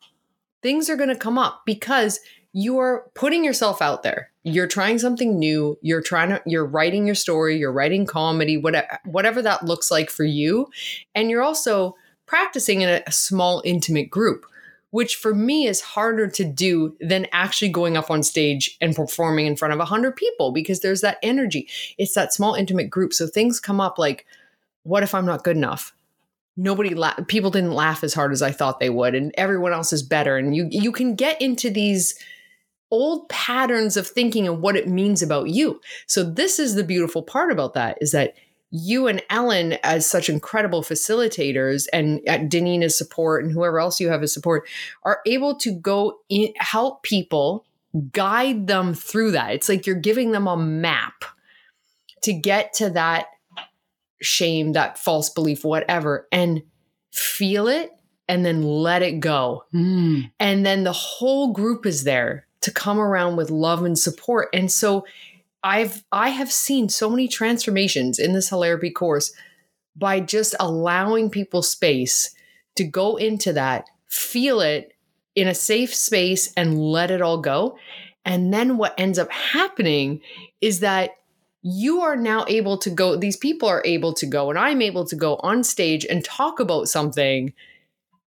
Things 0.62 0.90
are 0.90 0.96
going 0.96 1.08
to 1.08 1.16
come 1.16 1.38
up 1.38 1.62
because 1.66 2.20
you 2.52 2.78
are 2.78 3.10
putting 3.14 3.44
yourself 3.44 3.80
out 3.80 4.02
there. 4.02 4.30
You're 4.44 4.66
trying 4.66 4.98
something 4.98 5.38
new. 5.38 5.78
You're 5.82 6.02
trying 6.02 6.30
to, 6.30 6.42
you're 6.46 6.66
writing 6.66 7.06
your 7.06 7.14
story, 7.14 7.56
you're 7.56 7.72
writing 7.72 8.06
comedy, 8.06 8.56
whatever, 8.56 8.98
whatever 9.04 9.42
that 9.42 9.64
looks 9.64 9.90
like 9.90 10.10
for 10.10 10.24
you. 10.24 10.68
And 11.14 11.30
you're 11.30 11.42
also 11.42 11.96
practicing 12.26 12.82
in 12.82 12.88
a, 12.88 13.02
a 13.06 13.12
small, 13.12 13.62
intimate 13.64 14.10
group, 14.10 14.46
which 14.92 15.16
for 15.16 15.34
me 15.34 15.66
is 15.66 15.80
harder 15.80 16.28
to 16.28 16.44
do 16.44 16.94
than 17.00 17.26
actually 17.32 17.70
going 17.70 17.96
up 17.96 18.10
on 18.10 18.22
stage 18.22 18.76
and 18.80 18.94
performing 18.94 19.46
in 19.46 19.56
front 19.56 19.72
of 19.72 19.78
100 19.78 20.14
people 20.14 20.52
because 20.52 20.80
there's 20.80 21.00
that 21.00 21.16
energy. 21.22 21.66
It's 21.96 22.14
that 22.14 22.34
small, 22.34 22.54
intimate 22.54 22.90
group. 22.90 23.14
So 23.14 23.26
things 23.26 23.58
come 23.58 23.80
up 23.80 23.98
like, 23.98 24.26
what 24.82 25.02
if 25.02 25.14
I'm 25.14 25.24
not 25.24 25.44
good 25.44 25.56
enough? 25.56 25.94
Nobody, 26.58 26.94
la- 26.94 27.14
people 27.26 27.50
didn't 27.50 27.72
laugh 27.72 28.04
as 28.04 28.12
hard 28.12 28.32
as 28.32 28.42
I 28.42 28.50
thought 28.52 28.80
they 28.80 28.90
would, 28.90 29.14
and 29.14 29.32
everyone 29.38 29.72
else 29.72 29.94
is 29.94 30.02
better. 30.02 30.36
And 30.36 30.54
you, 30.54 30.68
you 30.70 30.92
can 30.92 31.14
get 31.14 31.40
into 31.40 31.70
these 31.70 32.14
old 32.90 33.26
patterns 33.30 33.96
of 33.96 34.06
thinking 34.06 34.46
and 34.46 34.60
what 34.60 34.76
it 34.76 34.86
means 34.86 35.22
about 35.22 35.48
you. 35.48 35.80
So 36.06 36.22
this 36.22 36.58
is 36.58 36.74
the 36.74 36.84
beautiful 36.84 37.22
part 37.22 37.50
about 37.50 37.72
that 37.72 37.96
is 38.02 38.12
that 38.12 38.34
you 38.72 39.06
and 39.06 39.22
Ellen, 39.28 39.74
as 39.84 40.06
such 40.10 40.28
incredible 40.30 40.82
facilitators, 40.82 41.86
and 41.92 42.26
at 42.26 42.48
Danina's 42.48 42.96
support 42.96 43.44
and 43.44 43.52
whoever 43.52 43.78
else 43.78 44.00
you 44.00 44.08
have 44.08 44.22
as 44.22 44.32
support, 44.32 44.66
are 45.04 45.20
able 45.26 45.54
to 45.56 45.72
go 45.72 46.18
in, 46.28 46.52
help 46.56 47.02
people, 47.02 47.66
guide 48.12 48.66
them 48.66 48.94
through 48.94 49.32
that. 49.32 49.52
It's 49.52 49.68
like 49.68 49.86
you're 49.86 49.94
giving 49.94 50.32
them 50.32 50.46
a 50.46 50.56
map 50.56 51.24
to 52.22 52.32
get 52.32 52.72
to 52.74 52.88
that 52.90 53.26
shame, 54.22 54.72
that 54.72 54.98
false 54.98 55.28
belief, 55.28 55.64
whatever, 55.64 56.26
and 56.32 56.62
feel 57.10 57.68
it 57.68 57.90
and 58.26 58.46
then 58.46 58.62
let 58.62 59.02
it 59.02 59.20
go 59.20 59.64
Mm. 59.74 60.30
and 60.40 60.64
then 60.64 60.84
the 60.84 60.92
whole 60.92 61.52
group 61.52 61.84
is 61.84 62.04
there 62.04 62.46
to 62.62 62.70
come 62.70 62.98
around 62.98 63.36
with 63.36 63.50
love 63.50 63.82
and 63.84 63.98
support 63.98 64.48
and 64.54 64.70
so 64.72 65.04
i've 65.64 66.04
i 66.12 66.30
have 66.30 66.50
seen 66.50 66.88
so 66.88 67.08
many 67.08 67.28
transformations 67.28 68.18
in 68.18 68.32
this 68.32 68.50
Hilarapy 68.50 68.94
course 68.94 69.32
by 69.96 70.20
just 70.20 70.54
allowing 70.58 71.30
people 71.30 71.62
space 71.62 72.34
to 72.76 72.84
go 72.84 73.16
into 73.16 73.52
that 73.52 73.84
feel 74.08 74.60
it 74.60 74.92
in 75.34 75.48
a 75.48 75.54
safe 75.54 75.94
space 75.94 76.52
and 76.56 76.78
let 76.78 77.10
it 77.10 77.22
all 77.22 77.38
go. 77.38 77.78
And 78.24 78.52
then 78.52 78.76
what 78.76 78.94
ends 78.98 79.18
up 79.18 79.30
happening 79.32 80.20
is 80.60 80.80
that 80.80 81.12
you 81.62 82.02
are 82.02 82.16
now 82.16 82.44
able 82.48 82.76
to 82.76 82.90
go 82.90 83.16
these 83.16 83.36
people 83.36 83.68
are 83.68 83.82
able 83.84 84.12
to 84.12 84.26
go 84.26 84.50
and 84.50 84.58
i'm 84.58 84.82
able 84.82 85.04
to 85.04 85.14
go 85.14 85.36
on 85.44 85.62
stage 85.62 86.04
and 86.04 86.24
talk 86.24 86.58
about 86.58 86.88
something 86.88 87.52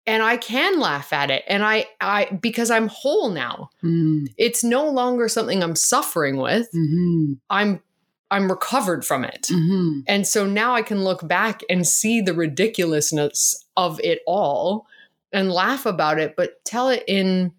and 0.07 0.23
I 0.23 0.37
can 0.37 0.79
laugh 0.79 1.13
at 1.13 1.29
it 1.31 1.43
and 1.47 1.63
I 1.63 1.85
I 1.99 2.25
because 2.41 2.71
I'm 2.71 2.87
whole 2.87 3.29
now. 3.29 3.69
Mm. 3.83 4.27
It's 4.37 4.63
no 4.63 4.89
longer 4.89 5.27
something 5.27 5.63
I'm 5.63 5.75
suffering 5.75 6.37
with. 6.37 6.67
hmm 6.71 7.33
I'm 7.49 7.81
I'm 8.29 8.49
recovered 8.49 9.05
from 9.05 9.25
it. 9.25 9.47
hmm 9.49 9.99
And 10.07 10.25
so 10.25 10.45
now 10.45 10.73
I 10.73 10.81
can 10.81 11.03
look 11.03 11.27
back 11.27 11.61
and 11.69 11.85
see 11.85 12.21
the 12.21 12.33
ridiculousness 12.33 13.65
of 13.77 13.99
it 14.03 14.19
all 14.25 14.87
and 15.33 15.51
laugh 15.51 15.85
about 15.85 16.19
it 16.19 16.35
but 16.35 16.63
tell 16.65 16.89
it 16.89 17.03
in 17.07 17.51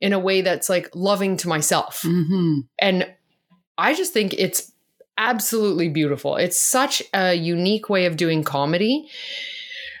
in 0.00 0.12
a 0.12 0.18
way 0.18 0.42
that's 0.42 0.68
like 0.68 0.88
loving 0.94 1.36
to 1.38 1.48
myself. 1.48 2.02
hmm 2.02 2.60
And 2.78 3.12
I 3.78 3.94
just 3.94 4.12
think 4.12 4.34
it's 4.38 4.72
absolutely 5.18 5.88
beautiful. 5.88 6.36
It's 6.36 6.60
such 6.60 7.02
a 7.14 7.34
unique 7.34 7.88
way 7.88 8.06
of 8.06 8.16
doing 8.16 8.44
comedy. 8.44 9.08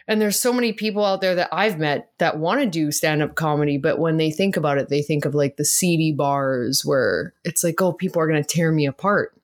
And 0.08 0.20
there's 0.20 0.38
so 0.38 0.52
many 0.52 0.72
people 0.72 1.04
out 1.04 1.20
there 1.20 1.34
that 1.34 1.48
I've 1.52 1.78
met 1.78 2.12
that 2.18 2.38
want 2.38 2.60
to 2.60 2.66
do 2.66 2.92
stand 2.92 3.22
up 3.22 3.34
comedy, 3.34 3.76
but 3.76 3.98
when 3.98 4.18
they 4.18 4.30
think 4.30 4.56
about 4.56 4.78
it, 4.78 4.88
they 4.88 5.02
think 5.02 5.24
of 5.24 5.34
like 5.34 5.56
the 5.56 5.64
seedy 5.64 6.12
bars 6.12 6.84
where 6.84 7.34
it's 7.44 7.64
like, 7.64 7.80
oh, 7.82 7.92
people 7.92 8.22
are 8.22 8.28
going 8.28 8.42
to 8.42 8.48
tear 8.48 8.70
me 8.70 8.86
apart. 8.86 9.34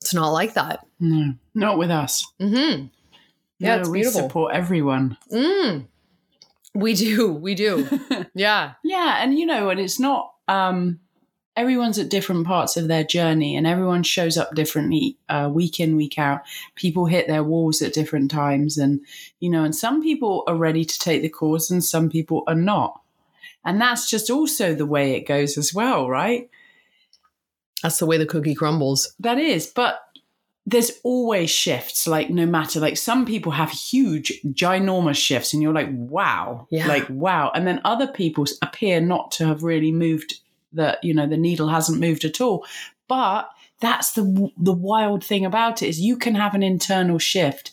It's 0.00 0.14
not 0.14 0.28
like 0.28 0.54
that. 0.54 0.86
No, 1.00 1.34
not 1.54 1.78
with 1.78 1.90
us. 1.90 2.24
Mm-hmm. 2.40 2.86
Yeah, 3.58 3.76
no, 3.76 3.90
we 3.90 4.00
beautiful. 4.00 4.22
support 4.22 4.54
everyone. 4.54 5.16
Mm. 5.32 5.86
We 6.74 6.94
do. 6.94 7.32
We 7.32 7.54
do. 7.54 7.88
yeah. 8.34 8.74
Yeah, 8.84 9.22
and 9.22 9.38
you 9.38 9.46
know, 9.46 9.70
and 9.70 9.80
it's 9.80 9.98
not 9.98 10.32
um 10.46 11.00
everyone's 11.56 11.98
at 11.98 12.08
different 12.08 12.46
parts 12.46 12.76
of 12.76 12.88
their 12.88 13.04
journey 13.04 13.56
and 13.56 13.66
everyone 13.66 14.02
shows 14.02 14.36
up 14.36 14.54
differently 14.54 15.16
uh, 15.28 15.48
week 15.52 15.78
in 15.78 15.96
week 15.96 16.18
out. 16.18 16.42
People 16.74 17.06
hit 17.06 17.26
their 17.26 17.44
walls 17.44 17.80
at 17.80 17.92
different 17.92 18.30
times 18.30 18.76
and 18.76 19.00
you 19.40 19.50
know 19.50 19.64
and 19.64 19.74
some 19.74 20.02
people 20.02 20.44
are 20.46 20.56
ready 20.56 20.84
to 20.84 20.98
take 20.98 21.22
the 21.22 21.28
course 21.28 21.70
and 21.70 21.84
some 21.84 22.10
people 22.10 22.42
are 22.46 22.54
not. 22.54 23.00
And 23.64 23.80
that's 23.80 24.10
just 24.10 24.30
also 24.30 24.74
the 24.74 24.86
way 24.86 25.12
it 25.12 25.26
goes 25.26 25.56
as 25.56 25.72
well 25.72 26.08
right? 26.08 26.48
That's 27.82 27.98
the 27.98 28.06
way 28.06 28.18
the 28.18 28.26
cookie 28.26 28.54
crumbles. 28.54 29.14
that 29.20 29.38
is 29.38 29.66
but 29.66 30.00
there's 30.66 30.92
always 31.02 31.50
shifts 31.50 32.06
like 32.06 32.30
no 32.30 32.46
matter 32.46 32.80
like 32.80 32.96
some 32.96 33.26
people 33.26 33.52
have 33.52 33.70
huge 33.70 34.32
ginormous 34.46 35.16
shifts 35.16 35.52
and 35.52 35.62
you're 35.62 35.74
like 35.74 35.90
wow. 35.90 36.66
Yeah. 36.70 36.88
like 36.88 37.06
wow. 37.10 37.52
And 37.54 37.66
then 37.66 37.80
other 37.84 38.06
people 38.06 38.46
appear 38.62 39.00
not 39.00 39.30
to 39.32 39.46
have 39.46 39.62
really 39.62 39.92
moved 39.92 40.40
the 40.74 40.98
you 41.02 41.14
know 41.14 41.26
the 41.26 41.36
needle 41.36 41.68
hasn't 41.68 42.00
moved 42.00 42.24
at 42.24 42.40
all. 42.40 42.66
But 43.08 43.48
that's 43.80 44.12
the 44.12 44.50
the 44.56 44.72
wild 44.72 45.24
thing 45.24 45.44
about 45.44 45.82
it 45.82 45.88
is 45.88 46.00
you 46.00 46.16
can 46.16 46.34
have 46.34 46.54
an 46.54 46.62
internal 46.62 47.18
shift 47.18 47.70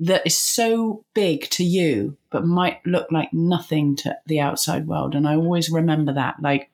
that 0.00 0.22
is 0.24 0.38
so 0.38 1.04
big 1.14 1.50
to 1.50 1.64
you 1.64 2.16
but 2.30 2.46
might 2.46 2.78
look 2.86 3.10
like 3.10 3.32
nothing 3.32 3.96
to 3.96 4.16
the 4.26 4.40
outside 4.40 4.86
world. 4.86 5.14
And 5.14 5.26
i 5.26 5.34
always 5.34 5.70
remember 5.70 6.12
that 6.12 6.36
like 6.40 6.70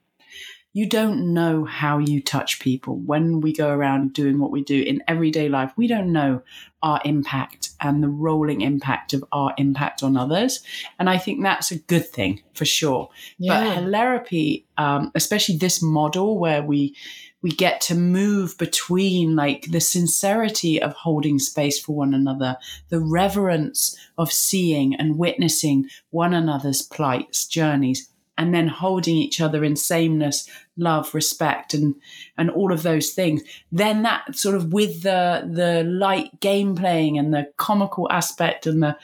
you 0.74 0.88
don't 0.88 1.32
know 1.32 1.64
how 1.64 1.98
you 1.98 2.20
touch 2.20 2.58
people 2.58 2.96
when 2.96 3.40
we 3.40 3.52
go 3.52 3.70
around 3.70 4.12
doing 4.12 4.40
what 4.40 4.50
we 4.50 4.60
do 4.60 4.82
in 4.82 5.04
everyday 5.06 5.48
life. 5.48 5.72
We 5.76 5.86
don't 5.86 6.12
know 6.12 6.42
our 6.82 7.00
impact 7.04 7.70
and 7.80 8.02
the 8.02 8.08
rolling 8.08 8.60
impact 8.60 9.14
of 9.14 9.24
our 9.30 9.54
impact 9.56 10.02
on 10.02 10.16
others. 10.16 10.64
And 10.98 11.08
I 11.08 11.16
think 11.16 11.42
that's 11.42 11.70
a 11.70 11.78
good 11.78 12.08
thing 12.08 12.42
for 12.54 12.64
sure. 12.64 13.08
But 13.38 13.78
Hilarapy, 13.78 14.64
um, 14.76 15.12
especially 15.14 15.56
this 15.58 15.80
model 15.80 16.38
where 16.38 16.62
we 16.62 16.96
we 17.40 17.50
get 17.50 17.82
to 17.82 17.94
move 17.94 18.56
between 18.56 19.36
like 19.36 19.70
the 19.70 19.80
sincerity 19.80 20.80
of 20.80 20.94
holding 20.94 21.38
space 21.38 21.78
for 21.78 21.94
one 21.94 22.14
another, 22.14 22.56
the 22.88 23.00
reverence 23.00 23.94
of 24.16 24.32
seeing 24.32 24.94
and 24.94 25.18
witnessing 25.18 25.88
one 26.08 26.32
another's 26.32 26.80
plights, 26.80 27.46
journeys, 27.46 28.08
and 28.36 28.54
then 28.54 28.68
holding 28.68 29.16
each 29.16 29.40
other 29.40 29.64
in 29.64 29.76
sameness, 29.76 30.48
love, 30.76 31.14
respect, 31.14 31.74
and 31.74 31.94
and 32.36 32.50
all 32.50 32.72
of 32.72 32.82
those 32.82 33.10
things. 33.10 33.42
Then 33.70 34.02
that 34.02 34.36
sort 34.36 34.56
of 34.56 34.72
with 34.72 35.02
the 35.02 35.48
the 35.50 35.84
light 35.84 36.40
game 36.40 36.74
playing 36.74 37.18
and 37.18 37.32
the 37.32 37.52
comical 37.56 38.10
aspect 38.10 38.66
and 38.66 38.82
the 38.82 38.96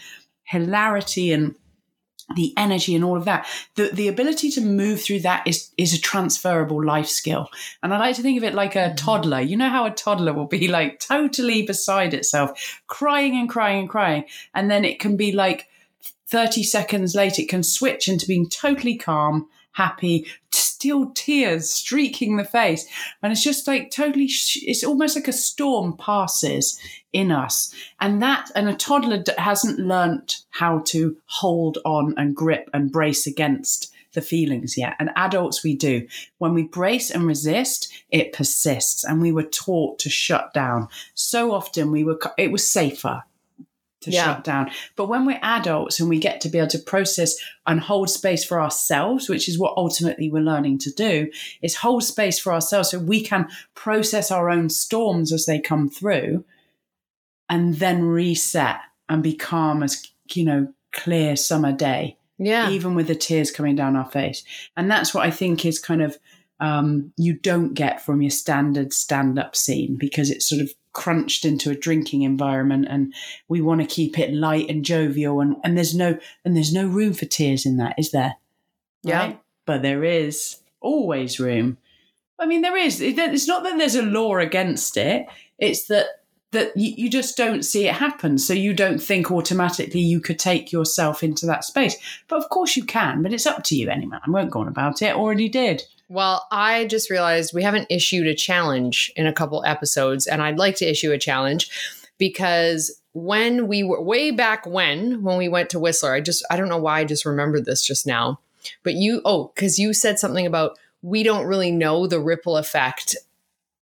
hilarity 0.44 1.32
and 1.32 1.54
the 2.36 2.54
energy 2.56 2.94
and 2.94 3.04
all 3.04 3.16
of 3.16 3.24
that 3.24 3.46
the 3.74 3.88
the 3.88 4.06
ability 4.06 4.50
to 4.50 4.60
move 4.60 5.00
through 5.00 5.18
that 5.18 5.44
is 5.46 5.72
is 5.76 5.92
a 5.92 6.00
transferable 6.00 6.84
life 6.84 7.08
skill. 7.08 7.48
And 7.82 7.92
i 7.92 7.98
like 7.98 8.16
to 8.16 8.22
think 8.22 8.38
of 8.38 8.44
it 8.44 8.54
like 8.54 8.76
a 8.76 8.78
mm-hmm. 8.78 8.94
toddler. 8.96 9.40
You 9.40 9.56
know 9.56 9.68
how 9.68 9.86
a 9.86 9.90
toddler 9.90 10.32
will 10.32 10.46
be 10.46 10.68
like 10.68 11.00
totally 11.00 11.62
beside 11.62 12.14
itself 12.14 12.80
crying 12.86 13.36
and 13.36 13.48
crying 13.48 13.80
and 13.80 13.88
crying. 13.88 14.24
And 14.54 14.70
then 14.70 14.84
it 14.84 15.00
can 15.00 15.16
be 15.16 15.32
like 15.32 15.66
30 16.30 16.62
seconds 16.62 17.14
later 17.14 17.42
it 17.42 17.48
can 17.48 17.62
switch 17.62 18.08
into 18.08 18.26
being 18.26 18.48
totally 18.48 18.96
calm 18.96 19.48
happy 19.72 20.26
still 20.52 21.10
tears 21.14 21.70
streaking 21.70 22.36
the 22.36 22.44
face. 22.44 22.86
And 23.22 23.32
it's 23.32 23.44
just 23.44 23.66
like 23.66 23.90
totally, 23.90 24.28
sh- 24.28 24.62
it's 24.62 24.82
almost 24.82 25.14
like 25.14 25.28
a 25.28 25.32
storm 25.32 25.96
passes 25.96 26.80
in 27.12 27.30
us. 27.30 27.74
And 28.00 28.22
that, 28.22 28.50
and 28.54 28.68
a 28.68 28.74
toddler 28.74 29.22
d- 29.22 29.32
hasn't 29.36 29.78
learnt 29.78 30.44
how 30.50 30.80
to 30.86 31.16
hold 31.26 31.78
on 31.84 32.14
and 32.16 32.34
grip 32.34 32.70
and 32.72 32.90
brace 32.90 33.26
against 33.26 33.92
the 34.12 34.22
feelings 34.22 34.76
yet. 34.76 34.96
And 34.98 35.10
adults, 35.16 35.62
we 35.62 35.76
do. 35.76 36.08
When 36.38 36.54
we 36.54 36.64
brace 36.64 37.10
and 37.10 37.26
resist, 37.26 37.92
it 38.10 38.32
persists. 38.32 39.04
And 39.04 39.20
we 39.20 39.32
were 39.32 39.44
taught 39.44 39.98
to 40.00 40.08
shut 40.10 40.52
down. 40.54 40.88
So 41.14 41.52
often 41.52 41.92
we 41.92 42.04
were, 42.04 42.18
it 42.38 42.50
was 42.50 42.68
safer 42.68 43.22
to 44.02 44.10
Yeah. 44.10 44.24
shut 44.24 44.44
down. 44.44 44.70
But 44.96 45.06
when 45.08 45.26
we're 45.26 45.38
adults 45.42 46.00
and 46.00 46.08
we 46.08 46.18
get 46.18 46.40
to 46.42 46.48
be 46.48 46.58
able 46.58 46.68
to 46.68 46.78
process 46.78 47.36
and 47.66 47.80
hold 47.80 48.08
space 48.10 48.44
for 48.44 48.60
ourselves, 48.60 49.28
which 49.28 49.48
is 49.48 49.58
what 49.58 49.74
ultimately 49.76 50.30
we're 50.30 50.42
learning 50.42 50.78
to 50.78 50.90
do, 50.90 51.30
is 51.62 51.76
hold 51.76 52.02
space 52.04 52.38
for 52.38 52.52
ourselves 52.52 52.90
so 52.90 52.98
we 52.98 53.20
can 53.22 53.48
process 53.74 54.30
our 54.30 54.48
own 54.50 54.68
storms 54.70 55.32
as 55.32 55.46
they 55.46 55.58
come 55.58 55.88
through 55.88 56.44
and 57.48 57.74
then 57.76 58.02
reset 58.04 58.76
and 59.08 59.22
be 59.22 59.34
calm 59.34 59.82
as, 59.82 60.06
you 60.32 60.44
know, 60.44 60.72
clear 60.92 61.36
summer 61.36 61.72
day 61.72 62.16
Yeah. 62.38 62.70
even 62.70 62.94
with 62.94 63.06
the 63.06 63.14
tears 63.14 63.50
coming 63.50 63.76
down 63.76 63.96
our 63.96 64.08
face. 64.10 64.42
And 64.76 64.90
that's 64.90 65.12
what 65.14 65.26
I 65.26 65.30
think 65.30 65.64
is 65.64 65.78
kind 65.78 66.00
of 66.02 66.18
um, 66.60 67.12
you 67.16 67.32
don't 67.32 67.74
get 67.74 68.04
from 68.04 68.22
your 68.22 68.30
standard 68.30 68.92
stand 68.92 69.38
up 69.38 69.56
scene 69.56 69.96
because 69.96 70.30
it's 70.30 70.48
sort 70.48 70.60
of 70.60 70.72
crunched 70.92 71.44
into 71.44 71.70
a 71.70 71.74
drinking 71.74 72.22
environment 72.22 72.86
and 72.88 73.14
we 73.48 73.60
want 73.60 73.80
to 73.80 73.86
keep 73.86 74.18
it 74.18 74.32
light 74.34 74.68
and 74.68 74.84
jovial 74.84 75.40
and, 75.40 75.56
and 75.64 75.76
there's 75.76 75.94
no 75.94 76.18
and 76.44 76.56
there's 76.56 76.72
no 76.72 76.86
room 76.86 77.12
for 77.12 77.26
tears 77.26 77.64
in 77.64 77.76
that, 77.78 77.94
is 77.98 78.10
there? 78.10 78.36
Yeah. 79.02 79.34
But 79.66 79.82
there 79.82 80.04
is 80.04 80.60
always 80.80 81.40
room. 81.40 81.78
I 82.38 82.46
mean, 82.46 82.62
there 82.62 82.76
is. 82.76 83.00
It's 83.00 83.46
not 83.46 83.62
that 83.64 83.76
there's 83.78 83.94
a 83.94 84.02
law 84.02 84.38
against 84.38 84.96
it. 84.96 85.26
It's 85.58 85.86
that 85.86 86.06
that 86.52 86.76
you, 86.76 86.92
you 86.96 87.10
just 87.10 87.36
don't 87.36 87.62
see 87.62 87.86
it 87.86 87.94
happen. 87.94 88.38
So 88.38 88.52
you 88.52 88.74
don't 88.74 88.98
think 88.98 89.30
automatically 89.30 90.00
you 90.00 90.20
could 90.20 90.38
take 90.38 90.72
yourself 90.72 91.22
into 91.22 91.46
that 91.46 91.64
space. 91.64 91.96
But 92.28 92.42
of 92.42 92.48
course 92.48 92.76
you 92.76 92.84
can. 92.84 93.22
But 93.22 93.32
it's 93.32 93.46
up 93.46 93.62
to 93.64 93.76
you 93.76 93.88
anyway. 93.88 94.18
I 94.26 94.30
won't 94.30 94.50
go 94.50 94.60
on 94.60 94.68
about 94.68 95.02
it. 95.02 95.14
Already 95.14 95.48
did. 95.48 95.84
Well, 96.10 96.48
I 96.50 96.86
just 96.86 97.08
realized 97.08 97.54
we 97.54 97.62
haven't 97.62 97.86
issued 97.88 98.26
a 98.26 98.34
challenge 98.34 99.12
in 99.14 99.28
a 99.28 99.32
couple 99.32 99.64
episodes, 99.64 100.26
and 100.26 100.42
I'd 100.42 100.58
like 100.58 100.74
to 100.78 100.90
issue 100.90 101.12
a 101.12 101.18
challenge 101.18 101.70
because 102.18 103.00
when 103.12 103.68
we 103.68 103.84
were 103.84 104.02
way 104.02 104.32
back 104.32 104.66
when, 104.66 105.22
when 105.22 105.38
we 105.38 105.48
went 105.48 105.70
to 105.70 105.78
Whistler, 105.78 106.12
I 106.12 106.20
just, 106.20 106.44
I 106.50 106.56
don't 106.56 106.68
know 106.68 106.78
why 106.78 106.98
I 106.98 107.04
just 107.04 107.24
remembered 107.24 107.64
this 107.64 107.86
just 107.86 108.08
now, 108.08 108.40
but 108.82 108.94
you, 108.94 109.22
oh, 109.24 109.52
because 109.54 109.78
you 109.78 109.94
said 109.94 110.18
something 110.18 110.46
about 110.46 110.76
we 111.00 111.22
don't 111.22 111.46
really 111.46 111.70
know 111.70 112.08
the 112.08 112.18
ripple 112.18 112.56
effect 112.56 113.14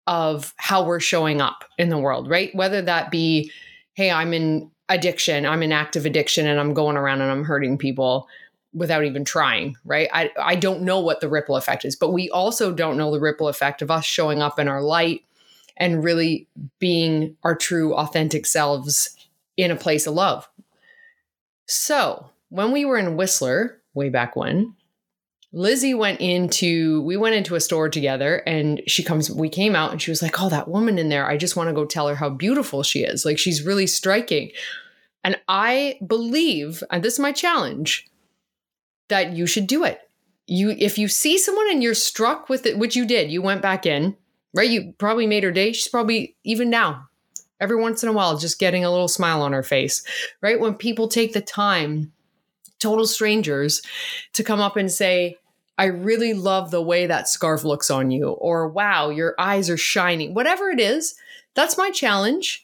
of 0.06 0.54
how 0.58 0.84
we're 0.84 1.00
showing 1.00 1.40
up 1.40 1.64
in 1.76 1.88
the 1.88 1.98
world, 1.98 2.30
right? 2.30 2.54
Whether 2.54 2.82
that 2.82 3.10
be, 3.10 3.50
hey, 3.94 4.12
I'm 4.12 4.32
in 4.32 4.70
addiction, 4.88 5.44
I'm 5.44 5.64
in 5.64 5.72
active 5.72 6.06
addiction, 6.06 6.46
and 6.46 6.60
I'm 6.60 6.72
going 6.72 6.96
around 6.96 7.20
and 7.20 7.32
I'm 7.32 7.44
hurting 7.44 7.78
people 7.78 8.28
without 8.74 9.04
even 9.04 9.24
trying, 9.24 9.76
right? 9.84 10.08
I, 10.12 10.30
I 10.38 10.56
don't 10.56 10.82
know 10.82 11.00
what 11.00 11.20
the 11.20 11.28
ripple 11.28 11.56
effect 11.56 11.84
is, 11.84 11.96
but 11.96 12.12
we 12.12 12.30
also 12.30 12.72
don't 12.72 12.96
know 12.96 13.10
the 13.10 13.20
ripple 13.20 13.48
effect 13.48 13.82
of 13.82 13.90
us 13.90 14.04
showing 14.04 14.40
up 14.40 14.58
in 14.58 14.68
our 14.68 14.82
light 14.82 15.24
and 15.76 16.04
really 16.04 16.48
being 16.78 17.36
our 17.42 17.54
true, 17.54 17.94
authentic 17.94 18.46
selves 18.46 19.16
in 19.56 19.70
a 19.70 19.76
place 19.76 20.06
of 20.06 20.14
love. 20.14 20.48
So 21.66 22.30
when 22.48 22.72
we 22.72 22.84
were 22.84 22.98
in 22.98 23.16
Whistler, 23.16 23.80
way 23.94 24.08
back 24.08 24.36
when, 24.36 24.74
Lizzie 25.54 25.94
went 25.94 26.20
into, 26.20 27.02
we 27.02 27.16
went 27.16 27.34
into 27.34 27.54
a 27.54 27.60
store 27.60 27.90
together 27.90 28.36
and 28.46 28.80
she 28.86 29.02
comes, 29.02 29.30
we 29.30 29.50
came 29.50 29.76
out 29.76 29.92
and 29.92 30.00
she 30.00 30.10
was 30.10 30.22
like, 30.22 30.40
Oh, 30.40 30.48
that 30.48 30.68
woman 30.68 30.98
in 30.98 31.10
there, 31.10 31.28
I 31.28 31.36
just 31.36 31.56
want 31.56 31.68
to 31.68 31.74
go 31.74 31.84
tell 31.84 32.08
her 32.08 32.14
how 32.14 32.30
beautiful 32.30 32.82
she 32.82 33.00
is. 33.00 33.26
Like 33.26 33.38
she's 33.38 33.62
really 33.62 33.86
striking. 33.86 34.50
And 35.24 35.38
I 35.48 35.98
believe, 36.06 36.82
and 36.90 37.02
this 37.02 37.14
is 37.14 37.20
my 37.20 37.32
challenge, 37.32 38.06
that 39.12 39.32
you 39.32 39.46
should 39.46 39.66
do 39.66 39.84
it. 39.84 40.00
You 40.46 40.74
if 40.78 40.98
you 40.98 41.06
see 41.06 41.38
someone 41.38 41.70
and 41.70 41.82
you're 41.82 41.94
struck 41.94 42.48
with 42.48 42.66
it, 42.66 42.78
which 42.78 42.96
you 42.96 43.06
did, 43.06 43.30
you 43.30 43.42
went 43.42 43.62
back 43.62 43.86
in, 43.86 44.16
right? 44.54 44.68
You 44.68 44.94
probably 44.98 45.26
made 45.26 45.44
her 45.44 45.52
day. 45.52 45.72
She's 45.72 45.88
probably 45.88 46.34
even 46.44 46.70
now, 46.70 47.08
every 47.60 47.76
once 47.76 48.02
in 48.02 48.08
a 48.08 48.12
while, 48.12 48.36
just 48.38 48.58
getting 48.58 48.84
a 48.84 48.90
little 48.90 49.08
smile 49.08 49.42
on 49.42 49.52
her 49.52 49.62
face, 49.62 50.02
right? 50.40 50.58
When 50.58 50.74
people 50.74 51.08
take 51.08 51.32
the 51.32 51.40
time, 51.40 52.12
total 52.80 53.06
strangers, 53.06 53.82
to 54.32 54.42
come 54.42 54.60
up 54.60 54.76
and 54.76 54.90
say, 54.90 55.36
I 55.78 55.84
really 55.84 56.34
love 56.34 56.70
the 56.70 56.82
way 56.82 57.06
that 57.06 57.28
scarf 57.28 57.64
looks 57.64 57.90
on 57.90 58.10
you, 58.10 58.30
or 58.30 58.68
wow, 58.68 59.10
your 59.10 59.34
eyes 59.38 59.70
are 59.70 59.76
shining, 59.76 60.34
whatever 60.34 60.70
it 60.70 60.80
is, 60.80 61.14
that's 61.54 61.78
my 61.78 61.90
challenge 61.90 62.61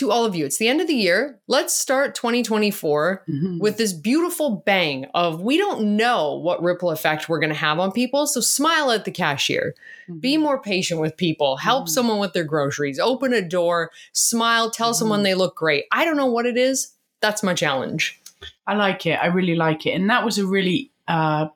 to 0.00 0.10
all 0.10 0.24
of 0.24 0.34
you. 0.34 0.44
It's 0.44 0.58
the 0.58 0.68
end 0.68 0.80
of 0.80 0.86
the 0.86 0.94
year. 0.94 1.38
Let's 1.46 1.72
start 1.74 2.14
2024 2.14 3.24
with 3.60 3.76
this 3.78 3.92
beautiful 3.92 4.62
bang 4.66 5.06
of 5.14 5.40
we 5.40 5.56
don't 5.56 5.96
know 5.96 6.34
what 6.34 6.62
ripple 6.62 6.90
effect 6.90 7.28
we're 7.28 7.38
going 7.38 7.52
to 7.52 7.54
have 7.58 7.78
on 7.78 7.92
people. 7.92 8.26
So 8.26 8.40
smile 8.40 8.90
at 8.90 9.04
the 9.04 9.10
cashier, 9.10 9.74
be 10.18 10.36
more 10.36 10.60
patient 10.60 11.00
with 11.00 11.16
people, 11.16 11.56
help 11.58 11.88
someone 11.88 12.18
with 12.18 12.32
their 12.32 12.44
groceries, 12.44 12.98
open 12.98 13.32
a 13.32 13.42
door, 13.42 13.90
smile, 14.12 14.70
tell 14.70 14.92
someone 14.94 15.22
they 15.22 15.34
look 15.34 15.54
great. 15.56 15.84
I 15.92 16.04
don't 16.04 16.16
know 16.16 16.26
what 16.32 16.46
it 16.46 16.56
is. 16.56 16.94
That's 17.20 17.42
my 17.42 17.54
challenge. 17.54 18.20
I 18.66 18.74
like 18.74 19.06
it. 19.06 19.18
I 19.22 19.26
really 19.26 19.54
like 19.54 19.86
it. 19.86 19.90
And 19.90 20.08
that 20.10 20.24
was 20.24 20.38
a 20.38 20.46
really 20.46 20.90
uh, 21.08 21.48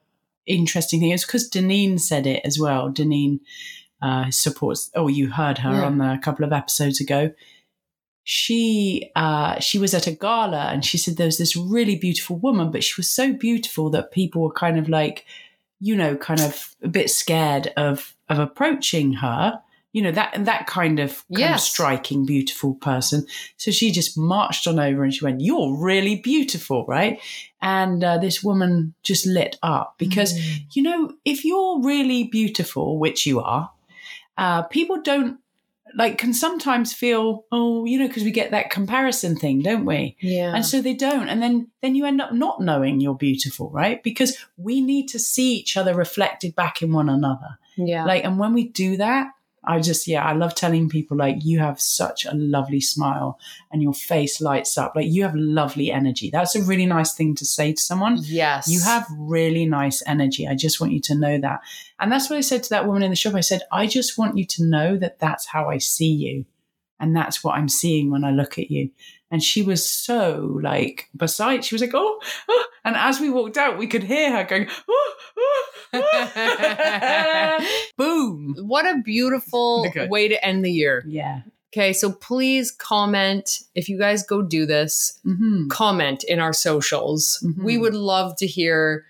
interesting 0.47 1.01
thing. 1.01 1.11
It's 1.11 1.25
because 1.25 1.49
Deneen 1.51 1.99
said 1.99 2.27
it 2.27 2.43
as 2.45 2.59
well. 2.59 2.91
Deneen 2.91 3.41
uh, 4.03 4.31
supports, 4.31 4.91
oh, 4.95 5.09
you 5.09 5.31
heard 5.31 5.59
her 5.59 5.73
Yeah. 5.73 5.85
on 5.87 5.99
the, 5.99 6.13
a 6.13 6.19
couple 6.19 6.45
of 6.45 6.53
episodes 6.53 7.01
ago. 7.01 7.33
She 8.25 9.11
uh, 9.15 9.61
she 9.61 9.79
was 9.79 9.93
at 9.93 10.07
a 10.07 10.13
gala 10.13 10.71
and 10.73 10.83
she 10.83 10.97
said 10.97 11.17
there 11.17 11.27
was 11.27 11.37
this 11.37 11.55
really 11.55 11.97
beautiful 11.97 12.37
woman, 12.37 12.71
but 12.71 12.83
she 12.83 12.95
was 12.97 13.11
so 13.11 13.35
beautiful 13.35 13.91
that 13.91 14.13
people 14.13 14.43
were 14.43 14.53
kind 14.53 14.79
of 14.79 14.89
like, 14.89 15.27
you 15.79 15.95
know, 15.95 16.17
kind 16.17 16.41
of 16.41 16.75
a 16.83 16.89
bit 16.89 17.11
scared 17.11 17.73
of 17.77 18.17
of 18.31 18.39
approaching 18.39 19.13
her. 19.15 19.61
You 19.93 20.03
know 20.03 20.11
that 20.11 20.45
that 20.47 20.67
kind 20.67 20.99
of, 20.99 21.23
kind 21.33 21.55
of 21.55 21.61
striking, 21.61 22.25
beautiful 22.27 22.75
person. 22.75 23.27
So 23.59 23.71
she 23.71 23.93
just 23.93 24.19
marched 24.19 24.67
on 24.67 24.81
over 24.81 25.05
and 25.05 25.15
she 25.15 25.25
went, 25.25 25.43
"You're 25.43 25.77
really 25.77 26.17
beautiful, 26.17 26.85
right?" 26.87 27.21
And 27.61 28.03
uh, 28.03 28.19
this 28.19 28.43
woman 28.43 28.95
just 29.03 29.27
lit 29.27 29.57
up 29.63 29.95
because 29.99 30.35
you 30.75 30.83
know 30.83 31.13
if 31.25 31.45
you're 31.45 31.81
really 31.81 32.25
beautiful, 32.25 32.99
which 32.99 33.25
you 33.25 33.41
are, 33.41 33.71
uh, 34.37 34.63
people 34.63 35.01
don't 35.03 35.39
like 35.97 36.19
can 36.19 36.35
sometimes 36.35 36.93
feel 36.93 37.45
oh 37.53 37.85
you 37.85 37.99
know 37.99 38.07
because 38.07 38.25
we 38.25 38.31
get 38.31 38.51
that 38.51 38.71
comparison 38.71 39.37
thing, 39.37 39.63
don't 39.63 39.85
we? 39.85 40.17
Yeah. 40.21 40.55
and 40.55 40.65
so 40.65 40.81
they 40.81 40.95
don't 40.95 41.29
and 41.29 41.43
then 41.43 41.71
then 41.83 41.95
you 41.95 42.05
end 42.05 42.21
up 42.21 42.33
not 42.33 42.61
knowing 42.61 43.01
you're 43.01 43.15
beautiful 43.15 43.71
right 43.71 44.03
because 44.03 44.37
we 44.57 44.81
need 44.81 45.09
to 45.09 45.19
see 45.19 45.55
each 45.55 45.77
other 45.77 45.95
reflected 45.95 46.55
back 46.55 46.83
in 46.83 46.93
one 46.93 47.09
another 47.09 47.59
yeah. 47.77 48.05
like 48.05 48.25
and 48.25 48.39
when 48.39 48.55
we 48.55 48.69
do 48.69 48.97
that 48.97 49.29
i 49.67 49.81
just 49.81 50.07
yeah 50.07 50.25
i 50.25 50.33
love 50.33 50.55
telling 50.55 50.89
people 50.89 51.17
like 51.17 51.37
you 51.45 51.59
have 51.59 51.81
such 51.81 52.25
a 52.25 52.35
lovely 52.35 52.81
smile 52.81 53.39
and 53.71 53.83
your 53.83 53.95
face 53.95 54.41
lights 54.41 54.79
up 54.79 54.95
like 54.95 55.07
you 55.07 55.23
have 55.23 55.35
lovely 55.35 55.91
energy 55.91 56.31
that's 56.31 56.55
a 56.55 56.63
really 56.63 56.87
nice 56.87 57.15
thing 57.15 57.35
to 57.35 57.45
say 57.45 57.73
to 57.73 57.81
someone 57.81 58.19
yes. 58.23 58.69
you 58.69 58.81
have 58.81 59.07
really 59.19 59.67
nice 59.67 60.03
energy. 60.07 60.47
I 60.47 60.55
just 60.55 60.81
want 60.81 60.93
you 60.93 61.01
to 61.03 61.15
know 61.15 61.39
that. 61.39 61.61
And 62.01 62.11
that's 62.11 62.31
what 62.31 62.37
I 62.37 62.43
said 62.43 62.63
to 62.65 62.71
that 62.71 62.87
woman 62.87 63.03
in 63.03 63.11
the 63.11 63.17
shop. 63.17 63.35
I 63.35 63.41
said, 63.41 63.63
I 63.73 63.87
just 63.87 64.19
want 64.19 64.37
you 64.37 64.45
to 64.47 64.65
know 64.65 64.97
that 64.97 65.19
that's 65.19 65.47
how 65.47 65.69
I 65.69 65.79
see 65.79 66.11
you. 66.11 66.47
And 67.01 67.17
that's 67.17 67.43
what 67.43 67.57
I'm 67.57 67.69
seeing 67.69 68.11
when 68.11 68.25
I 68.25 68.31
look 68.31 68.59
at 68.59 68.71
you. 68.71 68.91
And 69.31 69.43
she 69.43 69.63
was 69.63 69.89
so 69.89 70.59
like 70.63 71.09
beside, 71.17 71.65
she 71.65 71.75
was 71.75 71.83
like, 71.83 71.95
oh, 71.95 72.21
oh. 72.49 72.65
and 72.85 72.95
as 72.97 73.21
we 73.21 73.31
walked 73.31 73.57
out, 73.57 73.79
we 73.79 73.89
could 73.89 74.05
hear 74.05 74.31
her 74.33 74.45
going, 74.45 74.69
oh, 74.89 75.15
oh, 75.37 75.65
oh. 75.95 76.01
boom. 78.65 78.69
what 78.69 78.87
a 78.87 79.01
beautiful 79.03 79.85
Okay. 79.89 80.09
way 80.09 80.29
to 80.29 80.45
end 80.45 80.65
the 80.65 80.73
year. 80.73 81.05
Yeah. 81.07 81.43
Okay, 81.73 81.93
so 81.93 82.13
please 82.13 82.71
comment 82.71 83.61
if 83.75 83.89
you 83.89 83.99
guys 83.99 84.23
go 84.25 84.43
do 84.43 84.65
this. 84.67 85.19
hmm 85.25 85.67
comment 85.69 86.23
in 86.25 86.39
our 86.41 86.53
socials. 86.53 87.43
Mhm. 87.45 87.65
We 87.65 87.79
would 87.79 87.95
love 87.95 88.37
to 88.37 88.47
hear, 88.47 89.05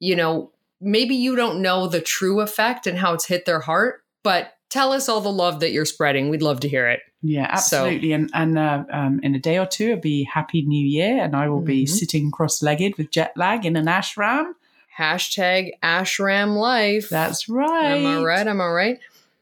you 0.00 0.14
know, 0.16 0.50
maybe 0.80 1.14
you 1.14 1.34
don't 1.36 1.62
know 1.62 1.86
the 1.86 2.00
true 2.00 2.40
effect 2.40 2.86
and 2.86 2.98
how 2.98 3.14
it's 3.14 3.26
hit 3.26 3.46
their 3.46 3.60
heart, 3.60 4.02
but 4.22 4.52
tell 4.68 4.92
us 4.92 5.08
all 5.08 5.20
the 5.22 5.32
love 5.32 5.60
that 5.60 5.72
you're 5.72 5.86
spreading. 5.86 6.28
We'd 6.28 6.42
love 6.42 6.60
to 6.60 6.68
hear 6.68 6.86
it. 6.88 7.00
Yeah, 7.22 7.56
So- 7.56 7.86
absolutely. 7.86 8.12
and 8.12 8.30
and 8.34 8.58
uh, 8.58 8.84
um, 8.92 9.20
in 9.22 9.34
a 9.34 9.38
day 9.38 9.58
or 9.58 9.64
two, 9.66 9.92
it'll 9.92 10.00
be 10.00 10.24
Happy 10.24 10.60
New 10.60 10.86
Year, 10.86 11.22
and 11.22 11.34
I 11.34 11.48
will 11.48 11.62
be 11.62 11.84
Mhm. 11.84 11.88
sitting 11.88 12.30
cross 12.30 12.62
legged 12.62 12.98
with 12.98 13.10
jet 13.10 13.32
lag 13.34 13.64
in 13.64 13.76
an 13.76 13.86
ashram. 13.86 14.52
Hashtag 14.98 15.70
Ashram 15.82 16.56
Life. 16.56 17.08
That's 17.08 17.48
right. 17.48 17.96
Am 17.96 18.06
I 18.06 18.22
right? 18.24 18.46
Am 18.46 18.60
I 18.60 18.66
right? 18.68 18.98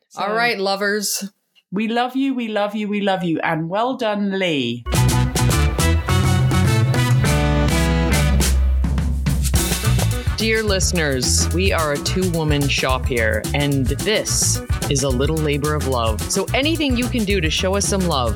So- 0.09 0.23
all 0.23 0.35
right, 0.35 0.59
lovers. 0.59 1.31
We 1.71 1.89
love 1.89 2.17
you, 2.17 2.35
we 2.35 2.49
love 2.49 2.75
you, 2.75 2.87
we 2.89 3.01
love 3.01 3.25
you. 3.25 3.41
And 3.41 3.69
well 3.71 3.97
done, 3.97 4.39
Lee. 4.39 4.85
Dear 10.37 10.65
listeners, 10.65 11.49
we 11.55 11.73
are 11.73 11.93
a 11.93 11.99
two 11.99 12.29
woman 12.33 12.67
shop 12.69 13.07
here, 13.07 13.43
and 13.55 13.87
this 13.87 14.61
is 14.91 15.05
a 15.05 15.09
little 15.09 15.37
labor 15.37 15.75
of 15.77 15.87
love. 15.87 16.21
So, 16.33 16.47
anything 16.53 16.97
you 16.97 17.07
can 17.07 17.25
do 17.25 17.41
to 17.41 17.49
show 17.49 17.77
us 17.77 17.87
some 17.87 18.01
love. 18.09 18.35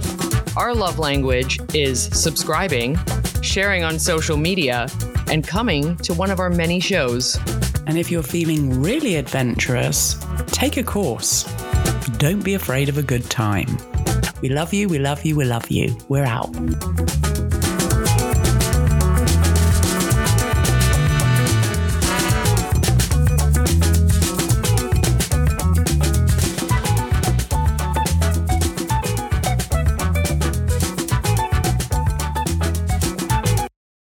Our 0.56 0.72
love 0.72 1.00
language 1.00 1.58
is 1.74 2.04
subscribing, 2.18 2.96
sharing 3.42 3.82
on 3.82 3.98
social 3.98 4.36
media, 4.36 4.86
and 5.29 5.47
coming 5.47 5.97
to 5.99 6.14
one 6.14 6.31
of 6.31 6.41
our 6.41 6.51
many 6.51 6.81
shows. 6.81 7.39
And 7.87 7.99
if 7.99 8.11
you're 8.11 8.22
feeling 8.22 8.83
really 8.83 9.16
adventurous, 9.16 10.16
take 10.47 10.77
a 10.77 10.83
course. 10.83 11.45
Don't 12.18 12.45
be 12.45 12.55
afraid 12.55 12.89
of 12.89 12.99
a 12.99 13.03
good 13.03 13.29
time. 13.31 13.79
We 14.41 14.49
love 14.49 14.74
you, 14.74 14.89
we 14.89 14.99
love 14.99 15.24
you, 15.24 15.37
we 15.37 15.45
love 15.45 15.70
you. 15.70 15.97
We're 16.09 16.24
out. 16.24 16.55